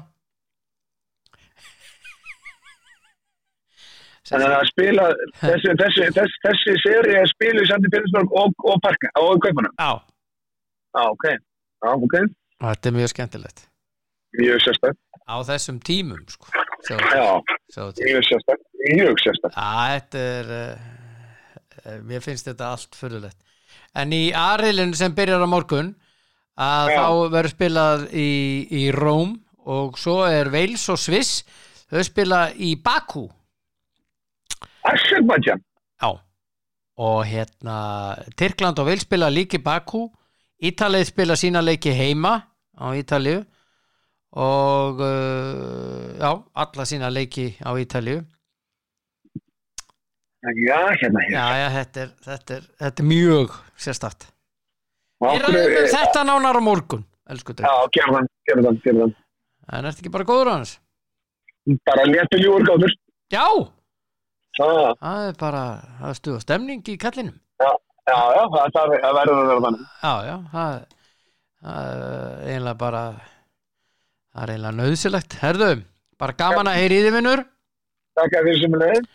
þannig 4.30 4.54
að 4.56 4.66
spila, 4.72 5.04
þessi, 5.40 5.72
þessi, 5.82 6.06
þessi, 6.16 6.40
þessi 6.46 6.74
seri 6.82 7.14
er 7.20 7.30
spilu 7.30 7.62
í 7.64 7.68
Sandi 7.70 7.90
Pétursborg 7.94 8.34
og, 8.42 8.54
og 8.72 8.80
Parka, 8.84 9.10
og 9.22 9.40
Kaupanum. 9.44 9.72
já, 9.78 9.90
Já, 10.96 11.02
ok. 11.12 11.24
Já, 11.84 11.90
ok. 11.92 12.14
og 12.62 12.68
þetta 12.70 12.88
er 12.88 12.94
mjög 12.96 13.10
skemmtilegt 13.12 13.66
Mjög 14.36 14.58
sérstætt. 14.64 14.98
á 15.28 15.36
þessum 15.48 15.78
tímum 15.84 16.22
sko. 16.28 16.48
Sjá, 16.86 16.96
Já, 16.96 17.26
sjá 17.72 17.82
mjög 18.00 18.24
sérstætt. 18.30 18.62
Mjög 18.96 19.20
sérstætt. 19.24 19.54
Já, 19.56 19.70
þetta 19.96 20.24
er 20.32 20.50
uh, 20.56 22.00
mér 22.08 22.24
finnst 22.24 22.48
þetta 22.48 22.70
allt 22.74 22.96
fyrirlegt 22.98 23.38
en 23.96 24.12
í 24.12 24.24
aðrilinu 24.36 24.96
sem 24.96 25.14
byrjar 25.16 25.44
á 25.44 25.48
morgun 25.48 25.94
að 26.56 26.90
Já. 26.92 26.96
þá 26.96 27.08
verður 27.36 27.52
spilað 27.52 28.04
í, 28.16 28.28
í 28.72 28.82
Róm 28.96 29.36
og 29.68 29.96
svo 30.00 30.22
er 30.28 30.48
Wales 30.52 30.84
og 30.92 30.98
Sviss 31.00 31.42
þau 31.92 32.02
spila 32.08 32.40
í 32.56 32.72
Baku 32.80 33.26
Azerbaijan. 34.92 35.60
Já 36.02 36.10
og 36.96 37.26
hérna 37.28 37.76
Tyrkland 38.40 38.78
og 38.80 38.86
Wales 38.88 39.02
spila 39.04 39.28
líki 39.28 39.58
Baku 39.60 40.06
Ítalið 40.64 41.04
spila 41.10 41.34
sína 41.36 41.60
leiki 41.60 41.92
heima 41.92 42.30
á 42.72 42.86
Ítalíu 42.96 43.42
og 44.36 45.00
uh, 45.00 46.16
já, 46.16 46.30
alla 46.54 46.86
sína 46.88 47.10
leiki 47.12 47.56
á 47.60 47.76
Ítalíu 47.76 48.22
Já, 50.46 50.78
hérna, 50.94 51.20
Já, 51.26 51.42
hérna. 51.42 51.58
já, 51.58 51.68
þetta 51.74 52.00
er, 52.00 52.10
þetta 52.24 52.56
er, 52.56 52.66
þetta 52.80 53.02
er 53.02 53.08
mjög 53.10 53.54
sérstakt 53.76 54.26
ræðum 55.20 55.56
um 55.60 55.88
þetta 55.92 56.24
nánar 56.28 56.56
á 56.56 56.62
morgun 56.64 57.04
elsku 57.28 57.56
Já, 57.58 57.72
gerðan, 57.92 58.28
gerðan, 58.48 58.80
gerðan. 58.84 59.14
En 59.72 59.88
ertu 59.88 60.04
ekki 60.04 60.12
bara 60.14 60.24
góður 60.28 60.52
á 60.52 60.56
hans? 60.60 60.76
Bara 61.88 62.04
léttu 62.06 62.38
ljúur 62.38 62.62
gáður. 62.62 62.92
Já, 63.34 63.42
Já, 63.42 63.48
það 64.56 65.26
er 65.28 65.36
bara 65.40 65.62
það 66.00 66.08
er 66.12 66.18
stuð 66.20 66.36
og 66.38 66.44
stemning 66.46 66.82
í 66.88 66.96
kallinum. 67.02 67.36
Já, 67.60 67.70
já, 68.06 68.42
það, 68.54 68.68
það, 68.76 68.94
verður 69.18 69.36
að 69.40 69.48
vera 69.50 69.62
þannig. 69.66 69.84
Já, 70.02 70.12
já, 70.28 70.36
það, 70.52 70.76
það 71.66 71.90
er 71.90 72.46
eiginlega 72.46 72.78
bara 72.84 73.02
það 74.36 74.42
er 74.46 74.52
eiginlega 74.54 74.78
nöðsilegt 74.80 75.36
Herðu, 75.42 75.70
bara 76.22 76.36
gaman 76.38 76.70
að 76.70 76.78
heyri 76.80 76.98
í 77.00 77.04
þið 77.06 77.16
minnur 77.18 77.42
Takk 78.16 78.36
að 78.38 78.46
því 78.48 78.54
sem 78.62 78.76
er 78.78 78.82
leið. 78.86 79.08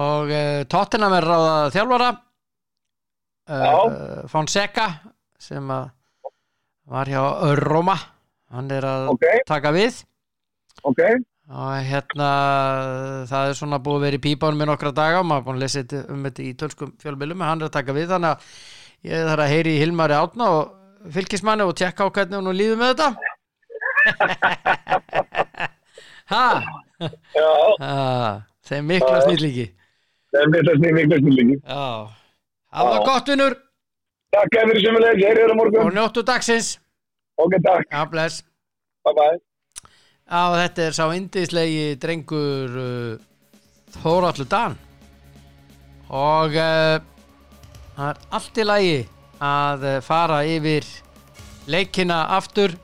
og 0.00 0.30
uh, 0.32 0.60
Tottenham 0.72 1.16
er 1.18 1.26
ráða 1.28 1.56
þjálfara. 1.74 2.10
Uh, 3.50 4.22
Fonseca 4.30 4.86
sem 5.42 5.70
að 5.74 5.88
var 6.90 7.10
hjá 7.10 7.22
Roma. 7.60 7.96
Hann 8.54 8.70
er 8.74 8.86
að 8.86 9.08
Ok, 9.12 9.26
taka 9.46 9.72
við. 9.74 10.00
Ok. 10.86 11.02
Og 11.50 11.70
hérna 11.86 12.28
það 13.30 13.48
er 13.50 13.56
svona 13.58 13.80
búið 13.82 13.98
að 13.98 14.04
vera 14.06 14.18
í 14.18 14.22
pípánum 14.26 14.60
með 14.62 14.70
nokkra 14.70 14.92
daga. 14.96 15.22
Og 15.22 15.26
maður 15.28 15.40
er 15.42 15.46
búin 15.48 15.58
að 15.58 15.64
lesa 15.64 16.02
um 16.14 16.26
þetta 16.28 16.44
í 16.44 16.52
tölskum 16.60 16.92
fjölbylum 17.02 17.44
hann 17.46 17.62
er 17.62 17.70
að 17.70 17.76
taka 17.78 17.96
við 17.96 18.12
þannig 18.14 18.30
að 18.30 18.38
ég 19.10 19.26
þarf 19.30 19.44
að 19.46 19.52
heyri 19.54 19.74
í 19.74 19.80
Hilmari 19.82 20.16
Átna 20.18 20.50
og 20.58 21.10
fylgismanni 21.16 21.66
og 21.66 21.74
tjekka 21.80 22.06
á 22.06 22.14
hvernig 22.14 22.38
hún 22.40 22.58
líður 22.60 22.80
með 22.82 22.94
þetta. 22.94 23.10
Ha, 26.30 26.62
ha 27.82 27.94
þeim 28.62 28.84
mikla 28.86 29.16
snillíki 29.24 29.64
það 30.30 30.44
er 30.44 30.50
miklu 30.54 30.74
snillíki. 30.78 31.56
það 31.66 32.92
Já. 32.94 33.00
gott 33.08 33.32
vinnur 33.32 33.56
Takk 34.30 34.56
að 34.60 34.70
því 34.70 34.82
sem 34.84 34.96
er 34.96 35.04
leið. 35.04 35.20
Hér 35.24 35.40
er 35.42 35.50
á 35.50 35.54
og 35.82 35.92
njóttu 35.96 36.22
dagsins. 36.22 36.68
Ok, 37.42 37.58
takk. 37.66 37.86
Bye 39.04 39.14
bye. 39.18 39.38
Já, 40.30 40.54
þetta 40.54 40.84
er 40.86 40.94
sá 40.94 41.10
indislegi 41.10 41.96
drengur 41.98 42.74
uh, 42.78 43.18
Þóraldur 43.96 44.46
Dan. 44.46 44.76
Og 46.06 46.54
uh, 46.54 47.02
það 47.96 48.12
er 48.12 48.20
allt 48.38 48.60
í 48.62 48.66
lagi 48.68 48.92
að 49.42 49.86
uh, 49.88 49.96
fara 50.06 50.36
yfir 50.46 50.86
leikina 51.66 52.20
aftur 52.36 52.76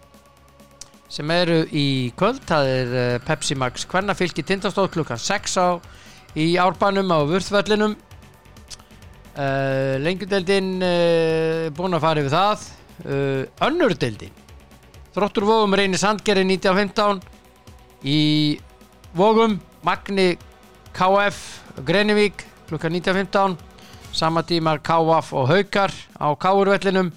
sem 1.06 1.30
eru 1.30 1.60
í 1.70 2.10
kvöld. 2.18 2.42
Það 2.50 2.72
er 2.72 2.90
uh, 2.96 3.22
Pepsi 3.28 3.54
Max 3.54 3.86
Kvennafylki 3.86 4.42
tindastóð 4.42 4.90
klukkan 4.96 5.22
6 5.22 5.54
á 5.62 5.78
í 6.34 6.58
árbænum 6.58 7.14
á 7.14 7.22
vörðvellinum 7.30 7.94
uh, 7.94 9.94
lengjudeldin 10.02 10.82
uh, 10.82 11.70
búin 11.78 11.94
að 11.94 12.04
fara 12.08 12.26
yfir 12.26 12.34
það. 12.34 12.66
Önnurdeldin 13.60 14.32
Þróttur 15.12 15.44
Vógum 15.44 15.76
reynir 15.76 16.00
Sandgeri 16.00 16.46
1915 16.48 17.35
í 18.04 18.58
Vógum 19.16 19.58
Magni 19.82 20.36
KF 20.92 21.38
Grenivík 21.86 22.44
klukkan 22.68 22.92
1915 22.92 23.56
sama 24.12 24.42
tímar 24.42 24.82
KF 24.82 25.32
og 25.32 25.48
Haukar 25.48 25.92
á 26.20 26.32
Káurvellinum 26.36 27.12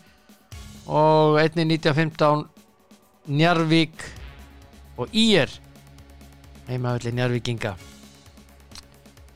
og 0.87 1.39
einni 1.39 1.65
1915 1.75 2.47
Njarvík 3.27 3.95
og 4.97 5.07
Ír 5.13 5.49
heimavelli 6.67 7.11
Njarvíkinga 7.11 7.75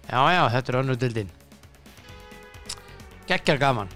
já 0.10 0.20
já, 0.32 0.50
þetta 0.50 0.72
er 0.72 0.80
önnur 0.84 1.00
dildin 1.00 1.32
geggjar 3.28 3.58
gaman. 3.58 3.90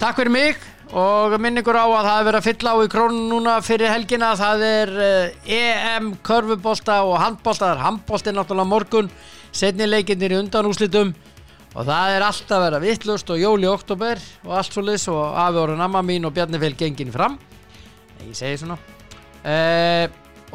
Takk 0.00 0.16
fyrir 0.16 0.32
mig 0.32 0.56
og 0.90 1.34
minn 1.42 1.60
ykkur 1.60 1.78
á 1.78 1.86
að 1.86 2.06
það 2.06 2.16
er 2.18 2.26
verið 2.26 2.40
að 2.40 2.46
fylla 2.48 2.70
á 2.74 2.76
í 2.82 2.90
krónun 2.90 3.28
núna 3.30 3.56
fyrir 3.62 3.92
helgina. 3.92 4.30
Það 4.38 4.64
er 4.66 4.94
EM, 5.46 6.12
körfubolta 6.26 7.00
og 7.06 7.18
handbolta. 7.22 7.68
Það 7.68 7.74
er 7.76 7.84
handbolti 7.84 8.34
náttúrulega 8.34 8.72
morgun. 8.72 9.10
Setni 9.52 9.86
leikinnir 9.86 10.34
í 10.34 10.40
undanúslitum 10.40 11.12
og 11.70 11.86
það 11.86 12.14
er 12.16 12.24
alltaf 12.26 12.56
að 12.56 12.64
vera 12.66 12.80
vittlust 12.82 13.30
og 13.30 13.38
jól 13.38 13.58
í 13.62 13.68
oktober 13.70 14.22
og 14.46 14.54
allt 14.58 14.74
svo 14.74 14.82
lis 14.86 15.06
og 15.10 15.36
afi 15.38 15.60
orðin 15.62 15.84
amma 15.84 16.02
mín 16.06 16.26
og 16.26 16.34
Bjarni 16.34 16.58
fel 16.62 16.74
gengin 16.78 17.12
fram. 17.14 17.38
Ég 18.26 18.34
segi 18.36 18.58
svona. 18.62 18.78
Uh, 19.40 20.06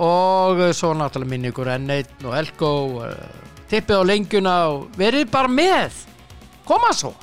og 0.03 0.59
svo 0.75 0.91
náttúrulega 0.97 1.31
minn 1.31 1.49
ykkur 1.51 1.71
N1 1.77 2.27
og 2.27 2.36
Elko 2.41 2.73
uh, 3.05 3.13
tippið 3.71 4.03
á 4.03 4.09
lengjuna 4.11 4.57
og 4.73 4.99
verið 4.99 5.31
bara 5.31 5.51
með. 5.51 6.03
Koma 6.67 6.91
svo, 6.97 7.13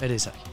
verið 0.00 0.28
sæl 0.28 0.47